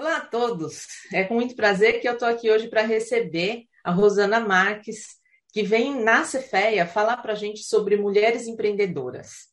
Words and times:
Olá 0.00 0.16
a 0.16 0.20
todos. 0.20 0.86
É 1.12 1.24
com 1.24 1.34
muito 1.34 1.54
prazer 1.54 2.00
que 2.00 2.08
eu 2.08 2.14
estou 2.14 2.26
aqui 2.26 2.50
hoje 2.50 2.68
para 2.68 2.80
receber 2.80 3.64
a 3.84 3.92
Rosana 3.92 4.40
Marques, 4.40 5.18
que 5.52 5.62
vem 5.62 6.02
na 6.02 6.24
Cefeia 6.24 6.86
falar 6.86 7.18
para 7.18 7.32
a 7.34 7.36
gente 7.36 7.62
sobre 7.64 7.98
mulheres 7.98 8.46
empreendedoras. 8.46 9.48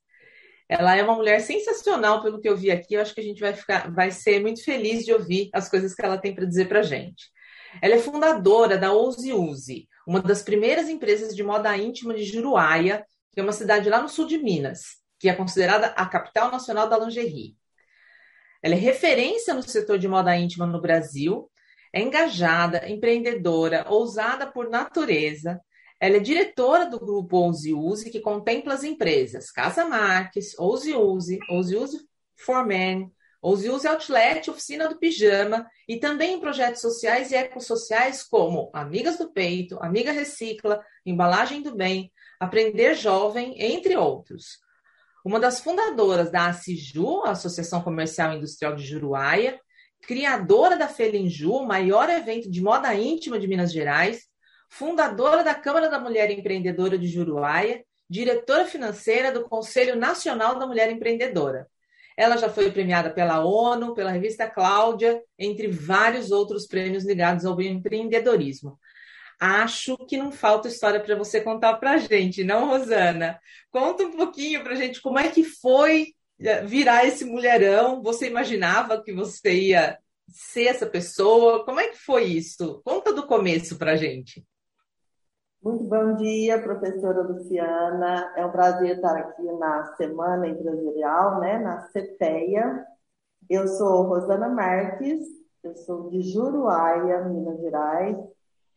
Ela 0.69 0.95
é 0.95 1.03
uma 1.03 1.17
mulher 1.17 1.41
sensacional, 1.41 2.23
pelo 2.23 2.39
que 2.39 2.47
eu 2.47 2.55
vi 2.55 2.71
aqui. 2.71 2.93
Eu 2.93 3.01
acho 3.01 3.13
que 3.13 3.19
a 3.19 3.23
gente 3.25 3.41
vai 3.41 3.53
ficar, 3.53 3.91
vai 3.91 4.09
ser 4.09 4.39
muito 4.39 4.63
feliz 4.63 5.03
de 5.03 5.11
ouvir 5.11 5.49
as 5.51 5.67
coisas 5.67 5.93
que 5.93 6.05
ela 6.05 6.17
tem 6.17 6.33
para 6.33 6.45
dizer 6.45 6.69
para 6.69 6.79
a 6.79 6.83
gente. 6.83 7.25
Ela 7.81 7.95
é 7.95 7.99
fundadora 7.99 8.77
da 8.77 8.93
Ouse 8.93 9.33
Use, 9.33 9.85
uma 10.07 10.21
das 10.21 10.41
primeiras 10.41 10.87
empresas 10.87 11.35
de 11.35 11.43
moda 11.43 11.75
íntima 11.75 12.13
de 12.13 12.23
Juruáia, 12.23 13.05
que 13.33 13.41
é 13.41 13.43
uma 13.43 13.51
cidade 13.51 13.89
lá 13.89 14.01
no 14.01 14.07
sul 14.07 14.25
de 14.25 14.37
Minas, 14.37 14.95
que 15.19 15.27
é 15.27 15.33
considerada 15.33 15.87
a 15.87 16.05
capital 16.05 16.49
nacional 16.49 16.87
da 16.87 16.97
lingerie. 16.97 17.57
Ela 18.61 18.75
é 18.75 18.77
referência 18.77 19.53
no 19.53 19.61
setor 19.61 19.99
de 19.99 20.07
moda 20.07 20.35
íntima 20.35 20.65
no 20.65 20.81
Brasil, 20.81 21.49
é 21.93 22.01
engajada, 22.01 22.89
empreendedora, 22.89 23.85
ousada 23.89 24.45
por 24.45 24.69
natureza. 24.69 25.59
Ela 25.99 26.17
é 26.17 26.19
diretora 26.19 26.85
do 26.85 26.99
grupo 26.99 27.37
Ouse 27.37 27.73
Use, 27.73 28.11
que 28.11 28.19
contempla 28.19 28.73
as 28.73 28.83
empresas 28.83 29.51
Casa 29.51 29.85
Marques, 29.85 30.57
Ouse 30.59 30.93
Use, 30.93 31.39
Ouse 31.49 31.75
Use 31.75 32.07
for 32.35 32.65
Men, 32.65 33.11
Ouse 33.41 33.69
Use 33.69 33.87
Outlet, 33.87 34.49
Oficina 34.49 34.87
do 34.87 34.99
Pijama 34.99 35.67
e 35.87 35.97
também 35.97 36.35
em 36.35 36.39
projetos 36.39 36.81
sociais 36.81 37.31
e 37.31 37.35
ecossociais 37.35 38.23
como 38.23 38.69
Amigas 38.73 39.17
do 39.17 39.31
Peito, 39.31 39.77
Amiga 39.81 40.11
Recicla, 40.11 40.83
Embalagem 41.05 41.61
do 41.61 41.75
Bem, 41.75 42.11
Aprender 42.39 42.93
Jovem, 42.93 43.55
entre 43.57 43.95
outros 43.95 44.59
uma 45.27 45.41
das 45.41 45.59
fundadoras 45.59 46.31
da 46.31 46.47
ACIJU, 46.47 47.25
Associação 47.25 47.81
Comercial 47.81 48.31
e 48.31 48.37
Industrial 48.37 48.73
de 48.73 48.85
Juruáia, 48.85 49.59
criadora 50.01 50.77
da 50.77 50.87
Felinju, 50.87 51.51
o 51.51 51.67
maior 51.67 52.09
evento 52.09 52.49
de 52.49 52.63
moda 52.63 52.95
íntima 52.95 53.37
de 53.37 53.45
Minas 53.45 53.73
Gerais, 53.73 54.21
fundadora 54.69 55.43
da 55.43 55.53
Câmara 55.53 55.89
da 55.89 55.99
Mulher 55.99 56.31
Empreendedora 56.31 56.97
de 56.97 57.09
Juruáia, 57.09 57.83
diretora 58.09 58.65
financeira 58.65 59.29
do 59.29 59.43
Conselho 59.43 59.97
Nacional 59.97 60.57
da 60.57 60.65
Mulher 60.65 60.89
Empreendedora. 60.89 61.67
Ela 62.15 62.37
já 62.37 62.47
foi 62.47 62.71
premiada 62.71 63.09
pela 63.09 63.43
ONU, 63.43 63.93
pela 63.93 64.11
revista 64.11 64.49
Cláudia, 64.49 65.21
entre 65.37 65.67
vários 65.67 66.31
outros 66.31 66.65
prêmios 66.65 67.03
ligados 67.03 67.43
ao 67.45 67.61
empreendedorismo. 67.61 68.79
Acho 69.39 69.95
que 70.07 70.17
não 70.17 70.31
falta 70.31 70.67
história 70.67 70.99
para 70.99 71.15
você 71.15 71.41
contar 71.41 71.77
para 71.77 71.91
a 71.91 71.97
gente, 71.97 72.43
não, 72.43 72.69
Rosana? 72.69 73.39
Conta 73.71 74.03
um 74.03 74.15
pouquinho 74.15 74.63
para 74.63 74.73
a 74.73 74.75
gente 74.75 75.01
como 75.01 75.19
é 75.19 75.29
que 75.29 75.43
foi 75.43 76.07
eh, 76.39 76.63
virar 76.63 77.05
esse 77.05 77.23
mulherão. 77.23 78.01
Você 78.01 78.27
imaginava 78.27 79.01
que 79.03 79.13
você 79.13 79.53
ia 79.53 79.99
ser 80.27 80.67
essa 80.67 80.87
pessoa? 80.87 81.63
Como 81.65 81.79
é 81.79 81.87
que 81.89 81.97
foi 81.97 82.23
isso? 82.23 82.81
Conta 82.83 83.13
do 83.13 83.27
começo 83.27 83.77
para 83.77 83.91
a 83.91 83.95
gente. 83.95 84.43
Muito 85.61 85.83
bom 85.83 86.15
dia, 86.15 86.61
professora 86.61 87.21
Luciana. 87.21 88.33
É 88.37 88.45
um 88.45 88.51
prazer 88.51 88.95
estar 88.95 89.17
aqui 89.17 89.43
na 89.43 89.95
Semana 89.95 90.47
Empresarial, 90.47 91.39
né, 91.39 91.59
na 91.59 91.81
CETEA. 91.89 92.85
Eu 93.49 93.67
sou 93.67 94.03
Rosana 94.03 94.49
Marques, 94.49 95.19
eu 95.63 95.75
sou 95.75 96.09
de 96.09 96.21
Juruáia, 96.21 97.23
Minas 97.25 97.59
Gerais, 97.59 98.17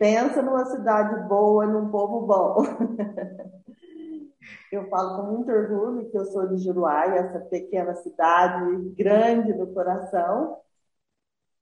Pensa 0.01 0.41
numa 0.41 0.65
cidade 0.65 1.29
boa, 1.29 1.67
num 1.67 1.91
povo 1.91 2.27
bom. 2.27 2.65
eu 4.73 4.89
falo 4.89 5.17
com 5.17 5.31
muito 5.31 5.53
orgulho 5.53 6.11
que 6.11 6.17
eu 6.17 6.25
sou 6.25 6.49
de 6.49 6.57
Juruáia, 6.57 7.17
essa 7.17 7.41
pequena 7.41 7.95
cidade 7.97 8.89
grande 8.97 9.53
do 9.53 9.67
coração. 9.67 10.57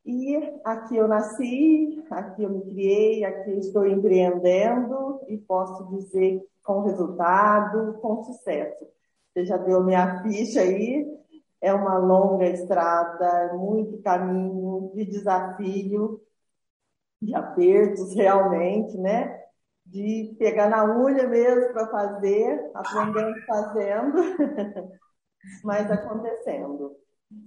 E 0.06 0.36
aqui 0.62 0.96
eu 0.96 1.08
nasci, 1.08 2.00
aqui 2.08 2.44
eu 2.44 2.50
me 2.50 2.62
criei, 2.62 3.24
aqui 3.24 3.50
estou 3.58 3.84
empreendendo 3.84 5.20
e 5.26 5.36
posso 5.36 5.88
dizer 5.96 6.40
com 6.62 6.82
resultado, 6.82 7.94
com 7.94 8.22
sucesso. 8.22 8.86
Você 9.32 9.46
já 9.46 9.56
deu 9.56 9.82
minha 9.82 10.22
ficha 10.22 10.60
aí, 10.60 11.04
é 11.60 11.74
uma 11.74 11.98
longa 11.98 12.46
estrada, 12.46 13.52
muito 13.54 14.00
caminho 14.00 14.92
de 14.94 15.04
desafio, 15.06 16.20
de 17.20 17.34
apertos 17.34 18.14
realmente, 18.14 18.96
né? 18.96 19.38
De 19.84 20.36
pegar 20.38 20.68
na 20.68 20.84
unha 20.84 21.26
mesmo 21.26 21.72
para 21.72 21.88
fazer, 21.88 22.70
aprendendo 22.74 23.46
fazendo, 23.46 24.12
mas 25.64 25.90
acontecendo. 25.90 26.96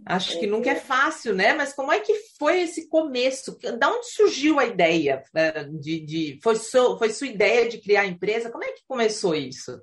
Acho 0.05 0.39
que 0.39 0.45
nunca 0.45 0.71
é 0.71 0.75
fácil, 0.75 1.33
né? 1.33 1.53
Mas 1.53 1.73
como 1.73 1.91
é 1.91 1.99
que 1.99 2.13
foi 2.37 2.61
esse 2.61 2.87
começo? 2.87 3.57
Da 3.79 3.89
onde 3.89 4.07
surgiu 4.11 4.59
a 4.59 4.65
ideia? 4.65 5.23
Né, 5.33 5.51
de, 5.79 5.99
de, 6.05 6.39
foi, 6.43 6.55
so, 6.55 6.97
foi 6.97 7.09
sua 7.09 7.27
ideia 7.27 7.67
de 7.67 7.79
criar 7.79 8.01
a 8.01 8.07
empresa? 8.07 8.51
Como 8.51 8.63
é 8.63 8.71
que 8.73 8.85
começou 8.87 9.33
isso? 9.33 9.81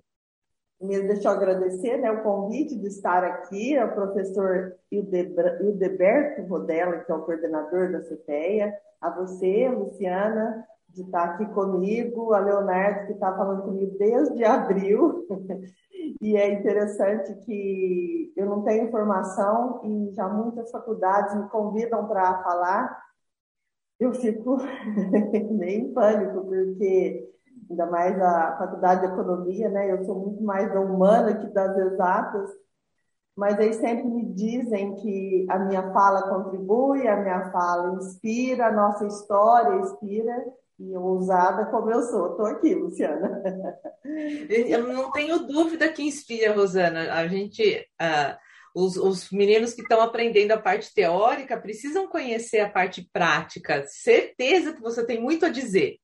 Primeiro, 0.78 1.08
deixa 1.08 1.28
eu 1.28 1.32
agradecer 1.32 1.96
né, 1.96 2.08
o 2.10 2.22
convite 2.22 2.76
de 2.76 2.86
estar 2.86 3.24
aqui, 3.24 3.76
ao 3.76 3.92
professor 3.92 4.76
Hildeberto 4.92 6.42
Rodella, 6.46 7.00
que 7.00 7.10
é 7.10 7.14
o 7.14 7.22
coordenador 7.22 7.90
da 7.90 8.00
CPEA, 8.00 8.72
a 9.00 9.10
você, 9.10 9.68
Luciana, 9.68 10.64
de 10.88 11.02
estar 11.02 11.24
aqui 11.24 11.46
comigo, 11.46 12.32
a 12.32 12.38
Leonardo, 12.38 13.06
que 13.06 13.12
está 13.12 13.36
falando 13.36 13.62
comigo 13.62 13.98
desde 13.98 14.44
abril. 14.44 15.26
e 16.22 16.36
é 16.36 16.52
interessante 16.52 17.34
que 17.44 18.32
eu 18.36 18.46
não 18.46 18.62
tenho 18.62 18.86
informação 18.86 19.80
e 19.84 20.14
já 20.14 20.28
muitas 20.28 20.70
faculdades 20.70 21.34
me 21.34 21.48
convidam 21.48 22.06
para 22.06 22.40
falar. 22.44 23.02
Eu 23.98 24.14
fico 24.14 24.58
meio 25.50 25.88
em 25.88 25.92
pânico, 25.92 26.44
porque 26.44 27.28
ainda 27.70 27.86
mais 27.86 28.20
a 28.20 28.56
faculdade 28.58 29.00
de 29.00 29.12
economia, 29.12 29.68
né? 29.68 29.92
Eu 29.92 30.04
sou 30.04 30.14
muito 30.14 30.42
mais 30.42 30.72
da 30.72 30.80
humana 30.80 31.34
que 31.34 31.46
das 31.52 31.76
exatas 31.76 32.50
mas 33.38 33.56
eles 33.60 33.76
sempre 33.76 34.04
me 34.04 34.24
dizem 34.34 34.96
que 34.96 35.46
a 35.48 35.60
minha 35.60 35.92
fala 35.92 36.28
contribui, 36.28 37.06
a 37.06 37.14
minha 37.14 37.52
fala 37.52 37.94
inspira, 37.94 38.66
a 38.66 38.72
nossa 38.72 39.06
história 39.06 39.78
inspira, 39.78 40.44
e 40.76 40.96
ousada 40.96 41.66
como 41.66 41.88
eu 41.88 42.02
sou. 42.02 42.32
Estou 42.32 42.46
aqui, 42.46 42.74
Luciana. 42.74 43.40
Eu 44.48 44.88
não 44.88 45.12
tenho 45.12 45.38
dúvida 45.46 45.88
que 45.88 46.02
inspira, 46.02 46.52
Rosana. 46.52 47.12
A 47.12 47.28
gente, 47.28 47.86
uh, 48.02 48.36
os, 48.74 48.96
os 48.96 49.30
meninos 49.30 49.72
que 49.72 49.82
estão 49.82 50.00
aprendendo 50.00 50.50
a 50.50 50.58
parte 50.58 50.92
teórica 50.92 51.56
precisam 51.60 52.08
conhecer 52.08 52.58
a 52.58 52.68
parte 52.68 53.08
prática. 53.12 53.84
Certeza 53.86 54.72
que 54.72 54.80
você 54.80 55.06
tem 55.06 55.20
muito 55.20 55.46
a 55.46 55.48
dizer. 55.48 55.98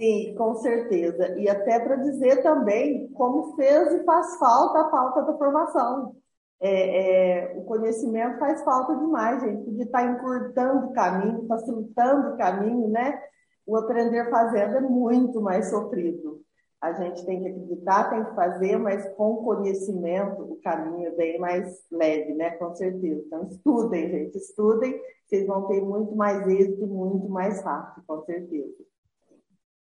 Sim, 0.00 0.34
com 0.34 0.54
certeza. 0.56 1.36
E 1.38 1.48
até 1.48 1.78
para 1.78 1.96
dizer 1.96 2.42
também 2.42 3.08
como 3.12 3.54
fez 3.54 3.92
e 3.92 4.04
faz 4.04 4.38
falta 4.38 4.80
a 4.80 4.90
falta 4.90 5.22
da 5.22 5.36
formação 5.36 6.16
é, 6.60 7.52
é, 7.52 7.58
o 7.58 7.64
conhecimento 7.64 8.38
faz 8.38 8.62
falta 8.62 8.94
demais, 8.94 9.42
gente, 9.42 9.70
de 9.70 9.82
estar 9.82 10.02
tá 10.02 10.12
encurtando 10.12 10.86
o 10.86 10.92
caminho, 10.92 11.46
facilitando 11.46 12.34
o 12.34 12.36
caminho, 12.36 12.88
né? 12.88 13.18
O 13.66 13.76
aprender 13.76 14.28
fazendo 14.30 14.76
é 14.76 14.80
muito 14.80 15.40
mais 15.40 15.70
sofrido. 15.70 16.42
A 16.80 16.92
gente 16.92 17.24
tem 17.24 17.42
que 17.42 17.48
acreditar, 17.48 18.10
tem 18.10 18.24
que 18.24 18.34
fazer, 18.34 18.78
mas 18.78 19.08
com 19.14 19.36
conhecimento 19.36 20.42
o 20.42 20.60
caminho 20.62 21.08
é 21.08 21.10
bem 21.12 21.38
mais 21.38 21.82
leve, 21.90 22.34
né? 22.34 22.50
Com 22.52 22.74
certeza. 22.74 23.22
Então, 23.26 23.46
estudem, 23.46 24.10
gente, 24.10 24.36
estudem, 24.36 25.00
vocês 25.26 25.46
vão 25.46 25.66
ter 25.66 25.80
muito 25.80 26.14
mais 26.14 26.46
êxito, 26.46 26.86
muito 26.86 27.28
mais 27.28 27.62
rápido, 27.62 28.04
com 28.06 28.22
certeza. 28.24 28.74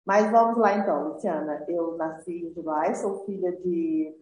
Mas 0.06 0.32
vamos 0.32 0.58
lá 0.58 0.78
então, 0.78 1.10
Luciana. 1.10 1.66
Eu 1.68 1.98
nasci 1.98 2.46
em 2.46 2.54
July, 2.54 2.96
sou 2.96 3.26
filha 3.26 3.52
de 3.52 4.16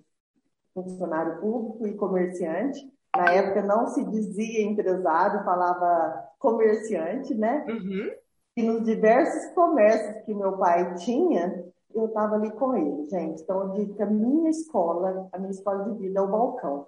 funcionário 0.73 1.39
público 1.41 1.85
e 1.85 1.93
comerciante. 1.95 2.91
Na 3.15 3.31
época 3.31 3.61
não 3.61 3.87
se 3.87 4.03
dizia 4.05 4.63
empresário, 4.63 5.43
falava 5.43 6.29
comerciante, 6.39 7.35
né? 7.35 7.65
Uhum. 7.69 8.11
E 8.55 8.63
nos 8.63 8.83
diversos 8.83 9.53
comércios 9.53 10.23
que 10.25 10.33
meu 10.33 10.57
pai 10.57 10.95
tinha, 10.95 11.63
eu 11.93 12.05
estava 12.05 12.35
ali 12.35 12.51
com 12.51 12.75
ele, 12.75 13.05
gente. 13.05 13.41
Então, 13.41 13.61
eu 13.61 13.69
digo 13.71 13.95
que 13.95 14.03
a 14.03 14.07
minha 14.07 14.49
escola, 14.49 15.29
a 15.31 15.37
minha 15.37 15.51
escola 15.51 15.83
de 15.85 15.99
vida 15.99 16.19
é 16.19 16.23
o 16.23 16.27
balcão. 16.27 16.87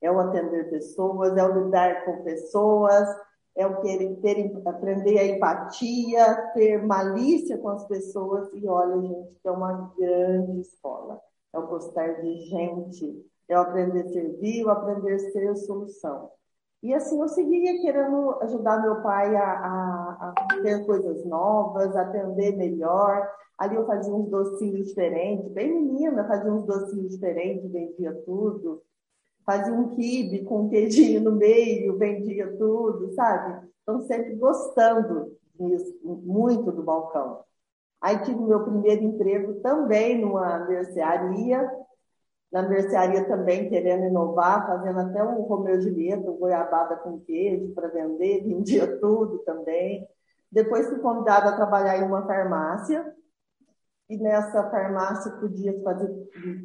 É 0.00 0.10
o 0.10 0.18
atender 0.18 0.70
pessoas, 0.70 1.36
é 1.36 1.44
o 1.44 1.64
lidar 1.64 2.04
com 2.04 2.22
pessoas, 2.22 3.08
é 3.58 3.66
o 3.66 3.80
ter, 3.82 4.16
ter, 4.20 4.62
aprender 4.66 5.18
a 5.18 5.26
empatia, 5.26 6.50
ter 6.54 6.82
malícia 6.86 7.58
com 7.58 7.68
as 7.68 7.86
pessoas. 7.86 8.48
E 8.54 8.66
olha, 8.66 9.00
gente, 9.02 9.36
é 9.44 9.50
uma 9.50 9.92
grande 9.98 10.60
escola 10.60 11.20
é 11.52 11.58
o 11.58 11.66
gostar 11.66 12.20
de 12.20 12.40
gente, 12.46 13.26
é 13.48 13.58
o 13.58 13.62
aprender 13.62 14.00
a 14.00 14.08
servir, 14.08 14.64
o 14.64 14.70
aprender 14.70 15.14
a 15.14 15.18
ser 15.18 15.56
solução. 15.56 16.30
E 16.82 16.94
assim 16.94 17.20
eu 17.20 17.28
seguia 17.28 17.80
querendo 17.80 18.36
ajudar 18.42 18.82
meu 18.82 19.02
pai 19.02 19.34
a, 19.34 19.42
a, 19.42 20.34
a 20.36 20.62
ter 20.62 20.86
coisas 20.86 21.24
novas, 21.24 21.96
atender 21.96 22.56
melhor. 22.56 23.28
Ali 23.56 23.74
eu 23.74 23.86
fazia 23.86 24.14
uns 24.14 24.30
docinhos 24.30 24.86
diferentes, 24.86 25.50
bem 25.50 25.74
menina, 25.74 26.28
fazia 26.28 26.52
uns 26.52 26.64
docinhos 26.64 27.10
diferentes, 27.10 27.72
vendia 27.72 28.14
tudo. 28.24 28.82
Fazia 29.48 29.72
um 29.72 29.94
quibe 29.94 30.44
com 30.44 30.64
um 30.64 30.68
queijinho 30.68 31.22
no 31.22 31.32
meio, 31.32 31.96
vendia 31.96 32.54
tudo, 32.58 33.14
sabe? 33.14 33.66
estão 33.78 34.02
sempre 34.02 34.34
gostando 34.34 35.32
disso, 35.58 35.98
muito 36.04 36.70
do 36.70 36.82
balcão. 36.82 37.40
Aí 37.98 38.18
tive 38.18 38.38
meu 38.38 38.62
primeiro 38.62 39.04
emprego 39.04 39.54
também 39.60 40.20
numa 40.20 40.66
mercearia, 40.66 41.66
na 42.52 42.68
mercearia 42.68 43.24
também 43.26 43.70
querendo 43.70 44.04
inovar, 44.04 44.66
fazendo 44.66 45.00
até 45.00 45.24
um 45.24 45.40
Romeu 45.44 45.78
e 45.78 45.80
Julieta, 45.80 46.30
um 46.30 46.36
goiabada 46.36 46.96
com 46.96 47.20
queijo 47.20 47.72
para 47.72 47.88
vender, 47.88 48.44
vendia 48.46 48.98
tudo 49.00 49.38
também. 49.38 50.06
Depois 50.52 50.88
fui 50.88 50.98
convidada 50.98 51.48
a 51.48 51.56
trabalhar 51.56 51.96
em 51.96 52.04
uma 52.04 52.26
farmácia, 52.26 53.14
e 54.08 54.16
nessa 54.16 54.70
farmácia 54.70 55.30
podia 55.32 55.78
fazer 55.82 56.10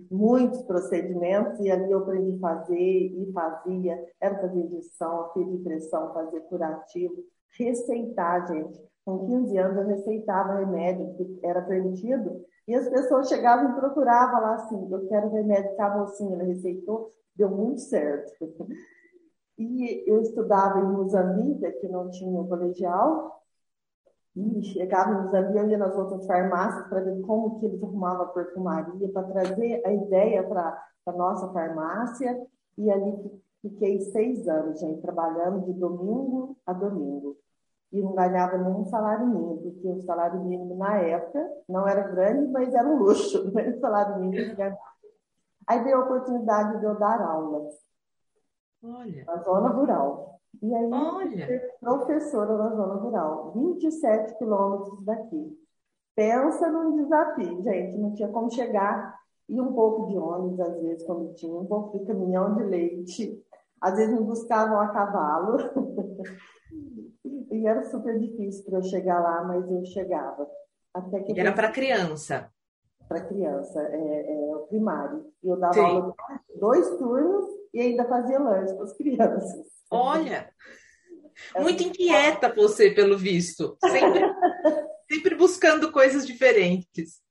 muitos 0.09 0.61
procedimentos, 0.63 1.59
e 1.59 1.69
ali 1.69 1.91
eu 1.91 1.99
aprendi 1.99 2.37
a 2.37 2.39
fazer 2.39 2.75
e 2.75 3.31
fazia, 3.33 4.05
era 4.21 4.39
fazer 4.39 4.59
injeção, 4.59 5.29
fazer 5.33 5.45
impressão, 5.45 6.13
fazer 6.13 6.39
curativo, 6.41 7.15
receitar, 7.57 8.47
gente. 8.47 8.81
Com 9.05 9.25
15 9.25 9.57
anos 9.57 9.77
eu 9.77 9.87
receitava 9.87 10.59
remédio 10.59 11.13
que 11.15 11.39
era 11.43 11.61
permitido, 11.61 12.45
e 12.65 12.73
as 12.75 12.87
pessoas 12.87 13.27
chegavam 13.27 13.71
e 13.71 13.75
procuravam 13.75 14.41
lá 14.41 14.55
assim, 14.55 14.87
eu 14.89 15.05
quero 15.07 15.29
remédio 15.29 15.75
para 15.75 15.93
a 15.93 15.97
mocinha, 15.97 16.35
ela 16.35 16.45
receitou, 16.45 17.11
deu 17.35 17.49
muito 17.49 17.81
certo. 17.81 18.31
E 19.55 20.03
eu 20.11 20.19
estudava 20.19 20.79
em 20.79 20.91
Moçambique, 20.91 21.71
que 21.73 21.87
não 21.87 22.09
tinha 22.09 22.41
o 22.41 22.47
colegial, 22.47 23.42
e 24.35 24.63
chegava 24.63 25.21
nos 25.21 25.33
ali 25.33 25.77
nas 25.77 25.95
outras 25.95 26.25
farmácias 26.25 26.87
para 26.87 27.01
ver 27.01 27.21
como 27.21 27.59
que 27.59 27.67
eles 27.67 27.83
arrumavam 27.83 28.23
a 28.23 28.29
perfumaria, 28.29 29.11
para 29.11 29.23
trazer 29.23 29.85
a 29.85 29.93
ideia 29.93 30.43
para 30.43 30.83
a 31.05 31.11
nossa 31.11 31.51
farmácia. 31.53 32.41
E 32.77 32.89
ali 32.89 33.41
fiquei 33.61 33.99
seis 34.01 34.47
anos, 34.47 34.79
gente, 34.79 35.01
trabalhando 35.01 35.65
de 35.65 35.73
domingo 35.73 36.57
a 36.65 36.73
domingo. 36.73 37.37
E 37.91 38.01
não 38.01 38.15
ganhava 38.15 38.57
nenhum 38.57 38.85
salário 38.85 39.27
mínimo, 39.27 39.61
porque 39.61 39.87
o 39.87 40.01
salário 40.01 40.43
mínimo 40.43 40.75
na 40.75 40.97
época 40.97 41.47
não 41.69 41.87
era 41.87 42.07
grande, 42.07 42.51
mas 42.51 42.73
era 42.73 42.87
um 42.87 42.97
luxo, 42.97 43.43
não 43.53 43.59
era 43.59 43.79
salário 43.79 44.19
mínimo. 44.19 44.55
Aí 45.67 45.83
veio 45.83 45.97
a 45.97 46.05
oportunidade 46.05 46.79
de 46.79 46.85
eu 46.85 46.97
dar 46.97 47.21
aulas. 47.21 47.75
Olha. 48.83 49.23
Na 49.25 49.37
zona 49.43 49.69
rural. 49.69 50.41
E 50.61 50.73
aí, 50.73 50.89
Olha. 50.91 51.71
professora 51.79 52.57
na 52.57 52.69
zona 52.75 52.95
rural, 52.95 53.51
27 53.53 54.37
quilômetros 54.37 55.03
daqui. 55.03 55.59
Pensa 56.15 56.69
num 56.69 56.95
desafio, 57.03 57.63
gente, 57.63 57.97
não 57.97 58.13
tinha 58.13 58.29
como 58.29 58.51
chegar. 58.51 59.19
E 59.49 59.59
um 59.59 59.73
pouco 59.73 60.07
de 60.07 60.17
ônibus, 60.17 60.59
às 60.59 60.81
vezes, 60.81 61.03
quando 61.05 61.33
tinha, 61.33 61.53
um 61.53 61.65
pouco 61.65 61.97
de 61.97 62.05
caminhão 62.05 62.55
de 62.55 62.63
leite. 62.63 63.43
Às 63.81 63.97
vezes 63.97 64.13
me 64.13 64.23
buscavam 64.23 64.79
a 64.79 64.87
cavalo. 64.89 65.57
e 67.51 67.67
era 67.67 67.83
super 67.83 68.17
difícil 68.19 68.63
para 68.65 68.79
eu 68.79 68.83
chegar 68.83 69.19
lá, 69.19 69.43
mas 69.43 69.69
eu 69.69 69.83
chegava. 69.85 70.47
Até 70.93 71.21
que 71.21 71.33
e 71.33 71.39
era 71.39 71.51
para 71.51 71.71
criança? 71.71 72.52
Para 73.13 73.25
criança, 73.25 73.79
é, 73.79 74.33
é, 74.33 74.55
o 74.55 74.65
primário. 74.67 75.31
E 75.43 75.47
eu 75.47 75.55
dava 75.55 75.73
Sim. 75.75 75.81
aula 75.81 76.15
dois 76.59 76.89
turnos 76.97 77.45
e 77.71 77.79
ainda 77.79 78.05
fazia 78.05 78.39
lanche 78.39 78.73
para 78.73 78.85
as 78.85 78.93
crianças. 78.97 79.67
Olha, 79.91 80.49
muito 81.59 81.83
inquieta 81.83 82.51
você, 82.51 82.89
pelo 82.89 83.15
visto. 83.15 83.77
Sempre, 83.85 84.21
sempre 85.11 85.35
buscando 85.35 85.91
coisas 85.91 86.25
diferentes. 86.25 87.21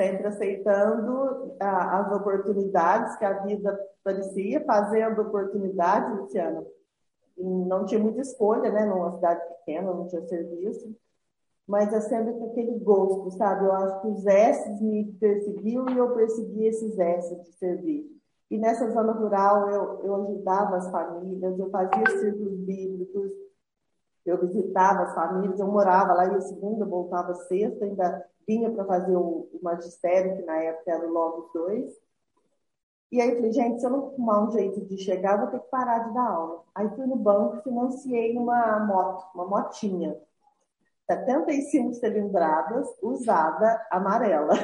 Sempre 0.00 0.24
aceitando 0.28 1.56
a, 1.58 1.98
as 1.98 2.12
oportunidades 2.12 3.16
que 3.16 3.24
a 3.24 3.40
vida 3.42 3.76
parecia, 4.04 4.64
fazendo 4.64 5.20
oportunidades, 5.20 6.16
Luciano. 6.16 6.64
não 7.36 7.84
tinha 7.84 8.00
muita 8.00 8.20
escolha, 8.20 8.70
né? 8.70 8.84
Numa 8.84 9.10
cidade 9.16 9.40
pequena, 9.48 9.92
não 9.92 10.06
tinha 10.06 10.24
serviço. 10.28 10.94
Mas 11.66 11.92
é 11.92 12.00
sempre 12.00 12.34
com 12.34 12.50
aquele 12.50 12.78
gosto, 12.78 13.30
sabe? 13.32 13.64
Eu 13.64 13.72
acho 13.72 14.02
que 14.02 14.08
os 14.08 14.26
S's 14.26 14.80
me 14.80 15.12
perseguiam 15.14 15.88
e 15.88 15.96
eu 15.96 16.14
persegui 16.14 16.66
esses 16.66 16.98
S's 16.98 17.42
de 17.42 17.52
servir. 17.52 18.14
E 18.50 18.58
nessa 18.58 18.90
zona 18.90 19.12
rural 19.12 19.70
eu, 19.70 20.04
eu 20.04 20.14
ajudava 20.16 20.76
as 20.76 20.90
famílias, 20.90 21.58
eu 21.58 21.70
fazia 21.70 22.18
círculos 22.18 22.58
bíblicos, 22.60 23.32
eu 24.24 24.38
visitava 24.40 25.02
as 25.02 25.14
famílias, 25.14 25.60
eu 25.60 25.66
morava 25.66 26.14
lá, 26.14 26.26
ia 26.26 26.40
segunda, 26.40 26.84
voltava 26.84 27.34
sexta, 27.34 27.84
ainda 27.84 28.24
vinha 28.46 28.70
para 28.70 28.84
fazer 28.84 29.16
o, 29.16 29.48
o, 29.52 29.60
magistério, 29.62 30.36
que 30.36 30.42
na 30.42 30.56
época 30.56 30.90
era 30.90 31.06
o 31.06 31.12
Logos 31.12 31.52
2. 31.52 31.92
E 33.12 33.20
aí 33.20 33.30
eu 33.30 33.36
falei, 33.36 33.52
gente, 33.52 33.80
se 33.80 33.86
eu 33.86 33.90
não 33.90 34.06
arrumar 34.06 34.48
um 34.48 34.50
jeito 34.50 34.80
de 34.84 34.98
chegar, 34.98 35.34
eu 35.34 35.40
vou 35.40 35.46
ter 35.48 35.60
que 35.60 35.70
parar 35.70 36.08
de 36.08 36.14
dar 36.14 36.28
aula. 36.28 36.64
Aí 36.74 36.88
fui 36.90 37.06
no 37.06 37.16
banco, 37.16 37.62
financiei 37.62 38.36
uma 38.36 38.80
moto, 38.80 39.24
uma 39.34 39.46
motinha. 39.46 40.18
75 41.10 41.94
cilindradas, 41.94 42.88
usada, 43.02 43.86
amarela. 43.90 44.54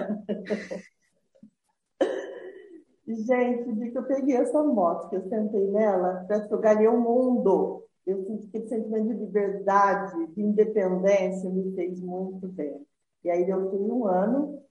Gente, 3.07 3.73
de 3.73 3.91
que 3.91 3.99
eu 3.99 4.05
peguei 4.05 4.37
essa 4.37 4.63
moto, 4.63 5.09
que 5.09 5.17
eu 5.17 5.29
sentei 5.29 5.67
nela, 5.67 6.25
parece 6.29 6.47
que 6.47 6.55
eu 6.55 6.61
ganhei 6.61 6.89
o 6.89 6.95
um 6.95 7.01
mundo. 7.01 7.85
Eu 8.07 8.25
senti 8.25 8.47
aquele 8.47 8.69
sentimento 8.69 9.09
de 9.09 9.25
liberdade, 9.25 10.27
de 10.29 10.43
independência, 10.43 11.51
me 11.51 11.75
fez 11.75 12.01
muito 12.01 12.47
bem. 12.49 12.87
E 13.25 13.31
aí 13.31 13.49
eu 13.49 13.71
fui 13.71 13.81
um 13.81 14.07
ano 14.07 14.63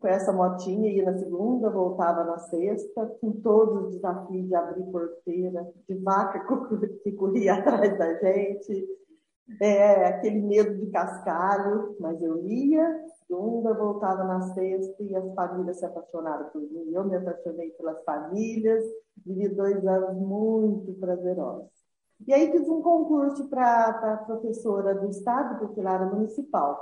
com 0.00 0.06
essa 0.06 0.32
motinha, 0.32 0.90
ia 0.90 1.04
na 1.04 1.18
segunda, 1.18 1.70
voltava 1.70 2.24
na 2.24 2.38
sexta, 2.38 3.06
com 3.20 3.32
todos 3.32 3.86
os 3.86 3.94
desafios 3.94 4.46
de 4.46 4.54
abrir 4.54 4.84
porteira, 4.84 5.66
de 5.88 5.94
vaca 5.96 6.46
que 7.02 7.12
corria 7.12 7.54
atrás 7.58 7.98
da 7.98 8.14
gente, 8.20 8.86
é, 9.60 10.06
aquele 10.06 10.40
medo 10.40 10.74
de 10.76 10.90
cascalho, 10.90 11.96
mas 12.00 12.20
eu 12.22 12.44
ia, 12.46 13.04
segunda, 13.26 13.74
voltava 13.74 14.24
na 14.24 14.40
sexta 14.54 15.02
e 15.02 15.14
as 15.14 15.34
famílias 15.34 15.78
se 15.78 15.86
apaixonaram 15.86 16.48
por 16.50 16.60
mim. 16.60 16.90
Eu 16.92 17.04
me 17.04 17.16
apaixonei 17.16 17.70
pelas 17.70 18.02
famílias, 18.04 18.84
vivi 19.24 19.48
dois 19.48 19.86
anos 19.86 20.16
muito 20.16 20.92
prazerosos. 20.94 21.68
E 22.26 22.32
aí 22.32 22.50
fiz 22.50 22.68
um 22.68 22.82
concurso 22.82 23.48
para 23.48 24.24
professora 24.26 24.94
do 24.94 25.08
Estado, 25.08 25.58
porque 25.58 25.80
lá 25.80 25.94
era 25.94 26.06
municipal. 26.06 26.78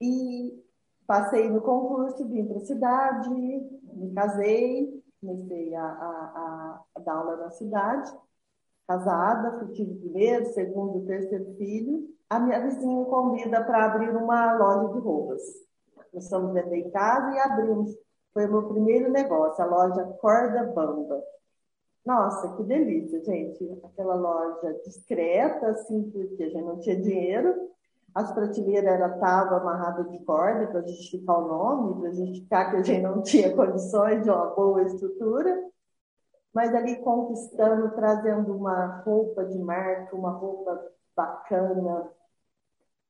E 0.00 0.62
passei 1.06 1.48
no 1.48 1.60
concurso, 1.60 2.26
vim 2.28 2.46
para 2.46 2.58
a 2.58 2.64
cidade, 2.64 3.30
me 3.30 4.12
casei, 4.14 5.02
comecei 5.20 5.74
a, 5.74 5.84
a, 5.84 6.84
a, 6.94 7.00
dar 7.00 7.14
aula 7.14 7.36
na 7.36 7.50
cidade, 7.50 8.12
casada, 8.86 9.66
tive 9.72 9.94
primeiro, 9.94 10.46
segundo, 10.46 11.06
terceiro 11.06 11.54
filho 11.56 12.14
a 12.34 12.40
minha 12.40 12.60
vizinha 12.60 12.98
me 12.98 13.04
convida 13.04 13.62
para 13.62 13.84
abrir 13.84 14.10
uma 14.10 14.56
loja 14.56 14.92
de 14.92 14.98
roupas. 14.98 15.40
Nós 16.12 16.24
estamos 16.24 16.52
vender 16.52 16.78
em 16.78 16.90
casa 16.90 17.32
e 17.32 17.38
abrimos. 17.38 17.96
Foi 18.32 18.46
o 18.46 18.50
meu 18.50 18.62
primeiro 18.68 19.10
negócio, 19.10 19.62
a 19.62 19.66
loja 19.66 20.04
Corda 20.20 20.64
Bamba. 20.74 21.22
Nossa, 22.04 22.56
que 22.56 22.64
delícia, 22.64 23.22
gente. 23.22 23.80
Aquela 23.84 24.14
loja 24.16 24.80
discreta, 24.84 25.68
assim, 25.68 26.10
porque 26.10 26.42
a 26.42 26.48
gente 26.48 26.64
não 26.64 26.80
tinha 26.80 27.00
dinheiro. 27.00 27.54
As 28.14 28.32
prateleiras 28.32 28.92
eram 28.92 29.18
tábua 29.18 29.58
amarrada 29.58 30.04
de 30.04 30.18
corda 30.24 30.66
para 30.66 30.82
justificar 30.82 31.38
o 31.38 31.48
nome, 31.48 32.00
para 32.00 32.10
justificar 32.12 32.70
que 32.70 32.76
a 32.78 32.82
gente 32.82 33.02
não 33.02 33.22
tinha 33.22 33.54
condições 33.54 34.22
de 34.22 34.30
uma 34.30 34.46
boa 34.46 34.82
estrutura. 34.82 35.56
Mas 36.54 36.74
ali 36.74 36.96
conquistando, 37.02 37.94
trazendo 37.94 38.56
uma 38.56 39.02
roupa 39.02 39.44
de 39.44 39.58
marca, 39.58 40.14
uma 40.14 40.30
roupa 40.30 40.80
bacana 41.16 42.10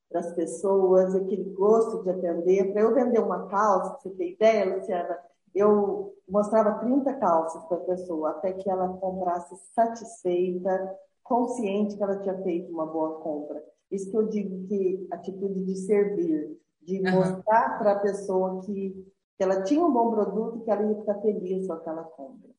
para 0.08 0.20
as 0.20 0.32
pessoas, 0.32 1.14
aquele 1.14 1.50
gosto 1.50 2.02
de 2.02 2.10
atender. 2.10 2.72
Para 2.72 2.82
eu 2.82 2.94
vender 2.94 3.18
uma 3.18 3.46
calça, 3.48 3.98
você 4.00 4.10
ter 4.10 4.32
ideia, 4.32 4.76
Luciana, 4.76 5.18
eu 5.54 6.14
mostrava 6.28 6.78
30 6.78 7.12
calças 7.14 7.64
para 7.64 7.76
a 7.76 7.80
pessoa, 7.80 8.30
até 8.30 8.52
que 8.52 8.68
ela 8.68 8.88
comprasse 8.88 9.54
satisfeita, 9.74 10.96
consciente 11.22 11.96
que 11.96 12.02
ela 12.02 12.20
tinha 12.20 12.42
feito 12.42 12.72
uma 12.72 12.86
boa 12.86 13.20
compra. 13.20 13.62
Isso 13.90 14.10
que 14.10 14.16
eu 14.16 14.26
digo 14.28 14.66
que 14.66 15.06
atitude 15.10 15.64
de 15.64 15.76
servir, 15.76 16.58
de 16.82 17.00
uhum. 17.00 17.12
mostrar 17.12 17.78
para 17.78 17.92
a 17.92 18.00
pessoa 18.00 18.60
que, 18.62 19.12
que 19.36 19.42
ela 19.42 19.62
tinha 19.62 19.84
um 19.84 19.92
bom 19.92 20.10
produto 20.10 20.58
e 20.58 20.60
que 20.62 20.70
ela 20.70 20.82
ia 20.82 20.96
ficar 20.96 21.20
feliz 21.20 21.66
com 21.66 21.72
aquela 21.72 22.04
compra. 22.04 22.53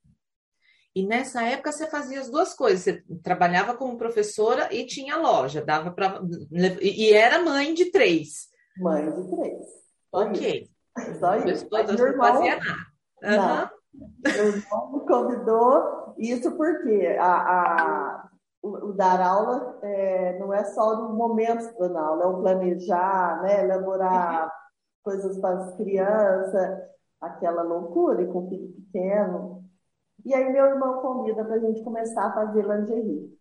E 0.95 1.05
nessa 1.05 1.43
época 1.43 1.73
você 1.73 1.87
fazia 1.87 2.21
as 2.21 2.29
duas 2.29 2.53
coisas, 2.53 2.81
você 2.81 3.03
trabalhava 3.21 3.75
como 3.75 3.97
professora 3.97 4.73
e 4.73 4.85
tinha 4.85 5.17
loja, 5.17 5.63
dava 5.63 5.91
para 5.91 6.21
e 6.81 7.11
era 7.11 7.43
mãe 7.43 7.73
de 7.73 7.91
três. 7.91 8.47
Mãe 8.77 9.11
de 9.11 9.29
três. 9.29 9.65
Ok. 10.13 10.69
Só 11.19 11.35
isso. 11.35 11.67
Todas 11.67 11.99
não 11.99 12.17
fazia 12.17 12.59
nada. 13.21 13.71
Uhum. 13.93 14.01
Meu 14.23 14.47
irmão 14.47 14.91
me 14.93 14.99
convidou, 15.05 16.15
isso 16.17 16.51
porque 16.55 17.17
a, 17.19 17.33
a 17.33 18.29
o, 18.61 18.89
o, 18.89 18.93
dar 18.93 19.21
aula 19.21 19.77
é, 19.83 20.39
não 20.39 20.53
é 20.53 20.63
só 20.63 20.95
no 20.95 21.13
momento 21.13 21.77
da 21.77 22.01
aula, 22.01 22.23
é 22.23 22.27
o 22.27 22.41
planejar, 22.41 23.41
né, 23.43 23.63
elaborar 23.63 24.45
uhum. 24.45 24.49
coisas 25.03 25.37
para 25.39 25.59
as 25.59 25.75
crianças, 25.75 26.79
aquela 27.21 27.61
loucura 27.61 28.21
e 28.23 28.27
com 28.27 28.49
filho 28.49 28.73
pequeno. 28.73 29.54
E 30.25 30.33
aí 30.33 30.51
meu 30.51 30.65
irmão 30.65 31.01
convida 31.01 31.45
para 31.45 31.55
a 31.55 31.59
gente 31.59 31.83
começar 31.83 32.25
a 32.25 32.33
fazer 32.33 32.65
lingerie. 32.65 33.37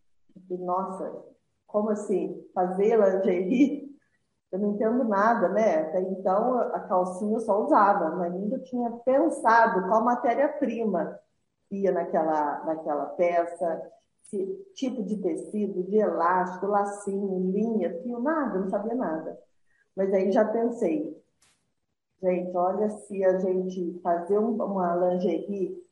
E, 0.50 0.58
nossa, 0.58 1.24
como 1.66 1.90
assim? 1.90 2.46
Fazer 2.54 2.96
lingerie? 2.98 3.84
Eu 4.52 4.60
não 4.60 4.74
entendo 4.74 5.02
nada, 5.02 5.48
né? 5.48 5.80
Até 5.80 6.00
então 6.00 6.56
a 6.60 6.78
calcinha 6.78 7.34
eu 7.34 7.40
só 7.40 7.64
usava, 7.64 8.14
mas 8.14 8.32
nunca 8.32 8.56
tinha 8.60 8.88
pensado 9.04 9.88
qual 9.88 10.04
matéria-prima 10.04 11.18
ia 11.72 11.90
naquela, 11.90 12.64
naquela 12.64 13.06
peça, 13.16 13.82
se, 14.22 14.46
tipo 14.74 15.02
de 15.02 15.16
tecido, 15.20 15.82
de 15.82 15.96
elástico, 15.96 16.66
lacinho, 16.66 17.50
linha, 17.50 18.00
fio, 18.00 18.20
nada, 18.20 18.60
não 18.60 18.68
sabia 18.68 18.94
nada. 18.94 19.36
Mas 19.96 20.14
aí 20.14 20.30
já 20.30 20.44
pensei, 20.44 21.20
gente, 22.22 22.56
olha 22.56 22.90
se 22.90 23.24
a 23.24 23.38
gente 23.40 23.98
fazer 24.04 24.38
uma 24.38 24.94
lingerie 24.94 25.83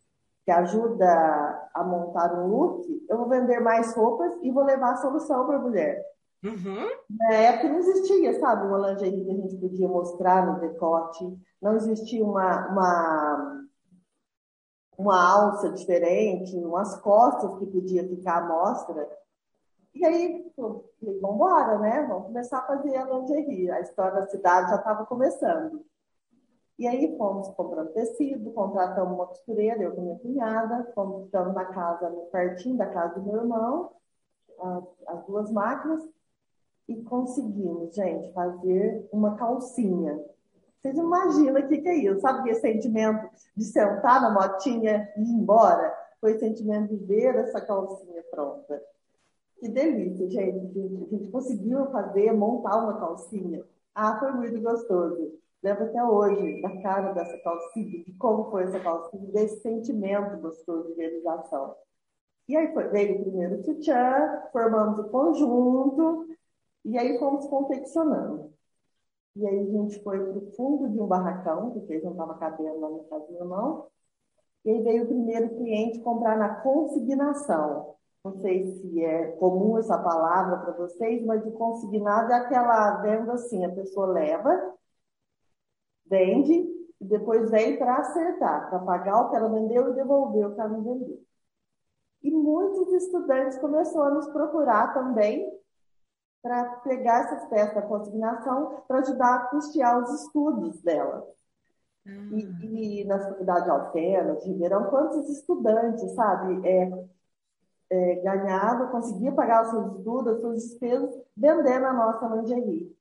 que 0.45 0.51
ajuda 0.51 1.71
a 1.75 1.85
montar 1.85 2.35
um 2.35 2.49
look, 2.49 3.07
eu 3.09 3.17
vou 3.17 3.29
vender 3.29 3.61
mais 3.61 3.95
roupas 3.95 4.33
e 4.43 4.51
vou 4.51 4.65
levar 4.65 4.93
a 4.93 4.97
solução 4.97 5.47
para 5.47 5.57
a 5.57 5.61
mulher. 5.61 6.05
Uhum. 6.45 6.89
Na 7.09 7.33
época 7.35 7.69
não 7.69 7.79
existia, 7.79 8.39
sabe, 8.41 8.67
uma 8.67 8.91
lingerie 8.91 9.25
que 9.25 9.31
a 9.31 9.35
gente 9.35 9.57
podia 9.59 9.89
mostrar 9.89 10.45
no 10.45 10.61
decote, 10.61 11.25
não 11.61 11.77
existia 11.77 12.25
uma, 12.25 12.69
uma, 12.69 13.65
uma 14.99 15.33
alça 15.33 15.71
diferente, 15.71 16.57
umas 16.57 17.01
costas 17.01 17.57
que 17.59 17.67
podia 17.67 18.09
ficar 18.09 18.39
à 18.39 18.49
mostra. 18.49 19.09
E 19.95 20.05
aí, 20.05 20.53
vamos 20.57 20.85
embora, 21.01 21.79
né? 21.79 22.05
Vamos 22.09 22.27
começar 22.27 22.59
a 22.59 22.67
fazer 22.67 22.97
a 22.97 23.05
lingerie. 23.05 23.71
A 23.71 23.81
história 23.81 24.21
da 24.21 24.27
cidade 24.27 24.71
já 24.71 24.77
estava 24.77 25.07
começando. 25.07 25.85
E 26.79 26.87
aí 26.87 27.17
fomos 27.17 27.49
comprando 27.51 27.93
tecido, 27.93 28.51
contratamos 28.53 29.15
uma 29.15 29.27
costureira, 29.27 29.83
eu 29.83 29.95
com 29.95 30.03
minha 30.03 30.19
cunhada, 30.19 30.91
fomos 30.95 31.27
ficando 31.27 31.53
na 31.53 31.67
casa, 31.67 32.11
pertinho 32.33 32.77
da 32.77 32.87
casa 32.87 33.21
do 33.21 33.27
meu 33.27 33.43
irmão, 33.43 33.91
as, 34.59 34.85
as 35.09 35.27
duas 35.27 35.51
máquinas, 35.51 36.03
e 36.89 37.03
conseguimos, 37.03 37.95
gente, 37.95 38.33
fazer 38.33 39.09
uma 39.13 39.37
calcinha. 39.37 40.19
Vocês 40.81 40.97
imaginam 40.97 41.61
o 41.61 41.69
que, 41.69 41.79
que 41.79 41.89
é 41.89 41.95
isso? 41.95 42.21
Sabe 42.21 42.43
que 42.43 42.55
sentimento 42.57 43.31
de 43.57 43.65
sentar 43.65 44.21
na 44.21 44.31
motinha 44.31 45.09
e 45.17 45.23
ir 45.23 45.35
embora? 45.35 45.95
Foi 46.21 46.35
o 46.35 46.39
sentimento 46.41 46.89
de 46.89 47.05
ver 47.05 47.37
essa 47.37 47.61
calcinha 47.61 48.23
pronta. 48.31 48.83
Que 49.61 49.69
delícia, 49.69 50.29
gente. 50.29 50.81
A 50.81 51.17
gente 51.17 51.31
conseguiu 51.31 51.87
fazer, 51.93 52.33
montar 52.33 52.79
uma 52.79 52.99
calcinha. 52.99 53.63
Ah, 53.95 54.19
foi 54.19 54.33
muito 54.33 54.61
gostoso. 54.61 55.39
Lembro 55.63 55.85
até 55.85 56.05
hoje 56.05 56.61
da 56.61 56.83
cara 56.83 57.13
dessa 57.13 57.39
calcinha, 57.39 58.05
de 58.05 58.13
como 58.15 58.51
foi 58.51 58.65
essa 58.65 58.81
calcinha, 58.81 59.31
desse 59.33 59.61
sentimento 59.61 60.41
gostoso 60.41 60.89
de 60.89 60.95
realização. 60.95 61.77
E 62.49 62.57
aí 62.57 62.73
foi, 62.73 62.89
veio 62.89 63.21
o 63.21 63.23
primeiro 63.23 63.63
sutiã, 63.63 64.43
formamos 64.51 64.99
o 64.99 65.09
conjunto, 65.09 66.27
e 66.85 66.99
aí 66.99 67.19
fomos 67.19 67.47
confeccionando. 67.47 68.53
E 69.37 69.47
aí 69.47 69.61
a 69.61 69.65
gente 69.65 70.03
foi 70.03 70.19
para 70.19 70.39
o 70.39 70.53
fundo 70.53 70.89
de 70.91 71.01
um 71.01 71.07
barracão, 71.07 71.71
porque 71.71 72.01
não 72.01 72.13
estava 72.13 72.35
cabendo 72.35 72.81
lá 72.81 72.89
no 72.91 73.05
casa 73.05 73.27
do 73.27 73.35
irmão. 73.35 73.87
E 74.65 74.71
aí 74.71 74.83
veio 74.83 75.05
o 75.05 75.09
primeiro 75.09 75.49
cliente 75.57 76.01
comprar 76.01 76.37
na 76.37 76.57
consignação. 76.57 77.95
Não 78.25 78.35
sei 78.41 78.65
se 78.65 79.05
é 79.05 79.33
comum 79.33 79.79
essa 79.79 79.99
palavra 79.99 80.59
para 80.59 80.73
vocês, 80.73 81.25
mas 81.25 81.45
o 81.47 81.53
consignado 81.53 82.33
é 82.33 82.37
aquela 82.37 83.01
venda 83.01 83.33
assim, 83.33 83.65
a 83.65 83.73
pessoa 83.73 84.07
leva, 84.07 84.75
vende 86.13 86.53
e 87.01 87.05
depois 87.07 87.51
vem 87.51 87.79
para 87.79 87.97
acertar, 87.97 88.69
para 88.69 88.79
pagar 88.81 89.23
o 89.23 89.31
que 89.31 89.37
ela 89.37 89.49
vendeu 89.49 89.91
e 89.91 89.95
devolver 89.95 90.47
o 90.47 90.55
que 90.55 90.61
ela 90.61 90.69
não 90.69 90.83
vendeu. 90.83 91.19
E 92.23 92.31
muitos 92.31 92.93
estudantes 92.93 93.59
começaram 93.59 94.09
a 94.09 94.15
nos 94.15 94.29
procurar 94.29 94.93
também 94.93 95.51
para 96.43 96.65
pegar 96.81 97.21
essas 97.21 97.49
peças 97.49 97.75
da 97.75 97.83
consignação 97.83 98.83
para 98.87 98.99
ajudar 98.99 99.35
a 99.35 99.47
custear 99.47 100.03
os 100.03 100.23
estudos 100.23 100.83
dela. 100.83 101.27
E, 102.05 103.01
e, 103.01 103.05
na 103.05 103.19
faculdade 103.19 103.65
de 103.65 103.71
Alfena, 103.71 104.37
de 104.37 104.49
Ribeirão, 104.49 104.91
quantos 104.91 105.29
estudantes, 105.31 106.13
sabe, 106.15 106.69
é, 106.69 107.07
é, 107.91 108.15
ganhavam, 108.17 108.91
conseguiam 108.91 109.35
pagar 109.35 109.63
os 109.63 109.71
seus 109.71 109.97
estudos, 109.99 110.35
as 110.35 110.41
suas 110.41 110.63
despesas, 110.63 111.23
vendendo 111.37 111.87
a 111.87 111.93
nossa 111.93 112.27
lingerie. 112.35 112.97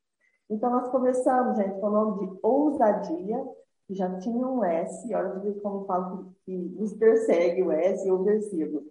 Então, 0.52 0.70
nós 0.70 0.90
começamos, 0.90 1.56
gente, 1.56 1.80
nome 1.80 2.28
de 2.28 2.40
Ousadia, 2.44 3.42
que 3.88 3.96
já 3.96 4.20
tinha 4.20 4.46
um 4.46 4.62
S, 4.62 5.16
olha 5.16 5.54
como 5.62 5.86
falo 5.86 6.36
que 6.46 6.52
nos 6.78 6.94
persegue 6.94 7.64
o 7.64 7.72
S 7.72 8.06
e 8.06 8.12
o 8.12 8.22
versículo. 8.22 8.84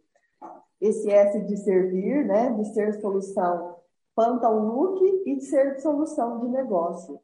Esse 0.80 1.10
S 1.10 1.38
de 1.40 1.58
servir, 1.58 2.24
né, 2.24 2.54
de 2.54 2.64
ser 2.72 2.98
solução 3.02 3.76
look 4.16 5.22
e 5.26 5.36
de 5.36 5.44
ser 5.44 5.78
solução 5.80 6.40
de 6.40 6.48
negócio. 6.48 7.20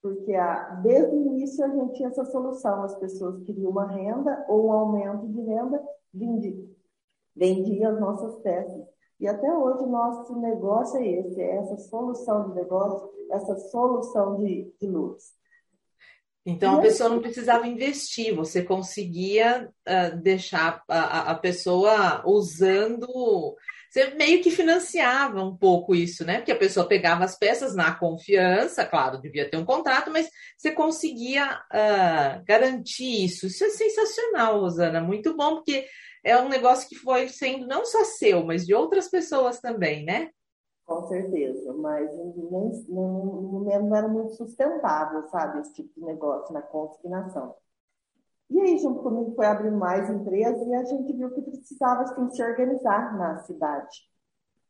Porque 0.00 0.32
a, 0.34 0.70
desde 0.82 1.16
o 1.16 1.26
início 1.26 1.64
a 1.64 1.68
gente 1.68 1.94
tinha 1.94 2.08
essa 2.08 2.24
solução, 2.24 2.84
as 2.84 2.94
pessoas 2.94 3.42
queriam 3.42 3.72
uma 3.72 3.86
renda 3.86 4.44
ou 4.48 4.66
um 4.66 4.72
aumento 4.72 5.26
de 5.26 5.40
renda, 5.40 5.84
vendia, 6.14 6.64
vendia 7.34 7.88
as 7.90 7.98
nossas 7.98 8.36
peças. 8.36 8.86
E 9.18 9.26
até 9.26 9.52
hoje 9.52 9.84
o 9.84 9.88
nosso 9.88 10.38
negócio 10.38 10.98
é 10.98 11.06
esse, 11.06 11.40
é 11.40 11.56
essa 11.56 11.76
solução 11.78 12.48
de 12.48 12.56
negócio, 12.56 13.10
essa 13.30 13.56
solução 13.70 14.36
de, 14.36 14.72
de 14.80 14.86
looks. 14.86 15.34
Então 16.44 16.76
a 16.76 16.80
pessoa 16.80 17.08
não 17.08 17.20
precisava 17.20 17.66
investir, 17.66 18.34
você 18.34 18.62
conseguia 18.62 19.68
uh, 19.68 20.16
deixar 20.22 20.80
a, 20.88 21.32
a 21.32 21.34
pessoa 21.34 22.22
usando 22.24 23.56
você 23.96 24.10
meio 24.14 24.42
que 24.42 24.50
financiava 24.50 25.42
um 25.42 25.56
pouco 25.56 25.94
isso, 25.94 26.22
né? 26.24 26.36
Porque 26.36 26.52
a 26.52 26.58
pessoa 26.58 26.86
pegava 26.86 27.24
as 27.24 27.38
peças 27.38 27.74
na 27.74 27.94
confiança, 27.94 28.84
claro, 28.84 29.20
devia 29.20 29.48
ter 29.48 29.56
um 29.56 29.64
contrato, 29.64 30.10
mas 30.10 30.28
você 30.56 30.70
conseguia 30.70 31.46
uh, 31.50 32.44
garantir 32.44 33.24
isso. 33.24 33.46
Isso 33.46 33.64
é 33.64 33.70
sensacional, 33.70 34.60
Rosana, 34.60 35.00
muito 35.00 35.34
bom, 35.34 35.56
porque 35.56 35.86
é 36.26 36.42
um 36.42 36.48
negócio 36.48 36.88
que 36.88 36.96
foi 36.96 37.28
sendo 37.28 37.68
não 37.68 37.84
só 37.84 38.02
seu, 38.04 38.44
mas 38.44 38.66
de 38.66 38.74
outras 38.74 39.08
pessoas 39.08 39.60
também, 39.60 40.04
né? 40.04 40.28
Com 40.84 41.06
certeza, 41.06 41.72
mas 41.74 42.12
não, 42.16 42.72
não, 42.88 43.64
não 43.64 43.96
era 43.96 44.08
muito 44.08 44.32
sustentável, 44.32 45.22
sabe, 45.28 45.60
esse 45.60 45.74
tipo 45.74 45.88
de 45.94 46.04
negócio 46.04 46.52
na 46.52 46.62
consignação. 46.62 47.54
E 48.50 48.60
aí, 48.60 48.76
junto 48.78 49.02
comigo, 49.02 49.34
foi 49.36 49.46
abrindo 49.46 49.76
mais 49.76 50.10
empresas 50.10 50.66
e 50.66 50.74
a 50.74 50.84
gente 50.84 51.12
viu 51.12 51.30
que 51.30 51.42
precisava 51.42 52.02
assim, 52.02 52.28
se 52.30 52.42
organizar 52.42 53.16
na 53.16 53.38
cidade. 53.44 54.08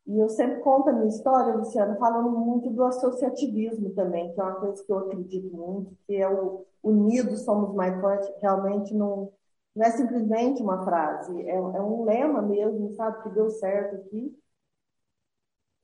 E 0.07 0.19
eu 0.19 0.29
sempre 0.29 0.61
conto 0.61 0.91
a 0.91 0.93
minha 0.93 1.09
história, 1.09 1.55
Luciano, 1.55 1.99
falando 1.99 2.31
muito 2.31 2.69
do 2.71 2.85
associativismo 2.85 3.91
também, 3.91 4.33
que 4.35 4.41
é 4.41 4.45
uma 4.45 4.61
coisa 4.61 4.85
que 4.85 4.93
eu 4.93 4.99
acredito 4.99 5.57
muito, 5.57 5.97
que 6.07 6.17
é 6.17 6.29
o 6.29 6.67
unidos 6.83 7.41
somos 7.41 7.75
mais 7.75 7.99
fortes, 8.01 8.31
realmente 8.41 8.95
não, 8.95 9.33
não 9.77 9.85
é 9.85 9.91
simplesmente 9.91 10.63
uma 10.63 10.83
frase, 10.85 11.39
é, 11.43 11.55
é 11.55 11.61
um 11.61 12.05
lema 12.05 12.41
mesmo, 12.41 12.95
sabe, 12.95 13.23
que 13.23 13.29
deu 13.35 13.51
certo 13.51 13.97
aqui. 13.97 14.35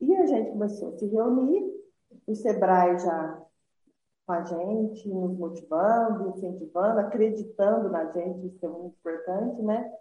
E 0.01 0.17
a 0.17 0.27
gente 0.27 0.51
começou 0.51 0.89
a 0.89 0.99
se 0.99 1.07
reunir, 1.07 1.63
o 2.27 2.35
Sebrae 2.35 2.99
já 2.99 3.43
com 4.27 4.33
a 4.33 4.45
gente, 4.45 5.09
nos 5.09 5.37
motivando, 5.37 6.31
incentivando, 6.31 7.01
acreditando 7.01 7.91
na 7.91 8.11
gente, 8.13 8.47
isso 8.47 8.65
é 8.65 8.69
muito 8.69 8.97
importante, 8.99 9.63
né? 9.63 9.93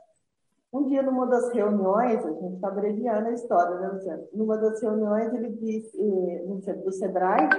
Um 0.71 0.87
dia, 0.87 1.03
numa 1.03 1.27
das 1.27 1.51
reuniões, 1.51 2.25
a 2.25 2.31
gente 2.31 2.55
está 2.55 2.69
abreviando 2.69 3.27
a 3.27 3.33
história, 3.33 3.77
né, 3.77 3.89
Luciano? 3.89 4.27
Numa 4.31 4.57
das 4.57 4.81
reuniões, 4.81 5.33
ele 5.33 5.49
disse, 5.57 5.99
eh, 5.99 6.73
do 6.75 6.91
SEBRAE, 6.93 7.49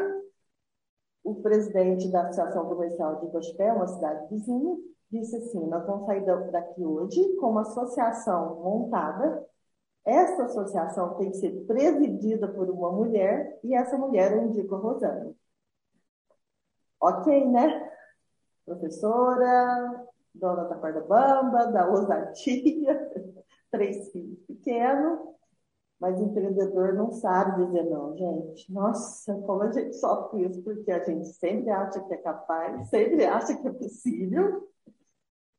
o 1.22 1.34
presidente 1.42 2.10
da 2.10 2.22
Associação 2.22 2.66
Comercial 2.66 3.20
de 3.20 3.26
Gospel, 3.26 3.74
uma 3.74 3.86
cidade 3.86 4.28
vizinha, 4.30 4.76
disse 5.12 5.36
assim: 5.36 5.66
Nós 5.66 5.86
vamos 5.86 6.06
sair 6.06 6.24
daqui 6.50 6.84
hoje 6.84 7.36
com 7.36 7.50
uma 7.50 7.62
associação 7.62 8.56
montada. 8.56 9.46
Essa 10.04 10.44
associação 10.44 11.14
tem 11.14 11.30
que 11.30 11.36
ser 11.36 11.64
presidida 11.66 12.48
por 12.48 12.68
uma 12.68 12.90
mulher, 12.90 13.60
e 13.62 13.74
essa 13.74 13.96
mulher 13.96 14.32
eu 14.32 14.46
indico 14.46 14.74
a 14.74 14.78
Rosana. 14.78 15.32
Ok, 17.00 17.48
né? 17.48 17.90
Professora, 18.64 20.06
dona 20.34 20.64
da 20.64 20.76
corda 20.76 21.00
bamba, 21.02 21.66
da 21.66 21.88
ousadia, 21.88 23.12
três 23.70 24.10
filhos 24.10 24.40
pequenos, 24.40 25.20
mas 26.00 26.20
empreendedor 26.20 26.94
não 26.94 27.12
sabe 27.12 27.64
dizer 27.64 27.84
não, 27.84 28.16
gente. 28.16 28.72
Nossa, 28.72 29.34
como 29.42 29.62
a 29.62 29.70
gente 29.70 29.94
sofre 29.94 30.46
isso, 30.46 30.62
porque 30.62 30.90
a 30.90 31.04
gente 31.04 31.26
sempre 31.28 31.70
acha 31.70 32.00
que 32.00 32.14
é 32.14 32.16
capaz, 32.16 32.88
sempre 32.88 33.24
acha 33.24 33.56
que 33.56 33.68
é 33.68 33.72
possível, 33.72 34.68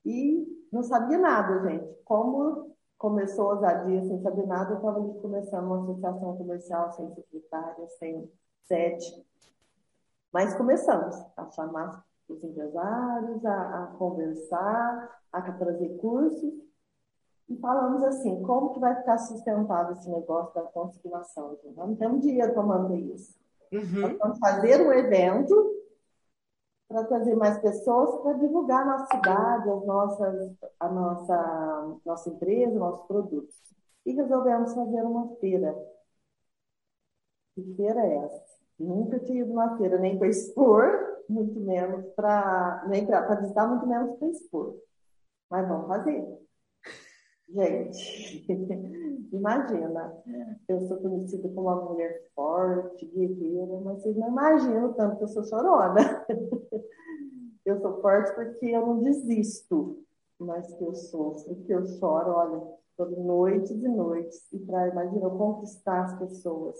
e 0.05 0.67
não 0.71 0.83
sabia 0.83 1.17
nada, 1.17 1.69
gente. 1.69 1.93
Como 2.03 2.73
começou 2.97 3.51
a 3.51 3.53
ousadia 3.55 4.01
sem 4.03 4.21
saber 4.21 4.47
nada, 4.47 4.71
eu 4.71 4.77
estava 4.77 5.01
começando 5.21 5.65
uma 5.65 5.83
associação 5.83 6.37
comercial 6.37 6.91
sem 6.91 7.13
secretária, 7.13 7.87
sem 7.99 8.31
sede. 8.63 9.25
Mas 10.31 10.55
começamos 10.55 11.15
a 11.37 11.49
chamar 11.51 12.03
os 12.27 12.43
empresários, 12.43 13.45
a, 13.45 13.83
a 13.83 13.87
conversar, 13.97 15.21
a 15.31 15.41
trazer 15.51 15.97
cursos. 15.97 16.53
e 17.49 17.57
falamos 17.57 18.03
assim, 18.03 18.41
como 18.43 18.73
que 18.73 18.79
vai 18.79 18.95
ficar 18.95 19.17
sustentável 19.17 19.93
esse 19.93 20.09
negócio 20.09 20.53
da 20.55 20.61
consignação? 20.61 21.57
Nós 21.75 21.89
não 21.89 21.95
temos 21.95 22.21
dinheiro 22.21 22.53
para 22.53 22.63
manter 22.63 22.99
isso. 22.99 23.35
Uhum. 23.71 24.01
Nós 24.01 24.17
vamos 24.17 24.39
fazer 24.39 24.81
um 24.81 24.91
evento 24.91 25.82
para 26.93 27.05
trazer 27.05 27.35
mais 27.35 27.57
pessoas 27.59 28.21
para 28.21 28.33
divulgar 28.33 28.83
a 28.83 28.85
nossa 28.85 29.07
cidade, 29.07 29.69
as 29.69 29.85
nossas, 29.85 30.51
a 30.79 30.89
nossa, 30.89 31.97
nossa 32.05 32.29
empresa, 32.29 32.79
nossos 32.79 33.07
produtos. 33.07 33.55
E 34.05 34.13
resolvemos 34.13 34.73
fazer 34.73 35.01
uma 35.01 35.35
feira. 35.37 35.75
Que 37.55 37.63
feira 37.75 37.99
é 37.99 38.15
essa? 38.17 38.43
Nunca 38.79 39.19
tinha 39.19 39.41
ido 39.41 39.49
numa 39.49 39.77
feira, 39.77 39.97
nem 39.97 40.17
para 40.17 40.27
expor, 40.27 41.23
muito 41.27 41.59
menos 41.59 42.05
para 42.15 42.85
nem 42.87 43.05
para 43.05 43.35
visitar, 43.35 43.67
muito 43.67 43.87
menos 43.87 44.17
para 44.17 44.27
expor. 44.27 44.75
Mas 45.49 45.67
vamos 45.67 45.87
fazer. 45.87 46.43
Gente, 47.49 48.45
imagina, 49.31 50.23
eu 50.67 50.79
sou 50.87 50.97
conhecida 50.97 51.47
como 51.49 51.67
uma 51.67 51.83
mulher 51.85 52.27
forte, 52.33 53.05
guerreira, 53.05 53.79
mas 53.81 54.01
vocês 54.01 54.15
não 54.15 54.29
imaginam 54.29 54.93
tanto 54.93 55.17
que 55.17 55.23
eu 55.23 55.27
sou 55.27 55.43
chorona. 55.43 56.25
Eu 57.65 57.79
sou 57.79 58.01
forte 58.01 58.33
porque 58.35 58.65
eu 58.65 58.85
não 58.85 59.01
desisto, 59.01 60.03
mas 60.37 60.73
que 60.73 60.83
eu 60.83 60.93
sofro, 60.93 61.55
que 61.63 61.71
eu 61.71 61.85
choro, 61.85 62.31
olha, 62.31 62.61
toda 62.97 63.15
noites 63.15 63.71
e 63.71 63.87
noites, 63.87 64.51
e 64.51 64.59
para, 64.59 64.89
imagina, 64.89 65.29
conquistar 65.29 66.03
as 66.03 66.19
pessoas. 66.19 66.77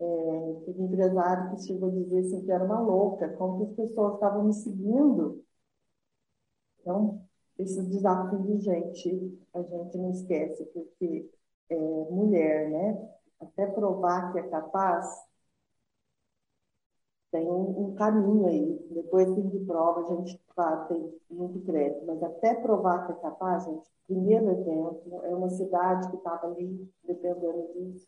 É, 0.00 0.04
teve 0.66 0.80
um 0.80 0.86
empresário 0.86 1.56
que 1.56 1.62
chegou 1.62 1.88
a 1.90 1.92
dizer 1.92 2.20
assim, 2.20 2.44
que 2.44 2.52
era 2.52 2.64
uma 2.64 2.80
louca, 2.80 3.28
como 3.36 3.58
que 3.58 3.82
as 3.82 3.88
pessoas 3.88 4.14
estavam 4.14 4.44
me 4.44 4.54
seguindo. 4.54 5.44
Então, 6.80 7.26
esse 7.58 7.82
desafio, 7.82 8.60
gente, 8.60 9.38
a 9.54 9.62
gente 9.62 9.98
não 9.98 10.10
esquece, 10.10 10.64
porque 10.66 11.30
é, 11.70 11.76
mulher, 12.10 12.70
né? 12.70 13.08
Até 13.40 13.66
provar 13.66 14.32
que 14.32 14.38
é 14.38 14.42
capaz, 14.48 15.06
tem 17.30 17.46
um, 17.50 17.88
um 17.88 17.94
caminho 17.94 18.46
aí. 18.46 18.78
Depois 18.90 19.34
que 19.34 19.42
de 19.42 19.58
prova, 19.66 20.00
a 20.02 20.04
gente 20.14 20.40
tá, 20.54 20.84
tem 20.86 21.12
muito 21.30 21.60
crédito, 21.64 22.06
mas 22.06 22.22
até 22.22 22.54
provar 22.54 23.06
que 23.06 23.12
é 23.12 23.16
capaz, 23.16 23.64
gente, 23.64 23.86
primeiro 24.06 24.50
exemplo, 24.50 25.20
é 25.24 25.34
uma 25.34 25.48
cidade 25.50 26.08
que 26.10 26.16
estava 26.16 26.46
ali, 26.46 26.90
dependendo 27.04 27.68
disso, 27.74 28.06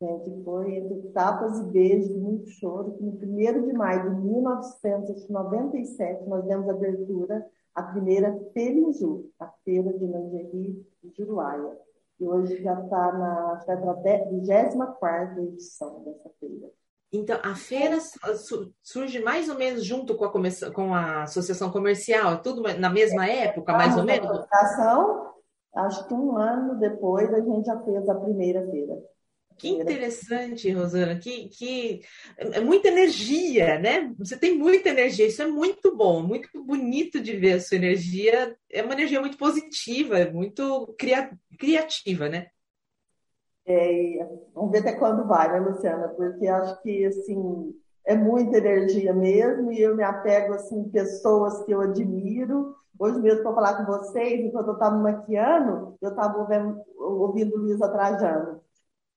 gente, 0.00 0.44
foi 0.44 0.76
entre 0.76 1.08
tapas 1.10 1.58
e 1.58 1.64
beijos, 1.70 2.14
muito 2.16 2.48
choro, 2.50 2.92
que 2.96 3.02
no 3.02 3.12
1 3.12 3.66
de 3.66 3.72
maio 3.72 4.14
de 4.14 4.20
1997, 4.22 6.28
nós 6.28 6.44
demos 6.44 6.68
abertura 6.68 7.44
à 7.74 7.82
primeira 7.82 8.38
Feira 8.52 8.78
em 8.78 8.92
Ju, 8.92 9.30
a 9.38 9.48
Feira 9.64 9.92
de 9.92 10.04
Lingerie 10.04 10.86
de 11.02 11.14
Juruáia. 11.16 11.76
E 12.20 12.24
hoje 12.26 12.62
já 12.62 12.80
está 12.80 13.12
na, 13.12 13.62
já 13.66 13.76
tá 13.76 13.92
24 14.30 15.42
edição 15.42 16.04
dessa 16.04 16.30
feira. 16.38 16.70
Então, 17.12 17.38
a 17.44 17.54
feira 17.54 17.98
surge 18.82 19.20
mais 19.20 19.48
ou 19.48 19.56
menos 19.56 19.84
junto 19.84 20.16
com 20.16 20.24
a, 20.24 20.72
com 20.72 20.94
a 20.94 21.22
associação 21.22 21.70
comercial, 21.70 22.42
tudo 22.42 22.62
na 22.78 22.90
mesma 22.90 23.26
época, 23.26 23.72
mais 23.72 23.96
ou 23.96 24.04
menos? 24.04 24.28
A 24.52 25.86
acho 25.86 26.06
que 26.08 26.14
um 26.14 26.36
ano 26.36 26.78
depois, 26.78 27.32
a 27.32 27.40
gente 27.40 27.66
já 27.66 27.78
fez 27.82 28.08
a 28.08 28.14
primeira 28.14 28.68
feira. 28.68 28.96
Que 29.56 29.68
interessante, 29.68 30.70
Rosana, 30.70 31.16
que, 31.16 31.48
que 31.48 32.00
é 32.36 32.60
muita 32.60 32.88
energia, 32.88 33.78
né? 33.78 34.12
Você 34.18 34.36
tem 34.36 34.58
muita 34.58 34.88
energia, 34.88 35.26
isso 35.26 35.42
é 35.42 35.46
muito 35.46 35.96
bom, 35.96 36.22
muito 36.22 36.48
bonito 36.64 37.20
de 37.20 37.36
ver 37.36 37.54
a 37.54 37.60
sua 37.60 37.76
energia. 37.76 38.56
É 38.70 38.82
uma 38.82 38.94
energia 38.94 39.20
muito 39.20 39.38
positiva, 39.38 40.28
muito 40.32 40.94
criativa, 41.58 42.28
né? 42.28 42.48
É, 43.66 44.28
vamos 44.52 44.72
ver 44.72 44.78
até 44.78 44.92
quando 44.92 45.26
vai, 45.26 45.50
né, 45.52 45.60
Luciana? 45.60 46.08
Porque 46.08 46.46
acho 46.46 46.82
que 46.82 47.06
assim 47.06 47.74
é 48.04 48.14
muita 48.14 48.58
energia 48.58 49.14
mesmo 49.14 49.72
e 49.72 49.80
eu 49.80 49.96
me 49.96 50.02
apego 50.02 50.54
assim 50.54 50.88
pessoas 50.90 51.64
que 51.64 51.72
eu 51.72 51.80
admiro. 51.80 52.74
Hoje 52.98 53.20
mesmo 53.20 53.42
para 53.42 53.54
falar 53.54 53.74
com 53.76 53.90
vocês, 53.90 54.40
enquanto 54.40 54.68
eu 54.68 54.74
estava 54.74 54.96
maquiando, 54.96 55.96
eu 56.02 56.10
estava 56.10 56.46
ouvindo 56.96 57.56
Luísa 57.56 57.88
Trajano 57.88 58.64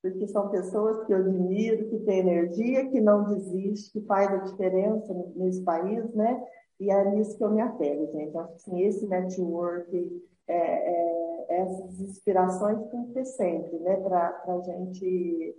porque 0.01 0.27
são 0.27 0.49
pessoas 0.49 1.05
que 1.05 1.13
eu 1.13 1.17
admiro, 1.17 1.89
que 1.89 1.99
têm 1.99 2.19
energia, 2.19 2.89
que 2.89 3.01
não 3.01 3.23
desiste, 3.23 3.91
que 3.91 4.05
faz 4.05 4.31
a 4.31 4.38
diferença 4.38 5.13
nesse 5.36 5.63
país, 5.63 6.13
né? 6.13 6.43
E 6.79 6.91
é 6.91 7.12
nisso 7.12 7.38
que 7.38 7.43
eu 7.43 7.51
me 7.51 7.62
apego, 7.62 8.12
gente. 8.12 8.38
Acho 8.38 8.47
que 8.49 8.55
assim, 8.55 8.81
esse 8.81 9.07
network, 9.07 10.23
é, 10.47 10.55
é, 10.55 11.62
essas 11.62 11.99
inspirações 11.99 12.89
tem 12.89 13.05
ter 13.13 13.25
sempre, 13.25 13.79
né? 13.79 13.97
Para 13.97 14.43
a 14.47 14.60
gente 14.62 15.55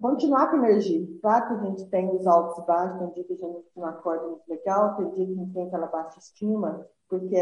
continuar 0.00 0.50
com 0.50 0.56
energia. 0.58 1.06
Claro 1.22 1.46
que 1.46 1.54
a 1.54 1.70
gente 1.70 1.88
tem 1.88 2.14
os 2.14 2.26
altos 2.26 2.62
e 2.62 2.66
baixos, 2.66 2.98
tem 2.98 3.10
dia 3.12 3.24
que 3.24 3.32
a 3.32 3.36
gente 3.36 3.66
não 3.74 3.86
acorda 3.86 4.28
muito 4.28 4.48
legal, 4.48 4.96
tem 4.96 5.10
dia 5.10 5.26
que 5.26 5.34
gente 5.34 5.52
tem 5.52 5.66
aquela 5.66 5.86
baixa 5.86 6.18
estima, 6.18 6.86
porque 7.08 7.36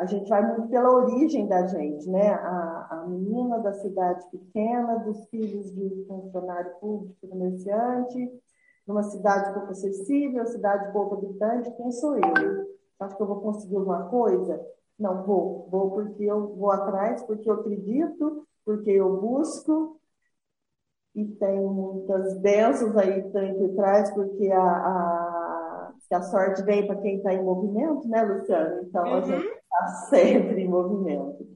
a 0.00 0.06
gente 0.06 0.30
vai 0.30 0.46
muito 0.46 0.68
pela 0.70 0.90
origem 0.90 1.46
da 1.46 1.66
gente, 1.66 2.08
né? 2.08 2.30
A, 2.30 2.88
a 2.90 3.06
menina 3.06 3.58
da 3.58 3.74
cidade 3.74 4.26
pequena, 4.30 4.98
dos 5.00 5.28
filhos 5.28 5.70
de 5.74 6.04
funcionário 6.08 6.72
público, 6.80 7.28
comerciante, 7.28 8.32
numa 8.86 9.02
cidade 9.02 9.52
pouco 9.52 9.72
acessível, 9.72 10.46
cidade 10.46 10.90
pouco 10.90 11.16
habitante, 11.16 11.70
quem 11.76 11.92
sou 11.92 12.16
eu? 12.16 12.66
Acho 12.98 13.14
que 13.14 13.22
eu 13.22 13.26
vou 13.26 13.40
conseguir 13.42 13.76
alguma 13.76 14.08
coisa? 14.08 14.58
Não 14.98 15.22
vou, 15.22 15.68
vou 15.70 15.90
porque 15.90 16.24
eu 16.24 16.54
vou 16.56 16.70
atrás, 16.70 17.22
porque 17.24 17.48
eu 17.48 17.54
acredito, 17.54 18.46
porque 18.64 18.90
eu 18.90 19.20
busco, 19.20 20.00
e 21.14 21.26
tem 21.26 21.60
muitas 21.60 22.38
bênçãos 22.38 22.96
aí 22.96 23.22
por 23.22 23.74
trás, 23.76 24.10
porque 24.14 24.50
a, 24.50 24.62
a, 24.62 25.29
a 26.14 26.22
sorte 26.22 26.62
vem 26.62 26.86
para 26.86 27.00
quem 27.00 27.16
está 27.16 27.32
em 27.32 27.42
movimento, 27.42 28.08
né, 28.08 28.22
Luciano? 28.22 28.82
Então, 28.82 29.04
uhum. 29.04 29.14
a 29.14 29.20
gente 29.20 29.46
está 29.46 29.86
sempre 30.08 30.62
em 30.62 30.68
movimento. 30.68 31.46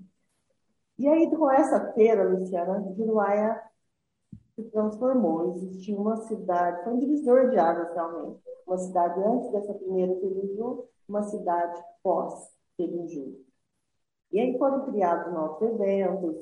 E 0.99 1.09
aí, 1.09 1.29
com 1.29 1.51
essa 1.51 1.93
feira, 1.93 2.29
Luciana, 2.29 2.93
Juruáia 2.97 3.61
se 4.55 4.63
transformou. 4.71 5.57
Existia 5.57 5.97
uma 5.99 6.17
cidade, 6.17 6.85
foi 6.85 6.93
um 6.93 6.99
divisor 7.01 7.51
de 7.51 7.59
águas 7.59 7.93
realmente. 7.95 8.41
Uma 8.67 8.79
cidade 8.79 9.21
antes 9.21 9.51
dessa 9.51 9.75
primeira 9.75 10.15
Teluju, 10.15 10.89
uma 11.09 11.23
cidade 11.25 11.83
pós-Teluju. 12.03 13.35
E 14.33 14.41
aí 14.41 14.57
foram 14.57 14.85
criados 14.87 15.33
novos 15.33 15.61
eventos, 15.63 16.37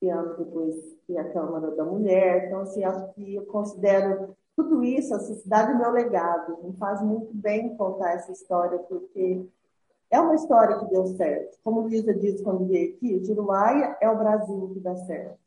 criando 0.00 0.36
depois 0.38 0.74
a 1.16 1.24
Câmara 1.32 1.70
da 1.76 1.84
Mulher. 1.84 2.46
Então, 2.46 2.60
assim, 2.60 2.84
acho 2.84 3.12
que 3.14 3.34
eu 3.34 3.46
considero 3.46 4.36
tudo 4.58 4.82
isso, 4.82 5.14
essa 5.14 5.34
cidade, 5.34 5.78
meu 5.78 5.92
legado. 5.92 6.58
Me 6.64 6.72
faz 6.76 7.00
muito 7.00 7.32
bem 7.32 7.76
contar 7.76 8.14
essa 8.14 8.32
história, 8.32 8.76
porque 8.80 9.46
é 10.10 10.20
uma 10.20 10.34
história 10.34 10.78
que 10.80 10.86
deu 10.86 11.06
certo. 11.06 11.56
Como 11.62 11.82
Luísa 11.82 12.12
disse 12.12 12.42
quando 12.42 12.66
veio 12.66 12.94
aqui, 12.94 13.24
Juruáia 13.24 13.96
é 14.00 14.10
o 14.10 14.18
Brasil 14.18 14.70
que 14.74 14.80
dá 14.80 14.96
certo. 14.96 15.38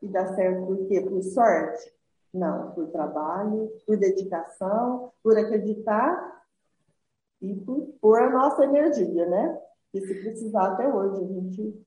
E 0.00 0.08
dá 0.08 0.34
certo 0.34 0.66
por 0.66 0.78
quê? 0.86 1.02
Por 1.02 1.22
sorte? 1.22 1.92
Não, 2.32 2.70
por 2.70 2.88
trabalho, 2.88 3.70
por 3.86 3.98
dedicação, 3.98 5.12
por 5.22 5.36
acreditar 5.36 6.42
e 7.42 7.54
por 7.54 7.86
pôr 8.00 8.22
a 8.22 8.30
nossa 8.30 8.64
energia, 8.64 9.26
né? 9.26 9.60
E 9.92 10.00
se 10.00 10.14
precisar 10.22 10.72
até 10.72 10.88
hoje, 10.88 11.22
a 11.22 11.26
gente 11.26 11.86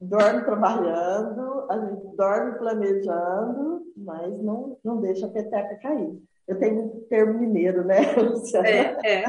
dorme 0.00 0.44
trabalhando, 0.44 1.66
a 1.70 1.78
gente 1.78 2.16
dorme 2.16 2.58
planejando, 2.58 3.82
mas 3.96 4.40
não, 4.42 4.78
não 4.84 5.00
deixa 5.00 5.26
a 5.26 5.30
peteca 5.30 5.76
cair. 5.76 6.18
Eu 6.46 6.58
tenho 6.58 6.82
um 6.82 7.00
termo 7.10 7.38
mineiro, 7.38 7.84
né, 7.84 8.12
Luciana? 8.16 8.68
É, 8.68 8.96
é. 9.04 9.24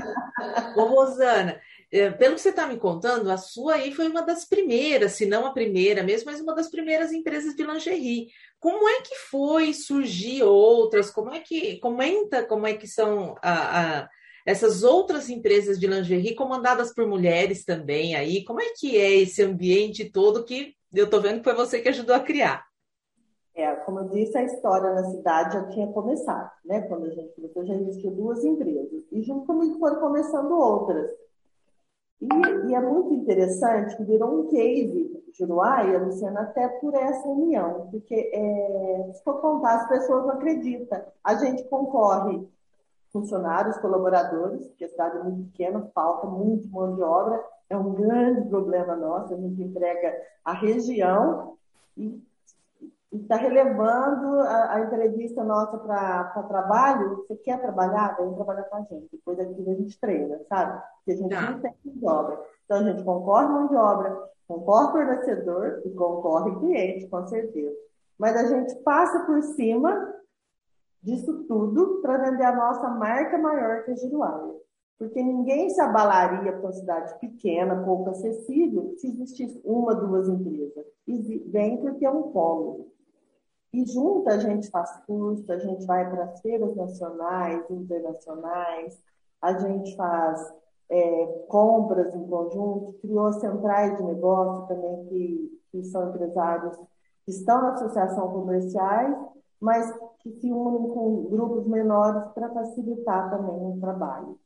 Ô, 0.77 0.85
Rosana, 0.85 1.59
é, 1.91 2.09
pelo 2.11 2.35
que 2.35 2.41
você 2.41 2.49
está 2.49 2.67
me 2.67 2.77
contando, 2.77 3.29
a 3.29 3.37
sua 3.37 3.75
aí 3.75 3.91
foi 3.93 4.07
uma 4.07 4.21
das 4.21 4.45
primeiras, 4.45 5.13
se 5.13 5.25
não 5.25 5.45
a 5.45 5.51
primeira 5.51 6.03
mesmo, 6.03 6.31
mas 6.31 6.39
uma 6.39 6.53
das 6.53 6.69
primeiras 6.69 7.11
empresas 7.11 7.55
de 7.55 7.63
lingerie. 7.63 8.27
Como 8.59 8.87
é 8.87 9.01
que 9.01 9.15
foi 9.15 9.73
surgir 9.73 10.43
outras? 10.43 11.09
Como 11.09 11.33
é 11.33 11.39
que 11.39 11.77
comenta 11.79 12.43
como 12.43 12.67
é 12.67 12.73
que 12.73 12.87
são 12.87 13.35
a, 13.41 14.01
a, 14.01 14.09
essas 14.49 14.83
outras 14.83 15.29
empresas 15.29 15.79
de 15.79 15.85
lingerie 15.85 16.33
comandadas 16.33 16.91
por 16.91 17.05
mulheres 17.05 17.63
também 17.63 18.15
aí? 18.15 18.43
Como 18.43 18.59
é 18.59 18.73
que 18.75 18.97
é 18.97 19.17
esse 19.17 19.43
ambiente 19.43 20.09
todo 20.09 20.43
que 20.43 20.73
eu 20.91 21.05
estou 21.05 21.21
vendo 21.21 21.37
que 21.37 21.43
foi 21.43 21.53
você 21.53 21.79
que 21.79 21.89
ajudou 21.89 22.15
a 22.15 22.19
criar? 22.19 22.65
É, 23.53 23.71
como 23.75 23.99
eu 23.99 24.09
disse, 24.09 24.35
a 24.35 24.43
história 24.43 24.91
na 24.91 25.03
cidade 25.03 25.53
já 25.53 25.67
tinha 25.69 25.87
começado, 25.89 26.49
né? 26.65 26.81
Quando 26.81 27.05
a 27.05 27.09
gente 27.11 27.31
começou, 27.35 27.63
já 27.63 27.75
existiam 27.75 28.15
duas 28.15 28.43
empresas. 28.43 29.03
E 29.11 29.21
junto 29.21 29.45
comigo 29.45 29.77
foram 29.77 29.99
começando 29.99 30.51
outras. 30.51 31.11
E, 32.19 32.27
e, 32.69 32.73
é 32.73 32.81
muito 32.81 33.13
interessante 33.13 33.95
que 33.97 34.03
virou 34.03 34.39
um 34.39 34.47
case 34.47 35.23
Juruáia, 35.37 35.99
Luciana, 35.99 36.41
até 36.41 36.67
por 36.67 36.95
essa 36.95 37.27
união, 37.27 37.87
porque 37.91 38.31
é, 38.33 39.11
se 39.13 39.23
for 39.23 39.39
contar, 39.41 39.75
as 39.75 39.89
pessoas 39.89 40.25
não 40.25 40.31
acreditam. 40.31 41.03
A 41.23 41.35
gente 41.35 41.63
concorre 41.65 42.49
funcionários, 43.11 43.77
colaboradores, 43.77 44.67
porque 44.67 44.85
a 44.85 44.89
cidade 44.89 45.17
é 45.17 45.23
muito 45.23 45.51
pequena, 45.51 45.89
falta 45.93 46.27
muito 46.27 46.67
mão 46.69 46.95
de 46.95 47.01
obra, 47.01 47.43
é 47.69 47.77
um 47.77 47.93
grande 47.93 48.47
problema 48.49 48.95
nosso. 48.95 49.33
A 49.33 49.37
gente 49.37 49.61
entrega 49.61 50.15
a 50.43 50.53
região 50.53 51.57
e 51.97 52.21
está 53.11 53.35
relevando 53.35 54.39
a, 54.41 54.73
a, 54.75 54.81
entrevista 54.81 55.43
nossa 55.43 55.77
para 55.77 56.43
trabalho. 56.47 57.25
Você 57.27 57.35
quer 57.35 57.59
trabalhar? 57.59 58.15
Vem 58.17 58.33
trabalhar 58.33 58.63
com 58.63 58.77
a 58.77 58.81
gente. 58.81 59.09
Depois 59.11 59.39
aqui 59.39 59.69
a 59.69 59.73
gente 59.73 59.99
treina, 59.99 60.39
sabe? 60.47 60.81
Porque 60.97 61.11
a 61.11 61.15
gente 61.15 61.29
tá. 61.29 61.51
não 61.51 61.59
tem 61.59 61.73
mão 61.83 61.95
de 61.95 62.05
obra. 62.05 62.45
Então 62.65 62.77
a 62.77 62.83
gente 62.83 63.03
concorre 63.03 63.47
mão 63.47 63.67
de 63.67 63.75
obra, 63.75 64.29
concorre 64.47 64.91
fornecedor 64.91 65.81
e 65.85 65.89
concorre 65.91 66.59
cliente, 66.59 67.07
com 67.07 67.25
certeza. 67.27 67.75
Mas 68.17 68.35
a 68.35 68.45
gente 68.45 68.75
passa 68.83 69.25
por 69.25 69.41
cima 69.41 70.13
disso 71.01 71.43
tudo 71.47 72.01
para 72.01 72.17
vender 72.17 72.43
a 72.43 72.55
nossa 72.55 72.89
marca 72.89 73.37
maior 73.37 73.83
que 73.83 73.91
a 73.91 73.95
Giruália. 73.95 74.55
Porque 74.97 75.23
ninguém 75.23 75.69
se 75.69 75.79
abalaria 75.79 76.51
para 76.51 76.61
uma 76.61 76.73
cidade 76.73 77.17
pequena, 77.19 77.83
pouco 77.83 78.09
acessível, 78.09 78.93
se 78.97 79.07
existisse 79.07 79.61
uma, 79.63 79.95
duas 79.95 80.27
empresas. 80.27 80.85
E 81.07 81.39
vem 81.47 81.77
porque 81.77 82.05
é 82.05 82.11
um 82.11 82.31
polo. 82.31 82.91
E 83.71 83.85
junto 83.85 84.29
a 84.29 84.37
gente 84.37 84.69
faz 84.69 84.91
curso, 85.05 85.49
a 85.51 85.57
gente 85.57 85.85
vai 85.85 86.09
para 86.09 86.25
as 86.25 86.41
feiras 86.41 86.75
nacionais, 86.75 87.69
internacionais, 87.69 88.99
a 89.41 89.53
gente 89.57 89.95
faz 89.95 90.53
é, 90.89 91.25
compras 91.47 92.13
em 92.13 92.27
conjunto, 92.27 92.93
criou 93.01 93.31
centrais 93.33 93.95
de 93.95 94.03
negócio 94.03 94.67
também 94.67 95.05
que, 95.05 95.61
que 95.71 95.83
são 95.83 96.09
empresários 96.09 96.75
que 97.25 97.31
estão 97.31 97.61
na 97.61 97.73
associação 97.73 98.31
comerciais, 98.31 99.15
mas 99.61 99.93
que 100.19 100.31
se 100.31 100.51
unem 100.51 100.89
com 100.89 101.23
grupos 101.29 101.65
menores 101.67 102.31
para 102.33 102.49
facilitar 102.49 103.29
também 103.29 103.55
o 103.55 103.79
trabalho. 103.79 104.37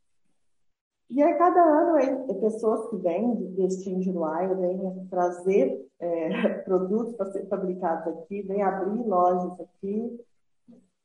E 1.10 1.22
aí, 1.22 1.34
cada 1.36 1.62
ano, 1.62 1.96
aí, 1.96 2.40
pessoas 2.40 2.90
que 2.90 2.98
vêm 2.98 3.36
de 3.36 3.46
Destino 3.50 4.00
de 4.00 4.12
Luaia 4.12 4.54
vêm 4.56 5.08
trazer 5.10 5.88
é, 6.00 6.50
produtos 6.66 7.14
para 7.16 7.32
ser 7.32 7.48
fabricados 7.48 8.08
aqui, 8.08 8.42
vêm 8.42 8.64
abrir 8.64 9.06
lojas 9.06 9.60
aqui. 9.60 10.20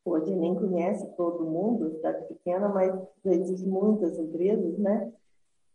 Hoje 0.04 0.34
nem 0.34 0.54
conhece 0.54 1.06
todo 1.16 1.44
mundo, 1.44 1.90
cidade 1.90 2.26
pequena, 2.26 2.68
mas 2.70 2.98
existem 3.26 3.68
muitas 3.68 4.18
empresas, 4.18 4.78
né? 4.78 5.12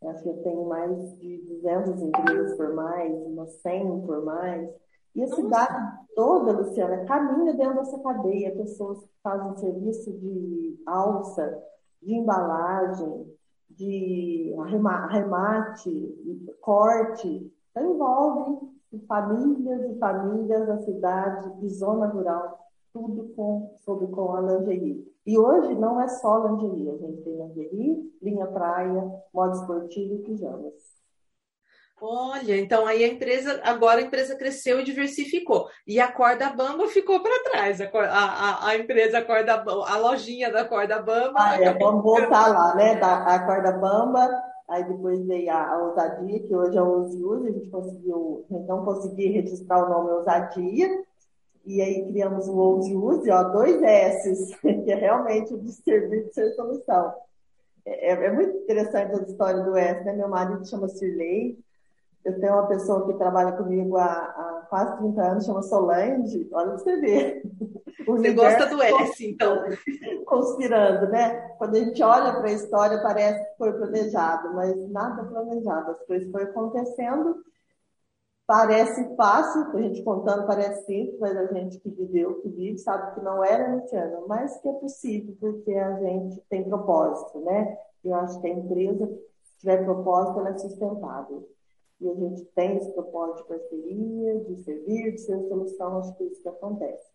Acho 0.02 0.22
que 0.22 0.32
tem 0.42 0.64
mais 0.66 1.18
de 1.18 1.38
200 1.38 2.02
empresas 2.02 2.56
formais, 2.56 3.12
umas 3.26 3.50
100 3.62 4.04
formais. 4.04 4.68
E 5.14 5.22
a 5.22 5.28
cidade 5.28 5.98
toda, 6.14 6.52
Luciana, 6.52 7.04
caminha 7.04 7.54
dentro 7.54 7.76
dessa 7.76 7.98
cadeia. 8.00 8.56
Pessoas 8.56 9.00
que 9.00 9.10
fazem 9.22 9.56
serviço 9.56 10.12
de 10.12 10.82
alça, 10.86 11.62
de 12.02 12.14
embalagem, 12.14 13.26
de 13.70 14.54
arremate, 14.58 16.48
corte, 16.60 17.52
então, 17.76 17.92
envolve 17.92 18.68
famílias 19.08 19.90
e 19.90 19.98
famílias 19.98 20.66
da 20.68 20.78
cidade 20.78 21.52
e 21.60 21.68
zona 21.68 22.06
rural, 22.06 22.70
tudo 22.92 23.32
com, 23.34 23.74
sobre 23.84 24.06
com 24.06 24.32
a 24.36 24.40
lingerie. 24.40 25.12
E 25.26 25.36
hoje 25.36 25.74
não 25.74 26.00
é 26.00 26.06
só 26.06 26.46
lingerie, 26.46 26.90
a 26.90 26.96
gente 26.98 27.22
tem 27.22 27.36
lingerie, 27.36 28.12
linha 28.22 28.46
praia, 28.46 29.12
modo 29.32 29.56
esportivo 29.56 30.14
e 30.14 30.18
pijamas. 30.18 30.93
Olha, 32.00 32.58
então 32.58 32.86
aí 32.86 33.04
a 33.04 33.08
empresa, 33.08 33.60
agora 33.64 34.00
a 34.00 34.02
empresa 34.02 34.36
cresceu 34.36 34.80
e 34.80 34.84
diversificou. 34.84 35.68
E 35.86 36.00
a 36.00 36.10
corda 36.10 36.50
bamba 36.50 36.86
ficou 36.88 37.20
para 37.22 37.50
trás. 37.50 37.80
A, 37.80 37.86
a, 37.86 38.68
a, 38.68 38.76
empresa 38.76 39.22
corda 39.22 39.54
a 39.54 39.96
lojinha 39.96 40.52
da 40.52 40.64
corda 40.64 41.00
bamba. 41.00 41.38
Ah, 41.38 41.62
é, 41.62 41.72
vamos 41.72 42.02
voltar 42.02 42.48
lá, 42.48 42.74
né? 42.74 42.96
Da, 42.96 43.24
a 43.24 43.46
corda 43.46 43.72
bamba, 43.72 44.28
aí 44.68 44.84
depois 44.84 45.24
veio 45.24 45.50
a, 45.50 45.72
a 45.72 45.78
ousadia, 45.78 46.40
que 46.40 46.54
hoje 46.54 46.76
é 46.76 46.82
o 46.82 47.04
Use 47.04 47.48
a 47.48 47.52
gente 47.52 47.70
conseguiu, 47.70 48.44
não 48.50 48.84
consegui 48.84 49.28
registrar 49.28 49.86
o 49.86 49.88
nome 49.88 50.10
ousadia. 50.10 51.04
E 51.64 51.80
aí 51.80 52.06
criamos 52.08 52.46
o 52.48 52.76
Use 52.76 52.94
Use, 52.94 53.30
ó, 53.30 53.44
dois 53.44 53.82
S, 53.82 54.54
que 54.60 54.92
é 54.92 54.96
realmente 54.96 55.54
o 55.54 55.66
serviço 55.68 56.26
de 56.26 56.34
ser 56.34 56.50
solução. 56.54 57.14
É, 57.86 58.12
é, 58.12 58.32
muito 58.32 58.56
interessante 58.58 59.14
a 59.14 59.22
história 59.22 59.62
do 59.62 59.76
S, 59.76 60.04
né? 60.04 60.12
Meu 60.12 60.28
marido 60.28 60.66
chama 60.66 60.88
Sirley, 60.88 61.58
eu 62.24 62.40
tenho 62.40 62.54
uma 62.54 62.66
pessoa 62.66 63.06
que 63.06 63.18
trabalha 63.18 63.52
comigo 63.52 63.96
há, 63.96 64.04
há 64.04 64.66
quase 64.68 64.96
30 64.98 65.22
anos, 65.22 65.44
chama 65.44 65.62
Solange. 65.62 66.48
Olha 66.52 66.72
você 66.72 66.96
ver. 66.96 67.42
Você 68.06 68.34
gosta 68.34 68.66
do 68.66 68.82
S, 68.82 69.26
então. 69.26 69.64
Conspirando, 70.26 71.08
né? 71.10 71.48
Quando 71.56 71.76
a 71.76 71.78
gente 71.78 72.02
olha 72.02 72.34
para 72.34 72.48
a 72.48 72.52
história, 72.52 73.00
parece 73.00 73.42
que 73.48 73.56
foi 73.56 73.72
planejado, 73.72 74.52
mas 74.52 74.90
nada 74.90 75.24
planejado. 75.24 75.92
As 75.92 76.04
coisas 76.04 76.30
foram 76.30 76.44
acontecendo. 76.44 77.36
Parece 78.46 79.16
fácil, 79.16 79.74
a 79.74 79.80
gente 79.80 80.02
contando 80.02 80.46
parece 80.46 80.84
simples, 80.84 81.18
mas 81.18 81.34
a 81.34 81.46
gente 81.46 81.80
que 81.80 81.88
viveu, 81.88 82.42
que 82.42 82.48
vive, 82.50 82.76
sabe 82.76 83.14
que 83.14 83.24
não 83.24 83.42
era 83.42 83.74
Luciana, 83.74 84.20
mas 84.28 84.54
que 84.58 84.68
é 84.68 84.72
possível, 84.74 85.34
porque 85.40 85.72
a 85.72 85.98
gente 85.98 86.42
tem 86.50 86.68
propósito, 86.68 87.40
né? 87.40 87.74
Eu 88.04 88.14
acho 88.16 88.38
que 88.42 88.46
a 88.46 88.50
empresa, 88.50 89.06
se 89.42 89.58
tiver 89.60 89.82
propósito, 89.84 90.40
ela 90.40 90.50
é 90.50 90.58
sustentável. 90.58 91.48
E 92.00 92.08
a 92.08 92.14
gente 92.14 92.44
tem 92.54 92.76
esse 92.76 92.92
propósito 92.92 93.42
de 93.42 93.48
parceria, 93.48 94.40
de 94.40 94.56
servir, 94.62 95.12
de 95.12 95.18
ser 95.18 95.40
solução 95.48 95.98
às 95.98 96.10
coisas 96.16 96.38
que 96.38 96.48
acontecem. 96.48 97.14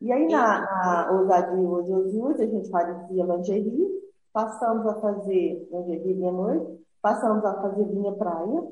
E 0.00 0.12
aí, 0.12 0.26
na, 0.28 0.60
na 0.60 1.12
ousadia 1.12 1.68
hoje, 1.68 2.20
hoje, 2.20 2.42
a 2.42 2.46
gente 2.46 2.68
fazia 2.70 3.24
lingerie, 3.24 3.88
passamos 4.32 4.86
a 4.86 5.00
fazer 5.00 5.68
lingerie 5.70 6.14
linha 6.14 6.32
noite, 6.32 6.84
passamos 7.00 7.44
a 7.44 7.60
fazer 7.62 7.84
linha 7.84 8.12
praia 8.12 8.68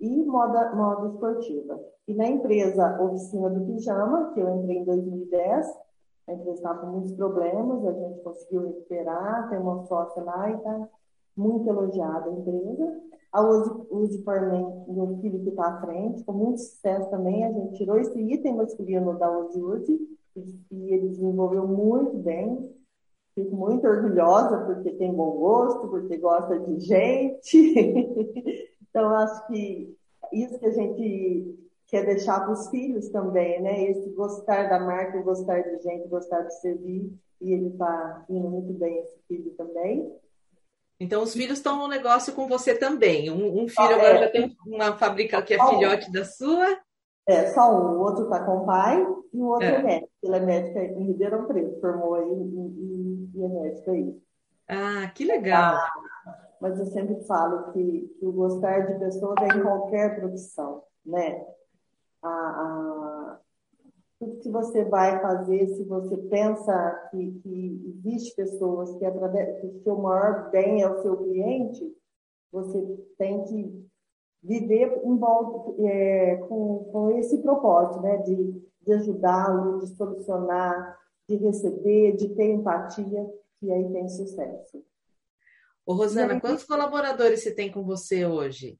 e 0.00 0.24
moda, 0.24 0.74
moda 0.74 1.08
esportiva. 1.08 1.80
E 2.06 2.14
na 2.14 2.26
empresa 2.26 3.00
Oficina 3.00 3.48
do 3.48 3.64
Pijama, 3.64 4.32
que 4.34 4.40
eu 4.40 4.56
entrei 4.56 4.78
em 4.78 4.84
2010, 4.84 5.66
a 6.28 6.32
empresa 6.32 6.56
estava 6.56 6.80
com 6.80 6.86
muitos 6.86 7.12
problemas, 7.12 7.86
a 7.86 7.92
gente 7.92 8.20
conseguiu 8.20 8.66
recuperar, 8.66 9.48
tem 9.48 9.58
uma 9.58 9.84
sócia 9.86 10.22
lá 10.22 10.50
e 10.50 10.54
está 10.54 10.88
muito 11.36 11.68
elogiada 11.68 12.28
a 12.28 12.32
empresa. 12.32 13.00
A 13.32 13.40
Use, 13.40 13.86
Use 13.90 14.22
for 14.24 14.42
Men, 14.42 14.84
meu 14.88 15.18
filho 15.20 15.42
que 15.42 15.48
está 15.48 15.66
à 15.66 15.80
frente, 15.80 16.22
com 16.24 16.32
muito 16.32 16.60
sucesso 16.60 17.08
também. 17.10 17.44
A 17.44 17.52
gente 17.52 17.78
tirou 17.78 17.98
esse 17.98 18.20
item 18.20 18.56
masculino 18.56 19.18
da 19.18 19.30
Use 19.30 19.62
Use 19.62 20.18
e 20.70 20.92
ele 20.92 21.08
desenvolveu 21.08 21.66
muito 21.66 22.16
bem. 22.18 22.70
Fico 23.34 23.56
muito 23.56 23.86
orgulhosa 23.86 24.58
porque 24.66 24.90
tem 24.92 25.14
bom 25.14 25.32
gosto, 25.38 25.88
porque 25.88 26.18
gosta 26.18 26.58
de 26.58 26.80
gente. 26.80 28.68
então, 28.90 29.08
acho 29.14 29.46
que 29.46 29.96
isso 30.32 30.58
que 30.58 30.66
a 30.66 30.70
gente 30.70 31.58
quer 31.86 32.04
deixar 32.04 32.40
para 32.40 32.52
os 32.52 32.68
filhos 32.68 33.08
também, 33.08 33.62
né? 33.62 33.90
Esse 33.90 34.10
gostar 34.10 34.68
da 34.68 34.78
marca, 34.78 35.22
gostar 35.22 35.60
de 35.60 35.82
gente, 35.82 36.08
gostar 36.08 36.42
de 36.42 36.60
servir. 36.60 37.12
E 37.40 37.52
ele 37.52 37.68
está 37.68 38.24
indo 38.28 38.48
muito 38.48 38.72
bem, 38.74 38.98
esse 38.98 39.18
filho 39.26 39.50
também. 39.52 40.14
Então, 41.02 41.20
os 41.24 41.32
filhos 41.32 41.58
estão 41.58 41.76
no 41.76 41.88
negócio 41.88 42.32
com 42.32 42.46
você 42.46 42.78
também. 42.78 43.28
Um, 43.28 43.64
um 43.64 43.68
filho 43.68 43.90
ah, 43.90 43.94
agora 43.94 44.18
é. 44.18 44.18
já 44.20 44.30
tem 44.30 44.56
uma 44.64 44.96
fábrica 44.96 45.42
que 45.42 45.54
é 45.54 45.66
filhote 45.66 46.12
da 46.12 46.24
sua. 46.24 46.78
É, 47.26 47.50
só 47.50 47.72
um. 47.72 47.96
O 47.96 48.00
outro 48.02 48.24
está 48.24 48.44
com 48.44 48.58
o 48.58 48.66
pai 48.66 49.04
e 49.32 49.38
o 49.38 49.46
outro 49.46 49.66
é, 49.66 49.74
é 49.74 49.82
médico. 49.82 50.12
Ele 50.22 50.36
é 50.36 50.40
médico 50.40 50.78
em 50.78 51.06
Ribeirão 51.08 51.46
Preto, 51.46 51.80
formou 51.80 52.14
aí 52.14 52.30
e, 52.30 53.44
é 53.44 53.48
médico 53.48 53.90
aí. 53.90 54.22
Ah, 54.68 55.10
que 55.12 55.24
legal. 55.24 55.74
Ah, 55.74 55.92
mas 56.60 56.78
eu 56.78 56.86
sempre 56.86 57.20
falo 57.24 57.72
que, 57.72 58.14
que 58.20 58.24
o 58.24 58.30
gostar 58.30 58.86
de 58.86 59.00
pessoas 59.00 59.34
é 59.42 59.58
em 59.58 59.60
qualquer 59.60 60.20
profissão, 60.20 60.84
né? 61.04 61.44
A, 62.22 62.28
a, 62.28 63.38
tudo 64.20 64.38
que 64.38 64.41
você 64.52 64.84
vai 64.84 65.20
fazer, 65.20 65.66
se 65.68 65.84
você 65.84 66.16
pensa 66.16 67.08
que, 67.10 67.32
que 67.42 67.96
existe 67.96 68.36
pessoas 68.36 68.94
que, 68.96 69.04
através, 69.04 69.60
que 69.60 69.66
o 69.66 69.82
seu 69.82 69.96
maior 69.96 70.50
bem 70.50 70.82
é 70.82 70.88
o 70.88 71.02
seu 71.02 71.16
cliente, 71.16 71.96
você 72.52 72.80
tem 73.18 73.42
que 73.44 73.88
viver 74.42 75.00
em 75.04 75.16
volta, 75.16 75.82
é, 75.82 76.36
com, 76.48 76.84
com 76.92 77.10
esse 77.18 77.38
propósito, 77.42 78.00
né? 78.02 78.18
De, 78.18 78.62
de 78.82 78.92
ajudá-lo, 78.92 79.78
de 79.78 79.86
solucionar, 79.96 80.98
de 81.28 81.36
receber, 81.36 82.16
de 82.16 82.28
ter 82.34 82.52
empatia, 82.52 83.26
e 83.62 83.72
aí 83.72 83.92
tem 83.92 84.08
sucesso. 84.08 84.84
Ô, 85.86 85.94
Rosana, 85.94 86.34
aí, 86.34 86.40
quantos 86.40 86.64
colaboradores 86.64 87.42
você 87.42 87.54
tem 87.54 87.72
com 87.72 87.82
você 87.82 88.26
hoje? 88.26 88.78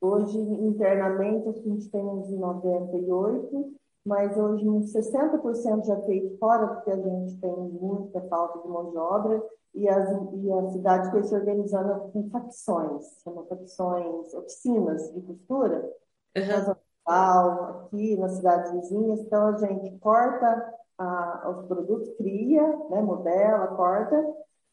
Hoje, 0.00 0.38
internamente, 0.38 1.48
a 1.48 1.52
gente 1.52 1.90
tem 1.90 2.04
uns 2.04 2.30
98 2.30 3.74
mas 4.04 4.36
hoje 4.36 4.68
uns 4.68 4.92
60% 4.92 5.86
já 5.86 6.00
feito 6.02 6.36
fora, 6.38 6.66
porque 6.68 6.90
a 6.90 6.96
gente 6.96 7.38
tem 7.38 7.56
muita 7.56 8.20
falta 8.28 8.60
de 8.60 8.68
mão 8.68 8.90
de 8.90 8.96
obra, 8.96 9.42
e, 9.74 9.88
as, 9.88 10.08
e 10.34 10.52
a 10.52 10.70
cidade 10.70 11.10
foi 11.10 11.24
se 11.24 11.34
organizando 11.34 12.12
com 12.12 12.28
facções, 12.30 13.04
chama 13.24 13.44
facções, 13.46 14.32
oficinas 14.34 15.12
de 15.12 15.20
costura, 15.22 15.90
uhum. 16.36 16.76
aqui 17.06 18.16
nas 18.16 18.32
cidades 18.32 18.72
vizinhas, 18.72 19.20
então 19.20 19.48
a 19.48 19.56
gente 19.56 19.98
corta 19.98 20.74
a, 20.98 21.50
os 21.50 21.66
produtos, 21.66 22.08
cria, 22.16 22.62
né, 22.90 23.02
modela, 23.02 23.68
corta, 23.68 24.16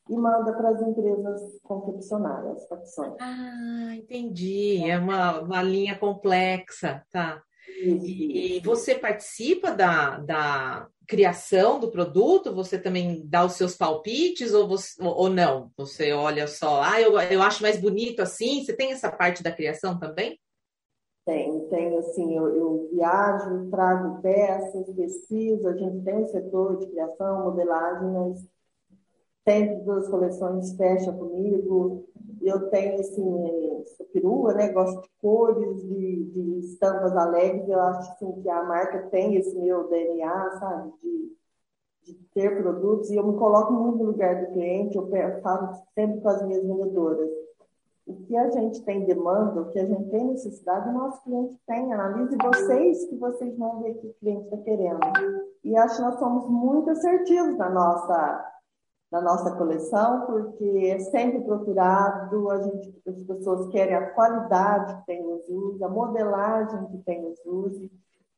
e 0.10 0.18
manda 0.18 0.54
para 0.54 0.70
as 0.70 0.82
empresas 0.82 1.60
confeccionárias, 1.64 2.68
facções. 2.68 3.16
Ah, 3.20 3.96
entendi. 3.96 4.84
É 4.84 4.98
uma, 4.98 5.40
uma 5.40 5.64
linha 5.64 5.98
complexa, 5.98 7.06
tá? 7.12 7.42
E, 7.82 8.60
você 8.64 8.96
participa 8.96 9.72
da, 9.72 10.18
da 10.20 10.88
criação 11.08 11.80
do 11.80 11.92
produto? 11.92 12.54
Você 12.54 12.78
também 12.80 13.26
dá 13.26 13.46
os 13.46 13.54
seus 13.54 13.76
palpites 13.76 14.54
ou, 14.54 14.68
você, 14.68 15.02
ou 15.04 15.30
não? 15.30 15.72
Você 15.78 16.12
olha 16.14 16.48
só, 16.48 16.82
ah, 16.82 17.02
eu, 17.02 17.20
eu 17.20 17.42
acho 17.42 17.62
mais 17.62 17.80
bonito 17.80 18.22
assim. 18.22 18.64
Você 18.64 18.74
tem 18.74 18.92
essa 18.92 19.12
parte 19.12 19.42
da 19.42 19.52
criação 19.52 19.98
também? 19.98 20.40
Tem, 21.26 21.68
tem 21.70 21.98
assim, 21.98 22.36
eu, 22.36 22.48
eu 22.56 22.90
viajo, 22.92 23.70
trago 23.70 24.22
peças, 24.22 24.90
pesquiso, 24.96 25.68
a 25.68 25.78
gente 25.78 26.04
tem 26.04 26.16
um 26.16 26.28
setor 26.28 26.78
de 26.80 26.88
criação, 26.88 27.44
modelagem, 27.44 28.10
mas 28.10 28.48
sempre 29.48 29.84
duas 29.84 30.08
coleções 30.08 30.76
fecha 30.76 31.12
comigo. 31.12 32.11
Eu 32.42 32.70
tenho, 32.70 33.00
assim, 33.00 33.84
sou 33.98 34.06
perua, 34.08 34.54
né? 34.54 34.70
Gosto 34.70 35.02
de 35.02 35.10
cores, 35.22 35.82
de, 35.84 36.24
de 36.26 36.60
estampas 36.60 37.16
alegres. 37.16 37.68
Eu 37.70 37.80
acho, 37.80 38.12
assim, 38.12 38.42
que 38.42 38.50
a 38.50 38.64
marca 38.64 39.08
tem 39.10 39.36
esse 39.36 39.58
meu 39.58 39.88
DNA, 39.88 40.58
sabe? 40.60 40.92
De, 41.02 41.36
de 42.06 42.14
ter 42.34 42.62
produtos. 42.62 43.10
E 43.10 43.16
eu 43.16 43.28
me 43.28 43.38
coloco 43.38 43.74
muito 43.74 44.00
no 44.00 44.06
lugar 44.06 44.46
do 44.46 44.54
cliente. 44.54 44.98
Eu 44.98 45.10
falo 45.42 45.74
sempre 45.94 46.22
com 46.22 46.30
as 46.30 46.46
minhas 46.46 46.64
vendedoras. 46.64 47.30
O 48.08 48.16
que 48.24 48.36
a 48.36 48.50
gente 48.50 48.84
tem 48.84 49.06
demanda, 49.06 49.62
o 49.62 49.70
que 49.70 49.80
a 49.80 49.86
gente 49.86 50.10
tem 50.10 50.26
necessidade, 50.26 50.90
o 50.90 50.94
nosso 50.94 51.24
cliente 51.24 51.56
tem. 51.68 51.94
Analise 51.94 52.36
vocês 52.44 53.06
que 53.06 53.16
vocês 53.16 53.58
vão 53.58 53.82
ver 53.82 53.94
que 53.94 54.08
o 54.08 54.14
cliente 54.20 54.46
está 54.46 54.58
querendo. 54.58 55.00
E 55.64 55.78
acho 55.78 55.98
que 55.98 56.02
nós 56.02 56.20
somos 56.20 56.50
muito 56.50 56.90
assertivos 56.90 57.58
na 57.58 57.70
nossa 57.70 58.51
na 59.12 59.20
nossa 59.20 59.52
coleção, 59.52 60.26
porque 60.26 60.88
é 60.88 61.00
sempre 61.00 61.42
procurado, 61.42 62.50
a 62.50 62.62
gente, 62.62 63.02
as 63.06 63.22
pessoas 63.24 63.68
querem 63.68 63.94
a 63.94 64.12
qualidade 64.12 64.96
que 64.98 65.06
tem 65.06 65.26
os 65.26 65.50
usos, 65.50 65.82
a 65.82 65.90
modelagem 65.90 66.86
que 66.88 66.98
tem 67.00 67.26
os 67.26 67.46
usos. 67.46 67.90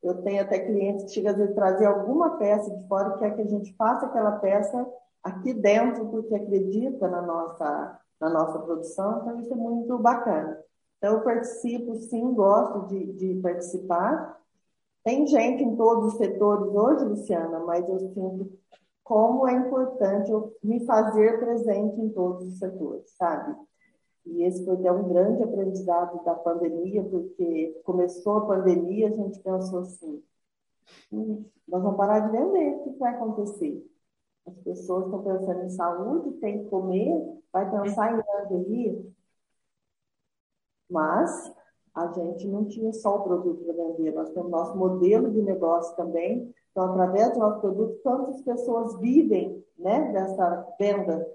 Eu 0.01 0.21
tenho 0.23 0.41
até 0.41 0.59
clientes 0.59 1.05
que 1.05 1.11
chegam 1.11 1.31
a 1.31 1.47
trazer 1.53 1.85
alguma 1.85 2.37
peça 2.37 2.71
de 2.75 2.87
fora, 2.87 3.17
quer 3.19 3.35
que 3.35 3.41
a 3.41 3.47
gente 3.47 3.73
faça 3.75 4.07
aquela 4.07 4.33
peça 4.33 4.85
aqui 5.23 5.53
dentro, 5.53 6.07
porque 6.07 6.33
acredita 6.35 7.07
na 7.07 7.21
nossa, 7.21 7.99
na 8.19 8.29
nossa 8.29 8.59
produção, 8.59 9.21
então 9.21 9.39
isso 9.39 9.53
é 9.53 9.55
muito 9.55 9.97
bacana. 9.99 10.59
Então, 10.97 11.17
eu 11.17 11.21
participo, 11.21 11.95
sim, 11.95 12.33
gosto 12.33 12.87
de, 12.87 13.13
de 13.13 13.35
participar. 13.41 14.39
Tem 15.03 15.27
gente 15.27 15.61
em 15.61 15.75
todos 15.75 16.13
os 16.13 16.17
setores 16.17 16.73
hoje, 16.73 17.03
Luciana, 17.03 17.59
mas 17.59 17.87
eu 17.87 17.99
sinto 17.99 18.51
como 19.03 19.47
é 19.47 19.53
importante 19.53 20.31
eu 20.31 20.55
me 20.63 20.85
fazer 20.85 21.39
presente 21.39 21.99
em 21.99 22.09
todos 22.09 22.47
os 22.47 22.59
setores, 22.59 23.09
sabe? 23.17 23.55
E 24.25 24.43
esse 24.43 24.63
foi 24.63 24.75
até 24.75 24.91
um 24.91 25.09
grande 25.09 25.43
aprendizado 25.43 26.23
da 26.23 26.33
pandemia, 26.35 27.03
porque 27.03 27.81
começou 27.83 28.37
a 28.37 28.45
pandemia, 28.45 29.09
a 29.09 29.11
gente 29.11 29.39
pensou 29.39 29.79
assim, 29.79 30.23
hum, 31.11 31.45
nós 31.67 31.81
vamos 31.81 31.97
parar 31.97 32.21
de 32.21 32.31
vender, 32.31 32.75
o 32.75 32.83
que 32.83 32.99
vai 32.99 33.13
acontecer? 33.13 33.85
As 34.45 34.55
pessoas 34.59 35.05
estão 35.05 35.23
pensando 35.23 35.63
em 35.63 35.69
saúde, 35.69 36.37
tem 36.39 36.63
que 36.63 36.69
comer, 36.69 37.41
vai 37.51 37.69
pensar 37.69 38.13
em 38.13 38.23
lingerie. 38.49 39.13
Mas 40.89 41.53
a 41.95 42.07
gente 42.11 42.47
não 42.47 42.65
tinha 42.65 42.91
só 42.91 43.17
o 43.17 43.23
produto 43.23 43.63
para 43.63 43.73
vender, 43.73 44.13
nós 44.13 44.29
temos 44.31 44.49
nosso 44.49 44.75
modelo 44.75 45.29
de 45.31 45.41
negócio 45.41 45.95
também, 45.95 46.53
então, 46.73 46.85
através 46.85 47.33
do 47.33 47.39
nosso 47.39 47.61
produto, 47.61 47.99
quantas 48.01 48.41
pessoas 48.41 48.99
vivem 48.99 49.63
né, 49.77 50.11
dessa 50.11 50.67
venda, 50.79 51.31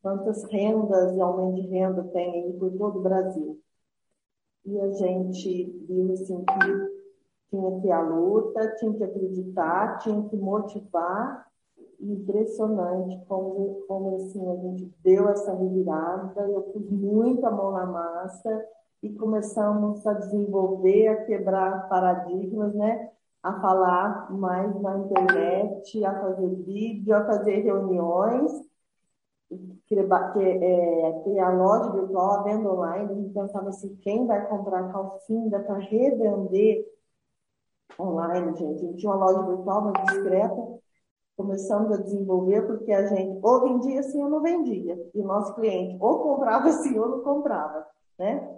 quantas 0.00 0.44
rendas 0.44 1.16
e 1.16 1.20
aumento 1.20 1.60
de 1.60 1.66
renda 1.66 2.04
tem 2.04 2.44
aí 2.44 2.52
por 2.52 2.70
todo 2.70 3.00
o 3.00 3.02
Brasil. 3.02 3.60
E 4.64 4.80
a 4.80 4.92
gente 4.92 5.64
viu 5.88 6.12
assim 6.12 6.44
que 6.44 6.98
tinha 7.50 7.80
que 7.80 7.90
à 7.90 8.00
luta, 8.00 8.76
tinha 8.76 8.92
que 8.94 9.02
acreditar, 9.02 9.98
tinha 9.98 10.22
que 10.28 10.36
motivar. 10.36 11.48
Impressionante 12.00 13.20
como, 13.26 13.82
como 13.88 14.14
assim, 14.14 14.48
a 14.48 14.56
gente 14.56 14.94
deu 15.02 15.28
essa 15.28 15.52
revirada, 15.52 16.48
eu 16.48 16.62
pus 16.62 16.88
muita 16.88 17.50
mão 17.50 17.72
na 17.72 17.86
massa 17.86 18.64
e 19.02 19.12
começamos 19.14 20.06
a 20.06 20.14
desenvolver, 20.14 21.08
a 21.08 21.24
quebrar 21.24 21.88
paradigmas, 21.88 22.74
né? 22.74 23.10
a 23.42 23.60
falar 23.60 24.30
mais 24.32 24.80
na 24.80 24.98
internet, 24.98 26.04
a 26.04 26.20
fazer 26.20 26.48
vídeo, 26.64 27.14
a 27.14 27.24
fazer 27.24 27.60
reuniões, 27.60 28.50
é, 29.50 31.12
ter 31.24 31.38
a 31.38 31.50
loja 31.50 31.90
virtual, 31.92 32.30
a 32.30 32.42
venda 32.42 32.70
online. 32.70 33.10
A 33.10 33.14
gente 33.14 33.32
pensava 33.32 33.68
assim, 33.70 33.96
quem 34.02 34.26
vai 34.26 34.46
comprar 34.48 34.92
calcinha 34.92 35.60
para 35.60 35.78
revender 35.78 36.84
online, 37.98 38.56
gente? 38.56 38.84
A 38.84 38.86
gente 38.86 38.98
tinha 38.98 39.12
uma 39.12 39.24
loja 39.24 39.42
virtual, 39.46 39.82
mas 39.82 40.04
discreta, 40.06 40.78
começamos 41.36 41.92
a 41.92 42.02
desenvolver 42.02 42.62
porque 42.66 42.92
a 42.92 43.06
gente 43.06 43.38
ou 43.42 43.60
vendia 43.62 44.00
assim 44.00 44.22
ou 44.22 44.28
não 44.28 44.42
vendia. 44.42 44.98
E 45.14 45.20
o 45.20 45.24
nosso 45.24 45.54
cliente 45.54 45.96
ou 46.00 46.18
comprava 46.18 46.68
assim 46.68 46.98
ou 46.98 47.08
não 47.08 47.20
comprava, 47.22 47.86
né? 48.18 48.57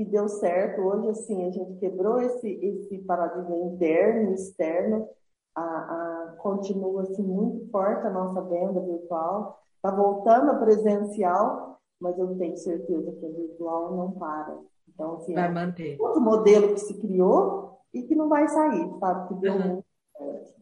Que 0.00 0.10
deu 0.10 0.28
certo. 0.28 0.80
Hoje, 0.80 1.10
assim, 1.10 1.46
a 1.46 1.50
gente 1.50 1.78
quebrou 1.78 2.20
esse, 2.20 2.48
esse 2.48 2.98
paradigma 3.00 3.54
interno 3.56 4.30
e 4.30 4.34
externo. 4.34 5.06
A, 5.54 5.62
a, 5.62 6.36
continua, 6.38 7.02
assim, 7.02 7.22
muito 7.22 7.70
forte 7.70 8.06
a 8.06 8.10
nossa 8.10 8.40
venda 8.42 8.80
virtual. 8.80 9.60
Está 9.76 9.90
voltando 9.90 10.52
a 10.52 10.54
presencial, 10.54 11.78
mas 12.00 12.18
eu 12.18 12.34
tenho 12.38 12.56
certeza 12.56 13.12
que 13.12 13.26
a 13.26 13.28
virtual 13.28 13.94
não 13.94 14.12
para. 14.12 14.58
Então, 14.88 15.16
assim, 15.16 15.34
vai 15.34 15.48
é 15.48 15.52
manter. 15.52 16.00
outro 16.00 16.20
modelo 16.20 16.72
que 16.72 16.80
se 16.80 16.98
criou 16.98 17.78
e 17.92 18.02
que 18.02 18.14
não 18.14 18.28
vai 18.28 18.48
sair, 18.48 18.90
sabe? 18.98 19.28
Que 19.28 19.34
deu 19.34 19.52
uhum. 19.52 19.68
muito 19.68 19.84
certo. 20.16 20.60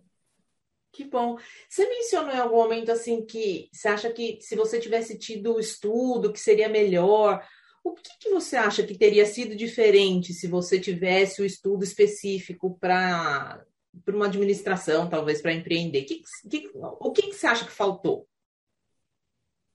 Que 0.92 1.04
bom. 1.04 1.36
Você 1.68 1.88
mencionou 1.88 2.34
em 2.34 2.38
algum 2.38 2.56
momento 2.56 2.90
assim 2.90 3.24
que 3.24 3.68
você 3.72 3.86
acha 3.86 4.10
que 4.10 4.38
se 4.40 4.56
você 4.56 4.80
tivesse 4.80 5.16
tido 5.16 5.54
o 5.54 5.60
estudo, 5.60 6.32
que 6.32 6.40
seria 6.40 6.68
melhor, 6.68 7.40
o 7.88 7.94
que, 7.94 8.18
que 8.20 8.30
você 8.30 8.56
acha 8.56 8.82
que 8.82 8.96
teria 8.96 9.26
sido 9.26 9.56
diferente 9.56 10.32
se 10.32 10.46
você 10.46 10.80
tivesse 10.80 11.42
o 11.42 11.44
estudo 11.44 11.84
específico 11.84 12.76
para 12.80 13.64
para 14.04 14.14
uma 14.14 14.26
administração, 14.26 15.08
talvez 15.08 15.42
para 15.42 15.52
empreender? 15.52 16.02
Que, 16.02 16.22
que, 16.48 16.70
o 16.74 17.10
que, 17.10 17.22
que 17.22 17.34
você 17.34 17.46
acha 17.46 17.64
que 17.64 17.72
faltou? 17.72 18.26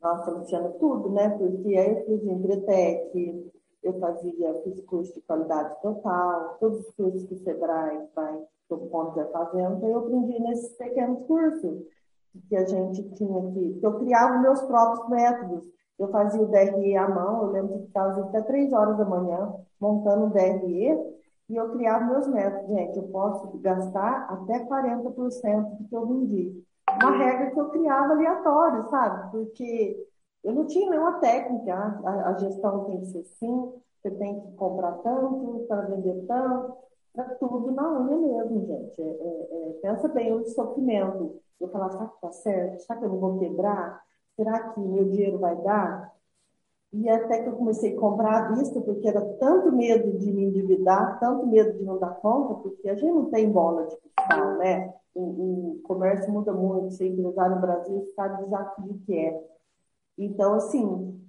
Nossa, 0.02 0.32
Luciana, 0.32 0.69
tudo, 0.80 1.10
né? 1.12 1.30
Porque 1.30 1.78
aí 1.78 1.89
eu 1.89 2.06
fiz 2.06 2.23
Embretec, 2.23 3.52
eu 3.84 3.99
fazia, 3.99 4.62
fiz 4.63 4.82
curso 4.86 5.13
de 5.13 5.21
qualidade 5.21 5.82
total, 5.82 6.58
todos 6.60 6.80
os 6.80 6.95
cursos 6.95 7.26
que 7.26 7.34
o 7.34 7.43
Sebrae 7.43 8.08
vai 8.15 8.43
propondo 8.67 9.15
já 9.15 9.26
fazendo, 9.28 9.86
eu 9.86 9.99
aprendi 9.99 10.39
nesses 10.39 10.76
pequenos 10.78 11.26
cursos 11.26 11.84
que 12.49 12.56
a 12.56 12.65
gente 12.65 13.04
tinha 13.13 13.52
que 13.52 13.80
eu 13.82 13.99
criava 13.99 14.39
meus 14.39 14.62
próprios 14.62 15.10
métodos. 15.10 15.65
Eu 15.99 16.10
fazia 16.10 16.41
o 16.41 16.47
DRE 16.47 16.97
à 16.97 17.08
mão, 17.08 17.43
eu 17.43 17.51
lembro 17.51 17.77
de 17.77 17.86
ficar 17.88 18.10
até 18.10 18.41
três 18.41 18.73
horas 18.73 18.97
da 18.97 19.06
manhã 19.06 19.53
montando 19.79 20.25
o 20.25 20.29
DRE 20.29 21.13
e 21.49 21.56
eu 21.56 21.71
criava 21.71 22.06
meus 22.06 22.27
métodos. 22.27 22.67
Gente, 22.67 22.97
eu 22.97 23.08
posso 23.10 23.58
gastar 23.60 24.27
até 24.29 24.65
40% 24.65 25.77
do 25.77 25.88
que 25.88 25.95
eu 25.95 26.08
vendi. 26.08 26.63
Uma 27.01 27.17
regra 27.17 27.51
que 27.51 27.60
eu 27.60 27.69
criava 27.69 28.13
aleatória, 28.13 28.84
sabe? 28.89 29.32
Porque 29.32 30.08
eu 30.43 30.53
não 30.53 30.65
tinha 30.65 30.89
nenhuma 30.89 31.19
técnica. 31.19 31.73
A, 32.06 32.29
a 32.29 32.34
gestão 32.38 32.86
tem 32.86 32.99
que 32.99 33.08
ser 33.08 33.19
assim, 33.19 33.73
você 34.01 34.12
tem 34.12 34.39
que 34.41 34.51
comprar 34.56 34.93
tanto 35.03 35.65
para 35.67 35.82
vender 35.84 36.25
tanto, 36.27 36.75
para 37.13 37.36
tudo 37.36 37.71
na 37.71 38.01
unha 38.01 38.17
mesmo, 38.17 38.65
gente. 38.65 39.01
É, 39.01 39.06
é, 39.06 39.69
é, 39.69 39.73
pensa 39.82 40.08
bem 40.10 40.34
o 40.34 40.45
sofrimento. 40.45 41.39
Eu 41.60 41.69
falar, 41.69 41.91
será 41.91 42.08
que 42.08 42.21
tá 42.21 42.32
certo? 42.32 42.82
Será 42.82 42.99
que 42.99 43.06
eu 43.06 43.10
não 43.10 43.19
vou 43.19 43.39
quebrar? 43.39 44.01
Será 44.36 44.69
que 44.69 44.80
meu 44.80 45.06
dinheiro 45.06 45.39
vai 45.39 45.56
dar? 45.62 46.13
E 46.91 47.10
até 47.10 47.41
que 47.41 47.50
eu 47.50 47.56
comecei 47.56 47.96
a 47.96 48.00
comprar 48.00 48.46
à 48.46 48.52
vista, 48.54 48.80
porque 48.80 49.08
era 49.08 49.22
tanto 49.39 49.72
medo 49.72 50.15
de 50.19 50.32
me 50.32 50.43
endividar, 50.43 51.19
tanto 51.19 51.48
medo 51.48 51.78
de 51.78 51.84
não 51.84 51.98
dar 51.98 52.15
conta, 52.15 52.54
porque 52.62 52.88
a 52.88 52.93
gente 52.93 53.12
não 53.12 53.32
tem 53.32 53.52
bola 53.52 53.88
de 53.88 53.98
cristal, 53.98 54.58
né? 54.58 54.93
O, 55.15 55.22
o 55.22 55.82
comércio 55.84 56.32
muda 56.32 56.54
muito, 56.54 56.91
ser 56.91 57.08
empresário 57.08 57.56
no 57.56 57.62
Brasil 57.62 58.06
sabe 58.15 58.41
o 58.41 58.46
desafio 58.46 59.02
que 59.06 59.17
é. 59.17 59.43
Então, 60.17 60.54
assim, 60.54 61.19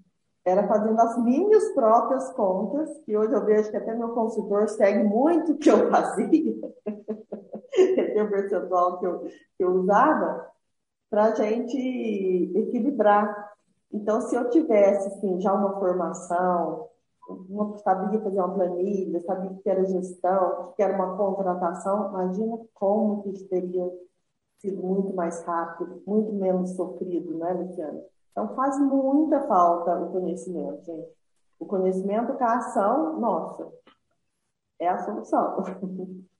era 0.45 0.69
fazendo 0.69 1.01
as 1.01 1.17
minhas 1.25 1.71
próprias 1.71 2.31
contas, 2.33 2.99
que 2.99 3.17
hoje 3.17 3.33
eu 3.33 3.45
vejo 3.45 3.71
que 3.71 3.77
até 3.77 3.95
meu 3.95 4.11
consultor 4.11 4.69
segue 4.69 5.03
muito 5.03 5.53
o 5.53 5.59
que 5.59 5.71
eu 5.71 5.89
fazia, 5.91 6.55
o 8.23 8.31
percentual 8.31 8.99
que 8.99 9.07
eu, 9.07 9.21
que 9.21 9.65
eu 9.65 9.71
usava, 9.71 10.54
para 11.15 11.27
a 11.27 11.35
gente 11.37 11.79
equilibrar. 12.57 13.55
Então, 13.93 14.21
se 14.21 14.35
eu 14.35 14.51
tivesse 14.51 15.07
assim, 15.07 15.41
já 15.41 15.55
uma 15.55 15.79
formação, 15.79 16.89
uma, 17.29 17.79
sabia 17.79 18.21
fazer 18.21 18.41
uma 18.41 18.53
planilha, 18.53 19.21
sabia 19.21 19.57
que 19.63 19.71
era 19.71 19.85
gestão, 19.85 20.73
que 20.75 20.83
era 20.83 20.93
uma 20.93 21.17
contratação, 21.17 22.09
imagina 22.09 22.59
como 22.75 23.23
que 23.23 23.31
isso 23.31 23.49
teria 23.49 23.89
sido 24.59 24.83
muito 24.83 25.15
mais 25.15 25.41
rápido, 25.45 26.03
muito 26.05 26.33
menos 26.33 26.71
sofrido, 26.71 27.39
né, 27.39 27.53
Luciana? 27.53 28.03
Então 28.33 28.53
faz 28.57 28.77
muita 28.81 29.47
falta 29.47 29.97
o 30.01 30.11
conhecimento, 30.11 30.85
gente. 30.85 31.09
O 31.61 31.65
conhecimento 31.65 32.35
com 32.35 32.43
a 32.43 32.57
ação, 32.57 33.21
nossa, 33.21 33.73
é 34.81 34.89
a 34.89 34.99
solução. 34.99 35.59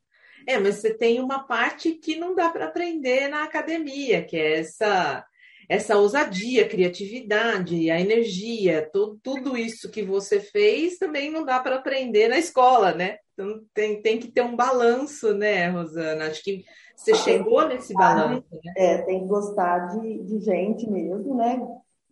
É, 0.47 0.59
mas 0.59 0.77
você 0.77 0.93
tem 0.93 1.21
uma 1.21 1.45
parte 1.45 1.93
que 1.93 2.17
não 2.17 2.35
dá 2.35 2.51
para 2.51 2.67
aprender 2.67 3.29
na 3.29 3.45
academia, 3.45 4.25
que 4.25 4.37
é 4.37 4.61
essa 4.61 5.25
essa 5.69 5.97
ousadia, 5.97 6.69
criatividade, 6.69 7.91
a 7.91 7.99
energia, 7.99 8.89
tudo, 8.93 9.19
tudo 9.23 9.57
isso 9.57 9.91
que 9.91 10.03
você 10.03 10.39
fez 10.39 10.99
também 10.99 11.31
não 11.31 11.45
dá 11.45 11.59
para 11.59 11.77
aprender 11.77 12.29
na 12.29 12.39
escola, 12.39 12.93
né? 12.93 13.17
Então 13.33 13.61
tem, 13.73 14.01
tem 14.03 14.19
que 14.19 14.31
ter 14.31 14.43
um 14.43 14.55
balanço, 14.55 15.33
né, 15.35 15.69
Rosana? 15.69 16.27
Acho 16.27 16.43
que 16.43 16.65
você 16.95 17.15
chegou 17.15 17.67
nesse 17.67 17.93
balanço. 17.95 18.45
Né? 18.53 18.73
É, 18.77 18.99
tem 19.03 19.21
que 19.21 19.27
gostar 19.27 19.79
de, 19.89 20.23
de 20.25 20.41
gente 20.41 20.89
mesmo, 20.89 21.35
né? 21.35 21.61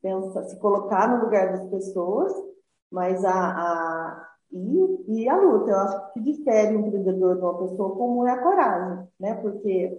Pensa, 0.00 0.42
se 0.44 0.58
colocar 0.58 1.08
no 1.08 1.24
lugar 1.24 1.52
das 1.52 1.68
pessoas, 1.70 2.32
mas 2.90 3.24
a, 3.24 3.30
a 3.32 4.31
e, 4.52 5.22
e 5.22 5.28
a 5.28 5.36
luta, 5.36 5.70
eu 5.70 5.78
acho 5.78 6.12
que 6.12 6.20
difere 6.20 6.76
o 6.76 6.80
empreendedor 6.80 7.36
de 7.36 7.42
uma 7.42 7.58
pessoa 7.58 7.96
como 7.96 8.26
é 8.26 8.32
a 8.32 8.42
coragem, 8.42 9.08
né? 9.18 9.34
Porque 9.36 9.98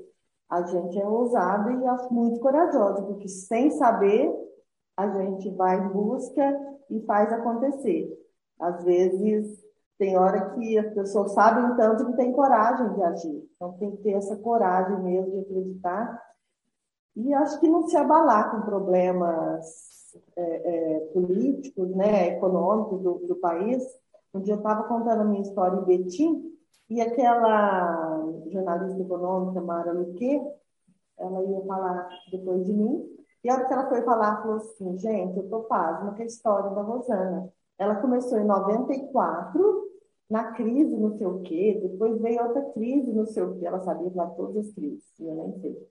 a 0.49 0.61
gente 0.61 0.99
é 0.99 1.05
ousado 1.05 1.71
e 1.71 1.87
acho 1.87 2.13
muito 2.13 2.39
corajoso, 2.39 3.03
porque 3.07 3.27
sem 3.27 3.71
saber, 3.71 4.31
a 4.95 5.09
gente 5.09 5.49
vai 5.55 5.83
em 5.83 5.89
busca 5.89 6.59
e 6.89 7.01
faz 7.01 7.33
acontecer. 7.33 8.07
Às 8.59 8.83
vezes, 8.83 9.59
tem 9.97 10.17
hora 10.17 10.51
que 10.51 10.77
as 10.77 10.93
pessoas 10.93 11.33
sabem 11.33 11.75
tanto 11.75 12.05
que 12.05 12.17
tem 12.17 12.31
coragem 12.31 12.93
de 12.93 13.03
agir. 13.03 13.49
Então, 13.55 13.73
tem 13.79 13.91
que 13.95 14.03
ter 14.03 14.11
essa 14.11 14.35
coragem 14.35 15.01
mesmo 15.01 15.31
de 15.31 15.39
acreditar. 15.39 16.21
E 17.15 17.33
acho 17.33 17.59
que 17.59 17.67
não 17.67 17.87
se 17.87 17.97
abalar 17.97 18.51
com 18.51 18.61
problemas 18.61 19.65
é, 20.35 20.41
é, 20.43 20.99
políticos, 21.13 21.95
né, 21.95 22.27
econômicos 22.37 23.01
do, 23.01 23.13
do 23.27 23.35
país. 23.37 23.83
Um 24.33 24.41
dia 24.41 24.55
eu 24.55 24.57
estava 24.57 24.83
contando 24.83 25.21
a 25.21 25.25
minha 25.25 25.41
história 25.41 25.77
em 25.77 25.83
Betim, 25.83 26.53
e 26.89 27.01
aquela 27.01 28.19
jornalista 28.51 29.01
econômica, 29.01 29.61
Mara 29.61 29.93
Luque, 29.93 30.41
ela 31.17 31.43
ia 31.43 31.61
falar 31.65 32.09
depois 32.31 32.65
de 32.65 32.73
mim, 32.73 33.05
e 33.43 33.49
a 33.49 33.55
hora 33.55 33.65
que 33.65 33.73
ela 33.73 33.89
foi 33.89 34.01
falar, 34.01 34.41
falou 34.41 34.57
assim, 34.57 34.97
gente, 34.97 35.37
eu 35.37 35.49
tô 35.49 35.61
pasma 35.63 36.13
com 36.13 36.21
a 36.21 36.25
história 36.25 36.69
da 36.71 36.81
Rosana. 36.81 37.51
Ela 37.77 37.95
começou 37.95 38.39
em 38.39 38.45
94, 38.45 39.91
na 40.29 40.53
crise, 40.53 40.95
não 40.95 41.11
sei 41.17 41.27
o 41.27 41.41
quê, 41.41 41.79
depois 41.83 42.19
veio 42.21 42.41
outra 42.41 42.61
crise, 42.71 43.11
não 43.11 43.25
sei 43.25 43.43
o 43.43 43.55
quê, 43.59 43.65
ela 43.65 43.81
sabia 43.81 44.11
lá 44.15 44.27
todas 44.27 44.65
as 44.65 44.73
crises, 44.73 45.03
eu 45.19 45.35
nem 45.35 45.59
sei. 45.59 45.89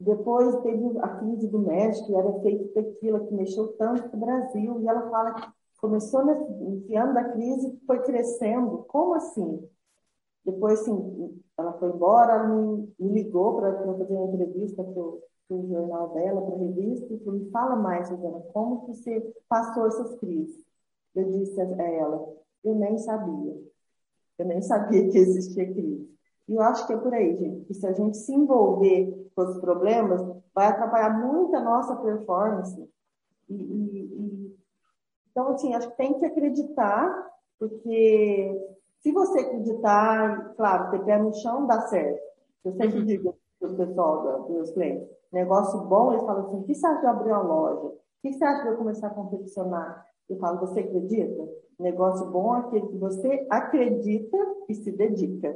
Depois 0.00 0.54
teve 0.62 0.98
a 0.98 1.08
crise 1.08 1.48
do 1.48 1.58
México, 1.60 2.18
era 2.18 2.32
feito 2.40 2.72
tequila, 2.72 3.20
que 3.20 3.34
mexeu 3.34 3.68
tanto 3.78 4.08
com 4.10 4.16
o 4.16 4.20
Brasil, 4.20 4.80
e 4.80 4.88
ela 4.88 5.08
fala 5.10 5.32
que 5.34 5.57
começou 5.78 6.24
nesse 6.24 6.94
ano 6.94 7.14
da 7.14 7.24
crise, 7.24 7.80
foi 7.86 8.02
crescendo. 8.02 8.84
Como 8.88 9.14
assim? 9.14 9.68
Depois, 10.44 10.80
assim, 10.80 11.42
ela 11.56 11.72
foi 11.74 11.88
embora, 11.88 12.32
ela 12.32 12.48
me, 12.48 12.94
me 12.98 13.12
ligou 13.12 13.56
para 13.56 13.76
fazer 13.84 14.14
uma 14.14 14.34
entrevista 14.34 14.82
para 14.82 15.02
o 15.56 15.68
jornal 15.68 16.10
dela, 16.14 16.42
para 16.42 16.54
a 16.54 16.58
revista, 16.58 17.12
e 17.12 17.18
falou, 17.18 17.40
me 17.40 17.50
fala 17.50 17.76
mais, 17.76 18.08
Suzana, 18.08 18.40
como 18.52 18.86
que 18.86 18.94
você 18.94 19.34
passou 19.48 19.86
essas 19.86 20.14
crises? 20.16 20.64
Eu 21.14 21.24
disse 21.30 21.60
a 21.60 21.64
ela, 21.64 22.34
eu 22.64 22.74
nem 22.74 22.96
sabia. 22.98 23.56
Eu 24.38 24.46
nem 24.46 24.62
sabia 24.62 25.08
que 25.10 25.18
existia 25.18 25.72
crise. 25.72 26.08
E 26.48 26.54
eu 26.54 26.62
acho 26.62 26.86
que 26.86 26.92
é 26.92 26.96
por 26.96 27.12
aí, 27.12 27.36
gente, 27.36 27.66
que 27.66 27.74
se 27.74 27.86
a 27.86 27.92
gente 27.92 28.16
se 28.16 28.32
envolver 28.32 29.30
com 29.34 29.42
os 29.42 29.58
problemas, 29.58 30.20
vai 30.54 30.68
atrapalhar 30.68 31.10
muito 31.26 31.54
a 31.54 31.60
nossa 31.60 31.96
performance. 31.96 32.88
E, 33.48 33.54
e, 33.54 34.04
e... 34.04 34.47
Então, 35.38 35.52
assim, 35.52 35.72
acho 35.72 35.88
que 35.90 35.96
tem 35.96 36.18
que 36.18 36.26
acreditar, 36.26 37.30
porque 37.60 38.60
se 38.98 39.12
você 39.12 39.38
acreditar, 39.38 40.52
claro, 40.56 40.90
ter 40.90 41.04
pé 41.04 41.16
no 41.16 41.32
chão, 41.32 41.64
dá 41.64 41.82
certo. 41.82 42.20
Eu 42.64 42.72
sempre 42.72 42.98
uhum. 42.98 43.04
digo 43.04 43.38
para 43.60 43.70
o 43.70 43.76
pessoal, 43.76 44.42
dos 44.42 44.50
meus 44.50 44.70
clientes, 44.72 45.08
negócio 45.32 45.80
bom, 45.82 46.12
eles 46.12 46.24
falam 46.24 46.44
assim, 46.44 46.58
o 46.58 46.64
que 46.64 46.74
você 46.74 46.84
acha 46.84 47.00
de 47.02 47.06
abrir 47.06 47.30
uma 47.30 47.42
loja? 47.42 47.86
O 47.86 47.98
que 48.20 48.32
você 48.32 48.44
acha 48.44 48.62
de 48.64 48.68
eu 48.70 48.76
começar 48.78 49.06
a 49.06 49.14
confeccionar? 49.14 50.06
Eu 50.28 50.38
falo, 50.38 50.58
você 50.58 50.80
acredita? 50.80 51.48
Negócio 51.78 52.26
bom 52.32 52.56
é 52.56 52.58
aquele 52.58 52.88
que 52.88 52.98
você 52.98 53.46
acredita 53.48 54.36
e 54.68 54.74
se 54.74 54.90
dedica. 54.90 55.54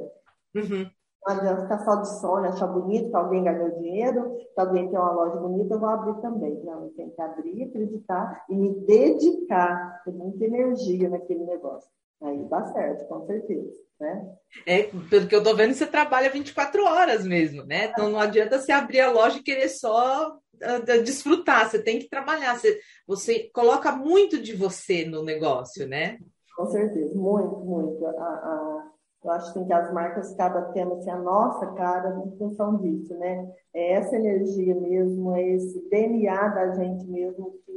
Uhum. 0.55 0.89
Não 1.25 1.35
adianta 1.35 1.61
ficar 1.63 1.79
só 1.85 1.95
de 1.95 2.19
sonho, 2.19 2.45
achar 2.45 2.67
bonito 2.67 3.09
que 3.09 3.15
alguém 3.15 3.43
ganhou 3.43 3.71
dinheiro, 3.79 4.35
que 4.53 4.59
alguém 4.59 4.89
tem 4.89 4.99
uma 4.99 5.11
loja 5.11 5.37
bonita, 5.37 5.73
eu 5.73 5.79
vou 5.79 5.89
abrir 5.89 6.21
também. 6.21 6.61
Não, 6.63 6.83
eu 6.83 6.89
tenho 6.89 7.11
que 7.11 7.21
abrir, 7.21 7.63
acreditar 7.63 8.45
e 8.49 8.55
me 8.55 8.85
dedicar, 8.85 10.01
ter 10.03 10.11
muita 10.11 10.43
energia 10.43 11.09
naquele 11.09 11.45
negócio. 11.45 11.89
Aí 12.21 12.43
dá 12.45 12.65
certo, 12.67 13.05
com 13.07 13.25
certeza, 13.25 13.71
né? 13.99 14.35
É, 14.65 14.83
pelo 15.09 15.27
que 15.27 15.35
eu 15.35 15.43
tô 15.43 15.55
vendo, 15.55 15.73
você 15.73 15.85
trabalha 15.85 16.29
24 16.29 16.83
horas 16.85 17.25
mesmo, 17.25 17.65
né? 17.65 17.85
Então 17.85 18.09
não 18.09 18.19
adianta 18.19 18.59
você 18.59 18.71
abrir 18.71 19.01
a 19.01 19.11
loja 19.11 19.39
e 19.39 19.43
querer 19.43 19.67
só 19.67 20.29
uh, 20.31 21.03
desfrutar, 21.03 21.69
você 21.69 21.81
tem 21.81 21.99
que 21.99 22.09
trabalhar, 22.09 22.57
você, 22.57 22.79
você 23.05 23.49
coloca 23.53 23.91
muito 23.91 24.41
de 24.41 24.55
você 24.55 25.05
no 25.05 25.23
negócio, 25.23 25.87
né? 25.87 26.17
Com 26.55 26.65
certeza, 26.67 27.13
muito, 27.15 27.57
muito. 27.57 28.05
A, 28.05 28.11
a, 28.11 28.92
eu 29.23 29.31
acho 29.31 29.49
assim, 29.49 29.65
que 29.65 29.73
as 29.73 29.93
marcas 29.93 30.33
acabam 30.33 30.71
tendo 30.73 30.93
assim, 30.95 31.09
a 31.09 31.17
nossa 31.17 31.67
cara 31.73 32.21
em 32.25 32.37
função 32.37 32.77
disso, 32.77 33.13
né? 33.17 33.51
É 33.73 33.93
essa 33.93 34.15
energia 34.15 34.75
mesmo, 34.75 35.33
é 35.35 35.41
esse 35.41 35.79
DNA 35.89 36.47
da 36.49 36.71
gente 36.75 37.05
mesmo 37.05 37.53
que 37.65 37.73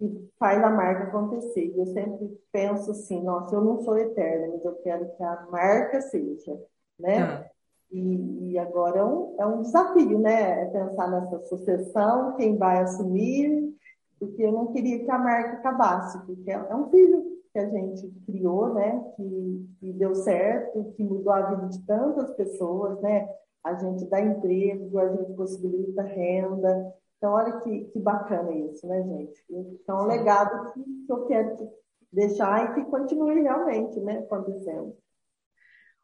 e 0.00 0.30
faz 0.38 0.62
a 0.64 0.70
marca 0.70 1.04
acontecer. 1.04 1.74
Eu 1.76 1.86
sempre 1.86 2.40
penso 2.50 2.90
assim, 2.90 3.22
nossa, 3.22 3.54
eu 3.54 3.60
não 3.60 3.82
sou 3.82 3.98
eterna, 3.98 4.48
mas 4.48 4.64
eu 4.64 4.74
quero 4.76 5.10
que 5.14 5.22
a 5.22 5.46
marca 5.50 6.00
seja, 6.00 6.58
né? 6.98 7.22
Ah. 7.22 7.50
E, 7.92 8.52
e, 8.52 8.58
agora 8.58 9.00
é 9.00 9.04
um, 9.04 9.36
é 9.38 9.46
um 9.46 9.62
desafio, 9.62 10.18
né? 10.18 10.62
É 10.62 10.66
pensar 10.66 11.10
nessa 11.10 11.40
sucessão, 11.46 12.36
quem 12.36 12.56
vai 12.56 12.78
assumir, 12.78 13.74
porque 14.18 14.42
eu 14.42 14.52
não 14.52 14.72
queria 14.72 15.04
que 15.04 15.10
a 15.10 15.18
marca 15.18 15.58
acabasse, 15.58 16.24
porque 16.24 16.50
é 16.50 16.74
um 16.74 16.88
filho 16.88 17.29
que 17.52 17.58
a 17.58 17.68
gente 17.68 18.08
criou, 18.26 18.74
né? 18.74 19.12
Que, 19.16 19.68
que 19.80 19.92
deu 19.92 20.14
certo, 20.14 20.92
que 20.96 21.02
mudou 21.02 21.32
a 21.32 21.54
vida 21.54 21.68
de 21.68 21.84
tantas 21.86 22.30
pessoas, 22.34 23.00
né? 23.00 23.28
A 23.64 23.74
gente 23.74 24.06
dá 24.06 24.20
emprego, 24.20 24.98
a 24.98 25.08
gente 25.08 25.32
possibilita 25.34 26.02
renda, 26.02 26.94
então, 27.20 27.34
olha 27.34 27.60
que, 27.60 27.84
que 27.84 27.98
bacana 27.98 28.50
isso, 28.50 28.86
né, 28.86 29.02
gente? 29.02 29.44
Então, 29.50 29.98
é 29.98 30.02
um 30.02 30.06
legado 30.06 30.72
que, 30.72 30.82
que 30.82 31.12
eu 31.12 31.26
quero 31.26 31.70
deixar 32.10 32.70
e 32.70 32.74
que 32.74 32.90
continue 32.90 33.42
realmente 33.42 34.00
né, 34.00 34.20
acontecendo. 34.20 34.96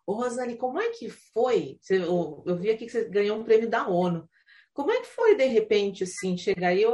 Ô, 0.07 0.13
Rosane, 0.13 0.57
como 0.57 0.79
é 0.79 0.91
que 0.91 1.09
foi? 1.09 1.79
eu, 1.89 2.43
eu, 2.45 2.57
vi 2.57 2.71
aqui 2.71 2.85
que 2.85 2.93
você 2.93 3.09
ganhou 3.09 3.39
um 3.39 3.45
prêmio 3.45 3.69
da 3.69 3.89
ONU. 3.89 4.29
Como 4.77 4.93
é 4.93 5.01
que 5.01 5.07
foi, 5.07 5.35
de 5.35 5.47
repente, 5.47 6.05
assim, 6.05 6.37
chegar 6.37 6.69
aí, 6.69 6.85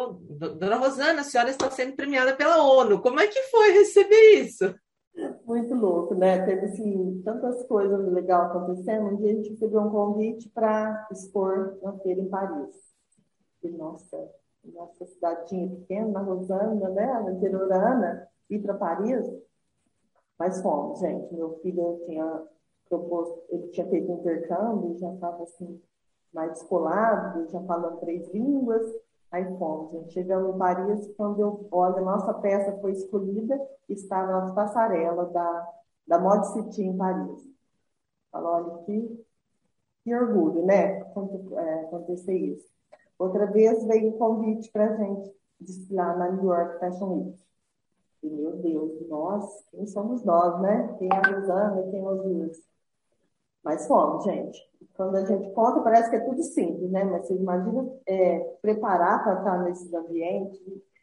dona 0.59 0.77
Rosana, 0.77 1.21
a 1.21 1.25
senhora 1.25 1.51
está 1.51 1.71
sendo 1.71 1.95
premiada 1.95 2.35
pela 2.35 2.63
ONU. 2.63 3.03
Como 3.03 3.21
é 3.21 3.27
que 3.27 3.43
foi 3.51 3.73
receber 3.73 4.41
isso? 4.41 4.75
Muito 5.45 5.75
louco, 5.75 6.15
né? 6.15 6.47
Teve, 6.47 6.67
assim, 6.67 7.21
tantas 7.25 7.67
coisas 7.67 8.11
legais 8.11 8.51
acontecendo. 8.51 9.09
Um 9.09 9.17
dia 9.17 9.33
a 9.33 9.35
gente 9.35 9.51
recebeu 9.51 9.81
um 9.81 9.91
convite 9.91 10.49
para 10.49 11.07
expor 11.11 11.79
na 11.83 11.93
feira 11.99 12.21
em 12.21 12.29
Paris 12.29 12.93
nossa, 13.71 14.31
nossa 14.65 15.07
cidadinha 15.07 15.69
pequena, 15.69 16.09
na 16.09 16.21
Rosana, 16.21 16.89
né, 16.91 17.07
na 17.07 17.33
interiorana, 17.33 18.29
ir 18.51 18.61
para 18.61 18.75
Paris. 18.75 19.25
Mas 20.39 20.61
fomos, 20.61 21.01
gente. 21.01 21.33
Meu 21.35 21.59
filho 21.61 22.03
tinha 22.07 22.43
proposto, 22.89 23.43
ele 23.51 23.69
tinha 23.69 23.89
feito 23.89 24.11
um 24.11 24.21
intercâmbio, 24.21 24.99
já 24.99 25.13
estava 25.15 25.43
assim, 25.43 25.81
mais 26.33 26.53
descolado, 26.53 27.49
já 27.51 27.61
falando 27.63 28.01
três 28.01 28.33
línguas. 28.33 28.83
Aí 29.31 29.45
fomos, 29.59 29.91
gente. 29.93 30.13
Chegamos 30.13 30.55
em 30.55 30.59
Paris, 30.59 31.07
quando 31.17 31.41
eu 31.41 31.67
olho, 31.71 31.99
a 31.99 32.01
nossa 32.01 32.35
peça 32.35 32.79
foi 32.81 32.93
escolhida, 32.93 33.59
está 33.89 34.27
na 34.27 34.53
passarela 34.53 35.27
da, 35.27 35.69
da 36.07 36.19
Mod 36.19 36.47
City 36.49 36.83
em 36.83 36.97
Paris. 36.97 37.49
Falou, 38.31 38.53
olha 38.53 38.85
que, 38.85 39.25
que 40.05 40.15
orgulho, 40.15 40.65
né? 40.67 41.01
É, 41.01 41.81
acontecer 41.81 42.37
isso. 42.37 42.67
Outra 43.19 43.47
vez 43.47 43.85
veio 43.85 44.11
o 44.11 44.19
convite 44.19 44.71
para 44.71 44.97
gente 44.97 45.35
desfilar 45.61 46.19
na 46.19 46.31
New 46.31 46.47
York 46.47 46.79
Fashion 46.79 47.13
Week. 47.15 47.43
E, 48.23 48.31
meu 48.31 48.57
Deus, 48.59 49.09
nós, 49.09 49.65
quem 49.71 49.87
somos 49.87 50.23
nós, 50.25 50.61
né? 50.61 50.95
Quem 50.99 51.09
é 51.09 51.15
a 51.15 51.21
Rosana, 51.21 51.91
quem 51.91 52.01
é 52.01 52.09
os 52.09 52.25
Luz. 52.25 52.72
Mas 53.63 53.87
fomos, 53.87 54.25
gente. 54.25 54.61
Quando 54.95 55.17
a 55.17 55.25
gente 55.25 55.51
conta, 55.53 55.81
parece 55.81 56.11
que 56.11 56.17
é 56.17 56.21
tudo 56.21 56.43
simples, 56.43 56.91
né? 56.91 57.05
Mas 57.05 57.27
você 57.27 57.35
imagina 57.35 57.89
é, 58.07 58.39
preparar 58.61 59.23
para 59.23 59.39
estar 59.39 59.63
nesses 59.63 59.93
ambientes, 59.93 60.61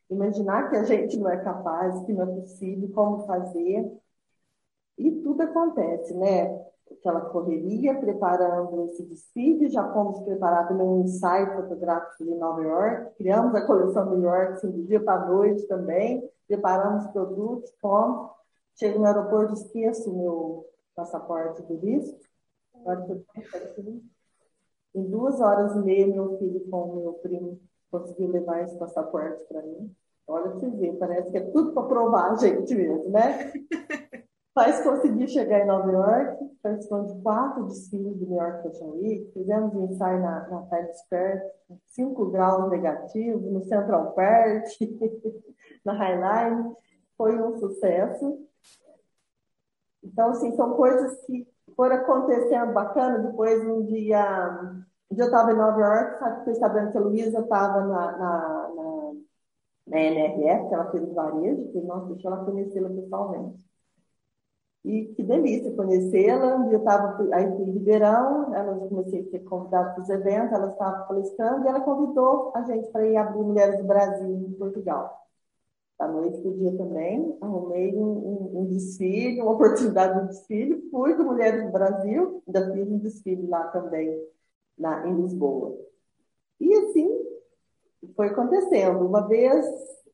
imaginar 0.10 0.70
que 0.70 0.76
a 0.76 0.84
gente 0.84 1.18
não 1.18 1.30
é 1.30 1.38
capaz, 1.38 1.99
que 2.05 2.14
não 2.14 2.24
é 2.24 2.26
possível, 2.28 2.89
como 2.93 3.26
fazer. 3.26 3.91
E 4.97 5.12
tudo 5.12 5.41
acontece, 5.41 6.14
né? 6.14 6.70
aquela 6.93 7.22
correria, 7.22 7.97
preparando 7.99 8.86
esse 8.86 9.03
desfile, 9.03 9.70
já 9.70 9.91
fomos 9.93 10.20
preparar 10.22 10.68
também 10.68 10.88
um 10.88 11.01
ensaio 11.01 11.53
fotográfico 11.55 12.24
em 12.24 12.38
Nova 12.38 12.62
York, 12.62 13.16
criamos 13.18 13.53
a 13.55 13.66
coleção 13.66 14.10
New 14.10 14.24
York, 14.24 14.53
assim, 14.53 14.72
do 14.72 14.84
dia 14.84 14.99
para 14.99 15.22
a 15.22 15.26
noite 15.28 15.68
também, 15.68 16.28
preparamos 16.47 17.07
produtos, 17.07 17.72
fomos, 17.80 18.32
chego 18.76 18.99
no 18.99 19.05
aeroporto, 19.05 19.53
esqueço 19.53 20.12
o 20.12 20.18
meu 20.18 20.66
passaporte 20.95 21.62
do 21.64 21.78
risco, 21.78 22.20
em 24.95 25.03
duas 25.09 25.39
horas 25.39 25.75
e 25.75 25.80
meia, 25.80 26.07
meu 26.07 26.38
filho 26.38 26.69
com 26.69 26.82
o 26.84 26.95
meu 27.01 27.13
primo 27.13 27.59
conseguiu 27.91 28.32
levar 28.32 28.63
esse 28.63 28.77
passaporte 28.77 29.43
para 29.45 29.61
mim. 29.63 29.93
Olha 30.27 30.51
pra 30.51 30.59
você 30.59 30.69
ver, 30.69 30.93
parece 30.97 31.32
que 31.32 31.38
é 31.38 31.51
tudo 31.51 31.73
para 31.73 31.88
provar 31.88 32.32
a 32.32 32.36
gente 32.36 32.75
mesmo, 32.75 33.09
né? 33.09 33.51
Mas 34.55 34.84
consegui 34.84 35.27
chegar 35.27 35.61
em 35.61 35.67
Nova 35.67 35.91
York, 35.91 36.57
participando 36.61 37.15
de 37.15 37.21
quatro 37.21 37.65
desfiles 37.65 38.17
do 38.17 38.25
New 38.25 38.38
York 38.38 38.63
Fashion 38.63 38.91
Week, 38.91 39.32
fizemos 39.32 39.73
um 39.73 39.86
ensaio 39.86 40.21
na, 40.21 40.47
na 40.49 40.61
Times 40.63 40.99
Square, 40.99 41.41
5 41.86 42.25
graus 42.25 42.69
negativos, 42.69 43.51
no 43.51 43.63
Central 43.63 44.11
Park, 44.13 44.65
na 45.86 45.93
Highline, 45.93 46.75
foi 47.17 47.41
um 47.41 47.57
sucesso. 47.57 48.39
Então, 50.03 50.32
assim, 50.32 50.55
são 50.55 50.73
coisas 50.73 51.21
que 51.25 51.47
foram 51.80 51.95
acontecendo 51.95 52.73
bacana. 52.73 53.19
Depois, 53.19 53.65
um 53.65 53.86
dia, 53.86 54.84
um 55.09 55.15
dia 55.15 55.23
eu 55.23 55.27
estava 55.27 55.53
em 55.53 55.55
Nova 55.55 55.80
York, 55.80 56.19
sabe, 56.19 56.39
fiquei 56.39 56.55
sabendo 56.55 56.91
que 56.91 56.97
a 56.97 57.01
Luísa 57.01 57.39
estava 57.39 57.86
na, 57.86 58.11
na, 58.17 58.69
na, 58.75 59.11
na 59.88 59.97
NRF, 59.97 60.67
que 60.67 60.73
ela 60.73 60.91
fez 60.91 61.13
varejo, 61.13 61.71
que, 61.71 61.80
nossa, 61.80 62.07
deixa 62.07 62.27
ela 62.27 62.43
conhecê-la 62.43 62.89
pessoalmente. 62.89 63.65
E 64.84 65.05
que 65.15 65.23
delícia 65.23 65.73
conhecê-la. 65.73 66.67
Eu 66.69 66.80
estava 66.80 67.17
aí 67.34 67.45
em 67.45 67.71
Ribeirão, 67.71 68.53
ela 68.53 68.77
comecei 68.89 69.21
a 69.21 69.30
ser 69.30 69.39
convidada 69.45 69.91
para 69.91 70.03
os 70.03 70.09
eventos, 70.09 70.51
ela 70.51 70.67
estava 70.67 71.05
palestrando 71.05 71.63
e 71.63 71.69
ela 71.69 71.80
convidou 71.80 72.51
a 72.55 72.63
gente 72.63 72.89
para 72.91 73.07
ir 73.07 73.15
abrir 73.15 73.41
Mulheres 73.41 73.77
do 73.77 73.86
Brasil 73.86 74.27
em 74.27 74.51
Portugal. 74.51 75.18
Da 75.99 76.07
noite 76.07 76.39
para 76.39 76.49
o 76.49 76.57
dia 76.57 76.77
também, 76.77 77.37
arrumei 77.41 77.93
um, 77.93 78.07
um, 78.07 78.61
um, 78.61 78.65
desfile, 78.67 79.41
uma 79.43 79.51
oportunidade 79.51 80.21
de 80.21 80.27
desfile, 80.29 80.89
fui 80.89 81.13
com 81.13 81.23
Mulheres 81.23 81.65
do 81.65 81.71
Brasil, 81.71 82.41
ainda 82.47 82.73
fiz 82.73 82.89
um 82.89 82.99
desfile 82.99 83.45
lá 83.47 83.67
também, 83.67 84.17
na, 84.77 85.05
em 85.05 85.21
Lisboa. 85.21 85.77
E 86.59 86.73
assim 86.73 87.09
foi 88.15 88.27
acontecendo. 88.27 89.05
Uma 89.05 89.27
vez 89.27 89.65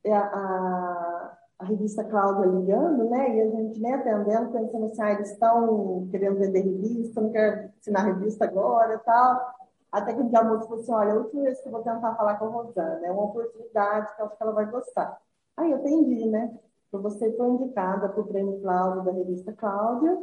a, 0.07 0.17
a 0.17 1.15
a 1.57 1.65
revista 1.65 2.03
Cláudia 2.03 2.45
ligando, 2.45 3.09
né? 3.09 3.35
E 3.35 3.41
a 3.41 3.49
gente 3.49 3.79
nem 3.79 3.93
atendendo, 3.93 4.51
pensando 4.51 4.85
assim, 4.85 5.01
ah, 5.01 5.11
eles 5.13 5.31
estão 5.31 6.07
querendo 6.11 6.37
vender 6.37 6.61
revista, 6.61 7.21
não 7.21 7.31
quero 7.31 7.71
assinar 7.79 8.05
revista 8.05 8.45
agora 8.45 8.99
tal. 8.99 9.55
Até 9.91 10.13
que 10.13 10.21
o 10.21 10.29
dia 10.29 10.39
a 10.39 10.43
moça 10.43 10.67
falou 10.67 10.81
assim, 10.81 10.91
olha, 10.91 11.13
a 11.13 11.17
última 11.17 11.43
vez 11.43 11.61
que 11.61 11.67
eu 11.67 11.71
vou 11.71 11.81
tentar 11.81 12.15
falar 12.15 12.35
com 12.35 12.45
a 12.45 12.49
Rosana, 12.49 13.05
é 13.05 13.11
uma 13.11 13.23
oportunidade 13.23 14.13
que 14.13 14.21
eu 14.21 14.25
acho 14.25 14.37
que 14.37 14.43
ela 14.43 14.51
vai 14.51 14.69
gostar. 14.69 15.17
Aí 15.57 15.71
eu 15.71 15.77
atendi, 15.77 16.25
né? 16.25 16.57
Então 16.87 17.01
você 17.01 17.31
foi 17.35 17.47
indicada 17.49 18.09
para 18.09 18.21
o 18.21 18.27
prêmio 18.27 18.61
Cláudio 18.61 19.03
da 19.03 19.11
revista 19.11 19.53
Cláudia. 19.53 20.17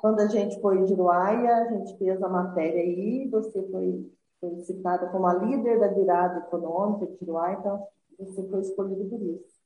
Quando 0.00 0.20
a 0.20 0.26
gente 0.26 0.60
foi 0.60 0.84
de 0.84 0.92
Uruaia, 0.92 1.56
a 1.56 1.72
gente 1.72 1.96
fez 1.98 2.22
a 2.22 2.28
matéria 2.28 2.80
aí, 2.80 3.28
você 3.28 3.62
foi, 3.70 4.12
foi 4.40 4.58
citada 4.60 5.08
como 5.08 5.26
a 5.26 5.34
líder 5.34 5.80
da 5.80 5.88
virada 5.88 6.38
econômica 6.40 7.06
de 7.06 7.24
Uruaia, 7.24 7.56
então 7.58 7.86
você 8.18 8.48
foi 8.48 8.60
escolhida 8.60 9.04
por 9.04 9.20
isso. 9.20 9.58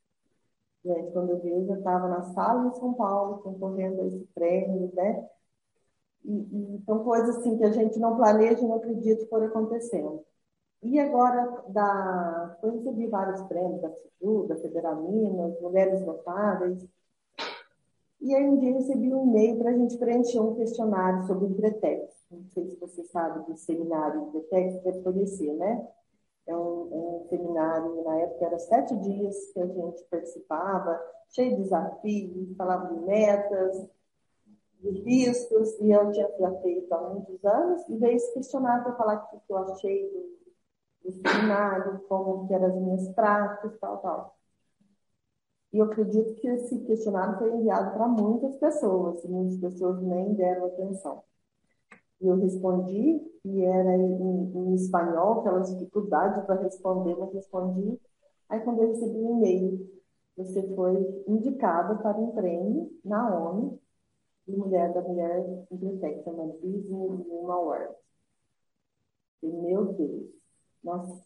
Gente, 0.85 1.12
quando 1.12 1.30
eu 1.30 1.41
vi, 1.41 1.51
eu 1.51 1.66
já 1.66 1.78
estava 1.78 2.09
na 2.09 2.22
sala 2.33 2.68
em 2.68 2.74
São 2.74 2.95
Paulo, 2.95 3.39
concorrendo 3.39 4.01
a 4.01 4.07
esse 4.07 4.26
prêmio, 4.35 4.91
né? 4.95 5.28
E, 6.24 6.76
e, 6.76 6.83
são 6.85 7.05
coisas 7.05 7.37
assim 7.37 7.57
que 7.57 7.64
a 7.64 7.70
gente 7.70 7.99
não 7.99 8.16
planeja 8.16 8.61
e 8.61 8.66
não 8.66 8.76
acredita 8.76 9.26
por 9.26 9.43
acontecendo. 9.43 10.24
E 10.83 10.99
agora, 10.99 11.62
da, 11.68 12.59
eu 12.61 12.72
recebi 12.72 13.07
vários 13.07 13.41
prêmios 13.43 13.80
da 13.80 13.91
CIJU, 13.91 14.49
da 14.49 14.57
Federal 14.57 15.01
Minas, 15.03 15.61
Mulheres 15.61 16.05
Notáveis. 16.05 16.85
E 18.20 18.35
aí 18.35 18.49
um 18.49 18.59
dia 18.59 18.74
recebi 18.74 19.14
um 19.14 19.28
e-mail 19.28 19.59
para 19.59 19.70
a 19.70 19.76
gente 19.76 19.97
preencher 19.97 20.41
um 20.41 20.55
questionário 20.55 21.24
sobre 21.26 21.45
o 21.45 21.49
Embretex. 21.51 22.12
Não 22.30 22.45
sei 22.49 22.66
se 22.68 22.76
você 22.76 23.05
sabe 23.05 23.47
do 23.47 23.57
seminário 23.57 24.22
Embretex, 24.22 24.83
deve 24.83 25.03
conhecer, 25.03 25.53
né? 25.55 25.87
É 26.47 26.57
um, 26.57 27.20
um, 27.20 27.26
seminário, 27.28 28.03
na 28.03 28.16
época 28.18 28.47
era 28.47 28.59
sete 28.59 28.97
dias 28.97 29.37
que 29.53 29.61
a 29.61 29.66
gente 29.66 30.03
participava, 30.11 31.01
cheio 31.28 31.51
de 31.51 31.62
desafios, 31.62 32.57
falava 32.57 32.93
de 32.93 33.01
metas, 33.03 33.89
de 34.80 34.91
riscos, 35.03 35.78
e 35.80 35.93
eu 35.93 36.11
tinha 36.11 36.28
já 36.41 36.51
feito 36.61 36.93
há 36.93 37.09
muitos 37.11 37.45
anos, 37.45 37.89
e 37.89 37.97
veio 37.97 38.16
esse 38.16 38.35
questionário 38.35 38.83
para 38.83 38.97
falar 38.97 39.30
o 39.33 39.39
que 39.39 39.53
eu 39.53 39.59
achei 39.59 40.11
do, 40.11 40.41
do 41.05 41.11
seminário, 41.12 42.00
como 42.09 42.46
que 42.46 42.55
eram 42.55 42.66
as 42.66 42.74
minhas 42.74 43.09
práticas, 43.14 43.78
tal, 43.78 43.98
tal. 43.98 44.36
E 45.72 45.78
eu 45.78 45.86
acredito 45.86 46.34
que 46.34 46.46
esse 46.48 46.78
questionário 46.80 47.38
foi 47.38 47.50
enviado 47.55 47.92
para 47.92 48.07
muitas 48.07 48.57
pessoas, 48.57 49.24
e 49.24 49.28
muitas 49.28 49.59
pessoas 49.59 50.03
nem 50.03 50.34
deram 50.34 50.66
atenção. 50.66 51.22
E 52.20 52.26
eu 52.26 52.36
respondi, 52.36 53.20
e 53.44 53.64
era 53.64 53.96
em, 53.96 54.53
em 54.55 54.74
espanhol, 54.74 55.40
aquela 55.40 55.61
dificuldade 55.61 56.46
para 56.46 56.62
responder, 56.62 57.16
mas 57.16 57.32
respondi. 57.32 57.98
Aí, 58.48 58.61
quando 58.61 58.82
eu 58.82 58.88
recebi 58.88 59.16
um 59.16 59.38
e-mail, 59.38 60.03
você 60.36 60.62
foi 60.74 61.24
indicada 61.26 61.96
para 61.96 62.18
um 62.18 62.32
prêmio 62.32 62.90
na 63.05 63.34
ONU 63.34 63.80
de 64.46 64.57
Mulher 64.57 64.92
da 64.92 65.00
Mulher 65.03 65.66
Biblioteca, 65.70 66.22
chama 66.22 66.46
Business 66.46 66.88
Woman 66.88 67.50
Award. 67.50 67.94
E, 69.42 69.46
meu 69.46 69.92
Deus, 69.94 70.41
nossa, 70.83 71.24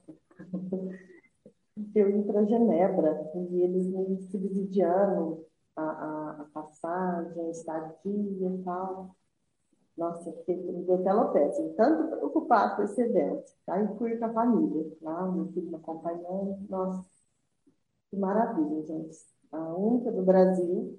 eu 1.95 2.11
ia 2.11 2.23
para 2.25 2.45
Genebra 2.45 3.31
e 3.35 3.63
eles 3.63 3.87
me 3.87 4.21
subsidiando 4.31 5.45
a, 5.75 5.83
a, 5.83 6.31
a 6.43 6.45
passagem, 6.53 7.47
a 7.47 7.51
estadia 7.51 7.95
e 8.05 8.63
tal. 8.65 9.17
Nossa, 9.97 10.31
fiquei 10.33 10.57
me 10.57 10.93
até 10.93 11.09
alopecia, 11.09 11.75
tanto 11.77 12.09
preocupado 12.17 12.77
com 12.77 12.83
esse 12.83 13.01
evento. 13.01 13.45
Aí 13.67 13.87
fui 13.97 14.17
com 14.19 14.27
a 14.27 14.33
família, 14.33 14.93
lá, 15.01 15.31
meu 15.31 15.47
filho 15.53 15.69
me 15.71 15.77
acompanhando. 15.77 16.59
Nossa, 16.69 17.09
que 18.11 18.17
maravilha, 18.17 18.83
gente. 18.85 19.19
A 19.53 19.75
única 19.75 20.13
do 20.13 20.23
Brasil, 20.23 20.99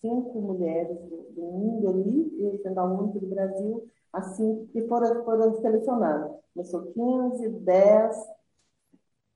cinco 0.00 0.40
mulheres 0.40 0.98
do, 1.08 1.32
do 1.32 1.42
mundo 1.42 1.88
ali, 1.88 2.42
eu 2.42 2.58
sendo 2.62 2.78
a 2.78 2.84
única 2.84 3.18
do 3.18 3.26
Brasil, 3.28 3.90
assim, 4.12 4.66
que 4.72 4.86
foram, 4.88 5.24
foram 5.24 5.54
selecionadas. 5.60 6.32
Começou 6.54 6.92
15, 6.92 7.48
10, 7.48 8.16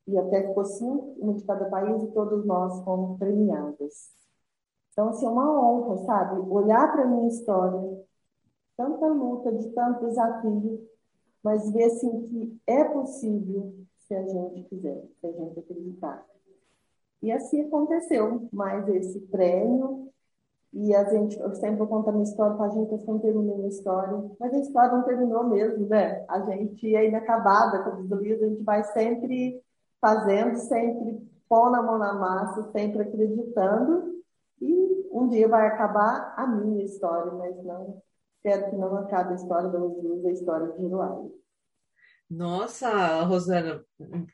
e 0.07 0.18
até 0.18 0.49
ficou 0.49 0.64
cinco, 0.64 1.16
uma 1.18 1.35
de 1.35 1.45
cada 1.45 1.66
país, 1.66 2.03
e 2.03 2.12
todos 2.12 2.45
nós 2.45 2.83
fomos 2.85 3.18
premiadas. 3.18 4.11
Então, 4.93 5.09
assim, 5.11 5.27
é 5.27 5.29
uma 5.29 5.61
honra, 5.61 5.97
sabe? 6.05 6.41
Olhar 6.41 6.93
para 6.93 7.05
a 7.05 7.07
minha 7.07 7.29
história, 7.29 8.05
tanta 8.77 9.07
luta, 9.07 9.53
de 9.53 9.68
tanto 9.71 10.07
desafio, 10.07 10.89
mas 11.43 11.71
ver 11.71 11.85
assim 11.85 12.23
que 12.23 12.61
é 12.66 12.85
possível 12.85 13.75
se 13.99 14.14
a 14.14 14.27
gente 14.27 14.64
quiser, 14.64 15.05
se 15.21 15.27
a 15.27 15.33
gente 15.33 15.61
acreditar. 15.61 16.27
E 17.23 17.31
assim 17.31 17.62
aconteceu, 17.62 18.49
mais 18.53 18.89
esse 18.89 19.21
prêmio, 19.21 20.10
e 20.73 20.95
a 20.95 21.05
gente, 21.05 21.39
eu 21.39 21.55
sempre 21.55 21.87
conto 21.87 22.09
a 22.09 22.12
minha 22.12 22.25
história 22.25 22.57
para 22.57 22.66
a 22.66 22.71
gente, 22.71 22.93
eu 22.93 23.03
não 23.07 23.18
terminei 23.18 23.57
minha 23.57 23.68
história, 23.68 24.31
mas 24.39 24.55
a 24.55 24.59
história 24.59 24.93
não 24.93 25.03
terminou 25.03 25.45
mesmo, 25.45 25.87
né? 25.87 26.25
A 26.29 26.41
gente 26.41 26.95
é 26.95 27.09
inacabada, 27.09 27.83
como 27.83 28.03
diz 28.03 28.41
o 28.41 28.45
a 28.45 28.49
gente 28.49 28.62
vai 28.62 28.85
sempre 28.85 29.61
fazendo, 30.01 30.57
sempre 30.57 31.29
pondo 31.49 31.77
a 31.77 31.83
mão 31.83 31.99
na 31.99 32.14
massa, 32.14 32.71
sempre 32.71 33.03
acreditando, 33.03 34.21
e 34.61 35.09
um 35.12 35.29
dia 35.29 35.49
vai 35.49 35.66
acabar 35.66 36.35
a 36.37 36.47
minha 36.47 36.85
história, 36.85 37.33
mas 37.33 37.57
não 37.64 38.01
Espero 38.43 38.71
que 38.71 38.77
não 38.77 38.97
acabe 38.97 39.33
a 39.33 39.37
história 39.37 39.68
da 39.68 39.79
Rosiluz, 39.79 40.25
a 40.25 40.31
história 40.31 40.73
de 40.73 40.83
Hilário. 40.83 41.31
Nossa, 42.31 43.22
Rosana, 43.24 43.85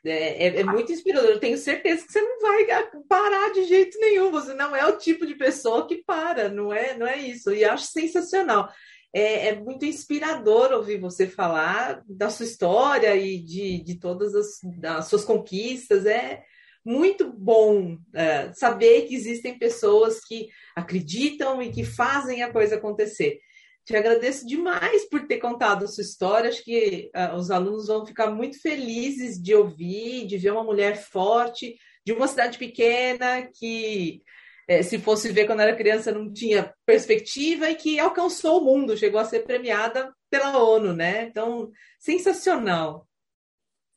é, 0.05 0.45
é, 0.45 0.59
é, 0.59 0.63
muito 0.63 0.91
inspirador. 0.91 1.31
Eu 1.31 1.39
tenho 1.39 1.57
certeza 1.57 2.05
que 2.05 2.13
você 2.13 2.21
não 2.21 2.39
vai 2.39 2.67
parar 3.09 3.51
de 3.53 3.63
jeito 3.63 3.97
nenhum. 3.99 4.29
Você 4.29 4.53
não 4.53 4.75
é 4.75 4.85
o 4.85 4.99
tipo 4.99 5.25
de 5.25 5.33
pessoa 5.33 5.87
que 5.87 6.03
para, 6.05 6.47
não 6.47 6.71
é, 6.71 6.95
não 6.95 7.07
é 7.07 7.17
isso. 7.17 7.51
E 7.51 7.65
acho 7.65 7.87
sensacional. 7.87 8.71
É, 9.11 9.47
é 9.47 9.55
muito 9.55 9.83
inspirador 9.83 10.71
ouvir 10.73 10.99
você 10.99 11.25
falar 11.25 12.03
da 12.07 12.29
sua 12.29 12.45
história 12.45 13.15
e 13.15 13.39
de, 13.39 13.83
de 13.83 13.99
todas 13.99 14.35
as, 14.35 14.59
as 14.83 15.07
suas 15.07 15.25
conquistas. 15.25 16.05
É 16.05 16.43
muito 16.85 17.33
bom 17.33 17.97
é, 18.13 18.53
saber 18.53 19.07
que 19.07 19.15
existem 19.15 19.57
pessoas 19.57 20.19
que 20.19 20.49
acreditam 20.75 21.63
e 21.63 21.71
que 21.71 21.83
fazem 21.83 22.43
a 22.43 22.51
coisa 22.51 22.75
acontecer. 22.75 23.39
Te 23.87 23.95
agradeço 23.95 24.45
demais 24.45 25.05
por 25.09 25.25
ter 25.25 25.37
contado 25.37 25.85
a 25.85 25.87
sua 25.87 26.01
história. 26.01 26.49
Acho 26.49 26.61
que 26.61 27.09
uh, 27.15 27.37
os 27.37 27.49
alunos 27.49 27.87
vão 27.87 28.05
ficar 28.05 28.29
muito 28.29 28.61
felizes 28.61 29.41
de 29.41 29.55
ouvir, 29.55 30.27
de 30.27 30.37
ver 30.37 30.51
uma 30.51 30.63
mulher 30.63 30.97
forte, 30.97 31.77
de 32.05 32.11
uma 32.11 32.27
cidade 32.27 32.57
pequena 32.57 33.47
que 33.53 34.21
é, 34.67 34.83
se 34.83 34.99
fosse 34.99 35.31
ver 35.31 35.45
quando 35.45 35.61
era 35.61 35.73
criança, 35.73 36.11
não 36.11 36.29
tinha 36.33 36.73
perspectiva 36.85 37.69
e 37.69 37.75
que 37.75 37.97
alcançou 37.97 38.59
o 38.59 38.65
mundo, 38.65 38.97
chegou 38.97 39.21
a 39.21 39.23
ser 39.23 39.45
premiada 39.45 40.13
pela 40.29 40.61
ONU, 40.61 40.91
né? 40.91 41.23
Então, 41.23 41.71
sensacional. 41.97 43.07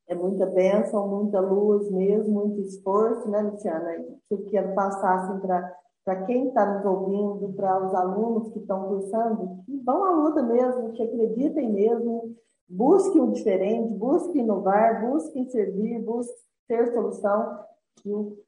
É 0.06 0.14
muita 0.14 0.46
bênção, 0.46 1.08
muita 1.08 1.40
luz 1.40 1.90
mesmo, 1.90 2.46
muito 2.46 2.60
esforço, 2.60 3.28
né, 3.28 3.40
Luciana? 3.40 3.92
Que 4.28 4.34
eu 4.34 4.46
quero 4.50 4.72
passar 4.72 5.16
assim, 5.16 5.40
para 5.40 5.79
quem 6.26 6.48
está 6.48 6.74
nos 6.74 6.84
ouvindo, 6.84 7.52
para 7.54 7.86
os 7.86 7.94
alunos 7.94 8.48
que 8.50 8.58
estão 8.58 8.88
cursando, 8.88 9.62
que 9.64 9.76
vão 9.78 10.04
à 10.04 10.10
luta 10.12 10.42
mesmo, 10.42 10.92
que 10.92 11.02
acreditem 11.02 11.72
mesmo, 11.72 12.34
busquem 12.68 13.20
o 13.20 13.32
diferente, 13.32 13.94
busquem 13.94 14.42
inovar, 14.42 15.08
busquem 15.08 15.48
servir, 15.50 16.00
busquem 16.02 16.36
ter 16.66 16.92
solução, 16.94 17.58
que 17.96 18.12
o, 18.12 18.38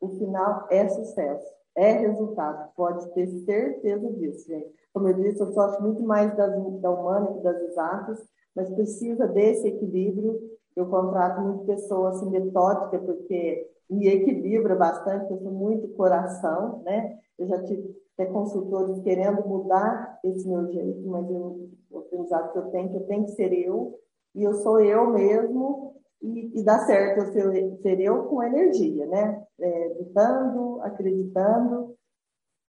o 0.00 0.08
final 0.08 0.66
é 0.70 0.88
sucesso, 0.88 1.46
é 1.74 1.92
resultado, 1.92 2.72
pode 2.74 3.06
ter 3.12 3.26
certeza 3.44 4.10
disso, 4.14 4.46
gente. 4.46 4.74
Como 4.92 5.08
eu 5.08 5.14
disse, 5.14 5.40
eu 5.42 5.60
acho 5.60 5.82
muito 5.82 6.02
mais 6.02 6.34
das, 6.36 6.80
da 6.80 6.90
humana 6.90 7.34
que 7.34 7.40
das 7.40 7.60
exatas, 7.60 8.26
mas 8.54 8.70
precisa 8.70 9.28
desse 9.28 9.68
equilíbrio. 9.68 10.40
Eu 10.76 10.86
contrato 10.86 11.40
muito 11.40 11.64
pessoas 11.64 12.16
assim, 12.16 12.30
metódica, 12.30 12.98
porque 12.98 13.70
me 13.88 14.06
equilibra 14.08 14.76
bastante, 14.76 15.30
eu 15.30 15.38
sou 15.38 15.50
muito 15.50 15.88
coração, 15.94 16.82
né? 16.84 17.18
Eu 17.38 17.46
já 17.46 17.62
tive 17.64 17.96
até 18.18 18.30
consultores 18.30 19.00
querendo 19.02 19.46
mudar 19.46 20.18
esse 20.24 20.48
meu 20.48 20.70
jeito, 20.70 21.08
mas 21.08 21.28
eu, 21.30 21.70
o 21.90 21.98
aprendizado 21.98 22.52
que 22.52 22.58
eu 22.58 22.70
tenho, 22.70 22.90
que 22.90 22.96
eu 22.96 23.06
tenho 23.06 23.24
que 23.24 23.32
ser 23.32 23.52
eu, 23.52 23.98
e 24.34 24.42
eu 24.42 24.54
sou 24.54 24.80
eu 24.80 25.10
mesmo, 25.10 25.94
e, 26.22 26.60
e 26.60 26.64
dá 26.64 26.80
certo 26.80 27.20
eu 27.20 27.26
ser, 27.32 27.78
ser 27.82 28.00
eu 28.00 28.24
com 28.24 28.42
energia, 28.42 29.06
né? 29.06 29.42
É, 29.58 29.96
lutando, 29.98 30.80
acreditando 30.82 31.96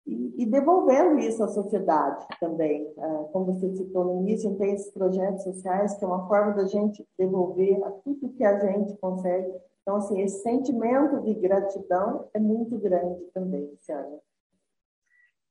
e, 0.06 0.42
e, 0.42 0.46
devolvendo 0.46 1.18
isso 1.18 1.42
à 1.42 1.48
sociedade 1.48 2.26
também. 2.38 2.92
É, 2.96 3.08
como 3.32 3.46
você 3.46 3.74
citou 3.74 4.04
no 4.04 4.20
início, 4.20 4.54
tem 4.56 4.74
esses 4.74 4.90
projetos 4.92 5.44
sociais 5.44 5.94
que 5.96 6.04
é 6.04 6.08
uma 6.08 6.28
forma 6.28 6.52
da 6.52 6.66
gente 6.66 7.06
devolver 7.18 7.82
a 7.84 7.90
tudo 7.90 8.32
que 8.34 8.44
a 8.44 8.58
gente 8.58 8.96
consegue. 8.98 9.50
Então, 9.82 9.96
assim, 9.96 10.20
esse 10.20 10.42
sentimento 10.42 11.22
de 11.22 11.34
gratidão 11.34 12.28
é 12.34 12.38
muito 12.38 12.78
grande 12.78 13.24
também, 13.32 13.66
Luciana. 13.66 14.18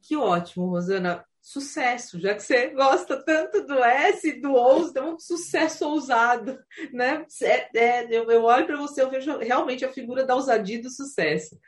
Que 0.02 0.16
ótimo, 0.16 0.68
Rosana 0.68 1.26
sucesso, 1.44 2.18
já 2.22 2.34
que 2.34 2.42
você 2.42 2.70
gosta 2.70 3.22
tanto 3.22 3.68
do 3.68 3.84
S 3.84 4.30
e 4.30 4.40
do 4.40 4.54
OUS, 4.54 4.92
então 4.92 5.20
sucesso 5.20 5.86
ousado, 5.86 6.58
né? 6.94 7.26
É, 7.42 7.78
é, 7.78 8.08
eu, 8.10 8.32
eu 8.32 8.44
olho 8.44 8.66
para 8.66 8.78
você, 8.78 9.02
eu 9.02 9.10
vejo 9.10 9.38
realmente 9.40 9.84
a 9.84 9.92
figura 9.92 10.26
da 10.26 10.36
ousadia 10.36 10.78
e 10.78 10.82
do 10.82 10.90
sucesso. 10.90 11.60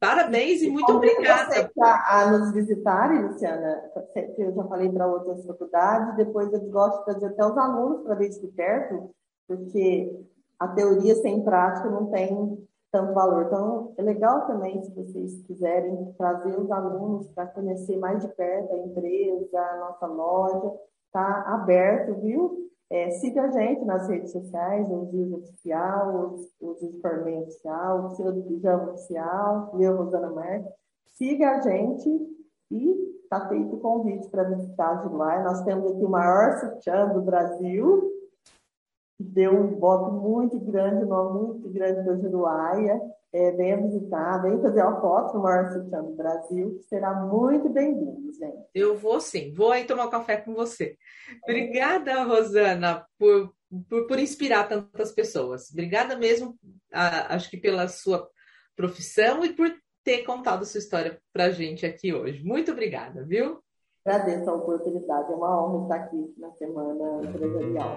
Parabéns 0.00 0.62
e, 0.62 0.70
muito 0.70 0.92
obrigada. 0.92 1.50
Você 1.50 1.70
a 1.80 2.30
nos 2.30 2.52
visitarem, 2.52 3.26
Luciana, 3.26 3.82
eu 4.36 4.54
já 4.54 4.64
falei 4.64 4.90
para 4.90 5.06
outras 5.06 5.44
faculdades, 5.44 6.16
depois 6.16 6.52
eu 6.52 6.60
gosto 6.70 6.98
de 6.98 7.04
trazer 7.06 7.26
até 7.26 7.44
os 7.44 7.56
alunos 7.58 8.02
para 8.02 8.14
ver 8.14 8.28
isso 8.28 8.40
de 8.40 8.48
perto, 8.48 9.10
porque 9.46 10.24
a 10.58 10.68
teoria 10.68 11.14
sem 11.16 11.42
prática 11.42 11.88
não 11.90 12.06
tem 12.06 12.68
tanto 12.90 13.12
valor. 13.12 13.46
Então, 13.46 13.92
é 13.96 14.02
legal 14.02 14.46
também, 14.46 14.82
se 14.82 14.94
vocês 14.94 15.42
quiserem, 15.42 16.14
trazer 16.16 16.58
os 16.58 16.70
alunos 16.70 17.28
para 17.28 17.46
conhecer 17.46 17.98
mais 17.98 18.22
de 18.22 18.28
perto 18.28 18.72
a 18.72 18.78
empresa, 18.78 19.60
a 19.60 19.76
nossa 19.78 20.06
loja. 20.06 20.72
Está 21.06 21.42
aberto, 21.54 22.20
viu? 22.20 22.70
É, 22.90 23.10
siga 23.10 23.42
a 23.42 23.50
gente 23.50 23.84
nas 23.84 24.08
redes 24.08 24.32
sociais, 24.32 24.90
o 24.90 25.10
Gil 25.10 25.36
Oficial, 25.36 26.38
o 26.58 27.00
Formem 27.02 27.42
Oficial, 27.42 28.06
o 28.06 28.10
Seu 28.10 28.32
do 28.32 28.42
Pijama 28.44 28.92
Oficial, 28.92 29.70
meu 29.74 29.96
Rosana 29.96 30.30
Marques. 30.30 30.72
Siga 31.08 31.56
a 31.56 31.60
gente 31.60 32.08
e 32.70 33.08
está 33.22 33.46
feito 33.46 33.76
o 33.76 33.80
convite 33.80 34.28
para 34.30 34.44
visitar 34.44 35.06
de 35.06 35.14
lá. 35.14 35.42
Nós 35.42 35.62
temos 35.64 35.92
aqui 35.92 36.04
o 36.04 36.08
maior 36.08 36.58
sutiã 36.60 37.08
do 37.08 37.20
Brasil, 37.20 38.10
deu 39.20 39.52
um 39.52 39.78
voto 39.78 40.12
muito 40.12 40.58
grande, 40.58 41.04
um 41.04 41.08
nome 41.08 41.46
muito 41.46 41.68
grande 41.68 42.06
da 42.06 42.16
Juruáia. 42.16 43.00
É, 43.30 43.50
venha 43.52 43.76
visitar, 43.76 44.40
venha 44.40 44.58
fazer 44.58 44.82
uma 44.82 45.00
foto 45.02 45.34
no 45.34 45.42
maior 45.42 45.70
sutiã 45.70 46.02
do 46.02 46.16
Brasil, 46.16 46.78
que 46.78 46.84
será 46.84 47.12
muito 47.26 47.68
bem-vindo, 47.68 48.32
gente. 48.32 48.66
Eu 48.74 48.96
vou 48.96 49.20
sim, 49.20 49.52
vou 49.52 49.70
aí 49.70 49.84
tomar 49.84 50.06
um 50.06 50.10
café 50.10 50.38
com 50.38 50.54
você. 50.54 50.96
Obrigada, 51.44 52.24
Rosana, 52.24 53.04
por, 53.18 53.52
por, 53.88 54.06
por 54.06 54.18
inspirar 54.18 54.66
tantas 54.66 55.12
pessoas. 55.12 55.70
Obrigada 55.70 56.16
mesmo, 56.16 56.56
a, 56.90 57.34
acho 57.34 57.50
que 57.50 57.58
pela 57.58 57.86
sua 57.86 58.26
profissão 58.74 59.44
e 59.44 59.52
por 59.52 59.70
ter 60.02 60.24
contado 60.24 60.64
sua 60.64 60.78
história 60.78 61.20
para 61.30 61.44
a 61.44 61.50
gente 61.50 61.84
aqui 61.84 62.14
hoje. 62.14 62.42
Muito 62.42 62.72
obrigada, 62.72 63.26
viu? 63.26 63.60
Agradeço 64.06 64.48
a 64.48 64.54
oportunidade, 64.54 65.30
é 65.30 65.36
uma 65.36 65.66
honra 65.66 65.82
estar 65.82 66.06
aqui 66.06 66.34
na 66.38 66.50
Semana 66.52 67.22
Empresarial 67.22 67.96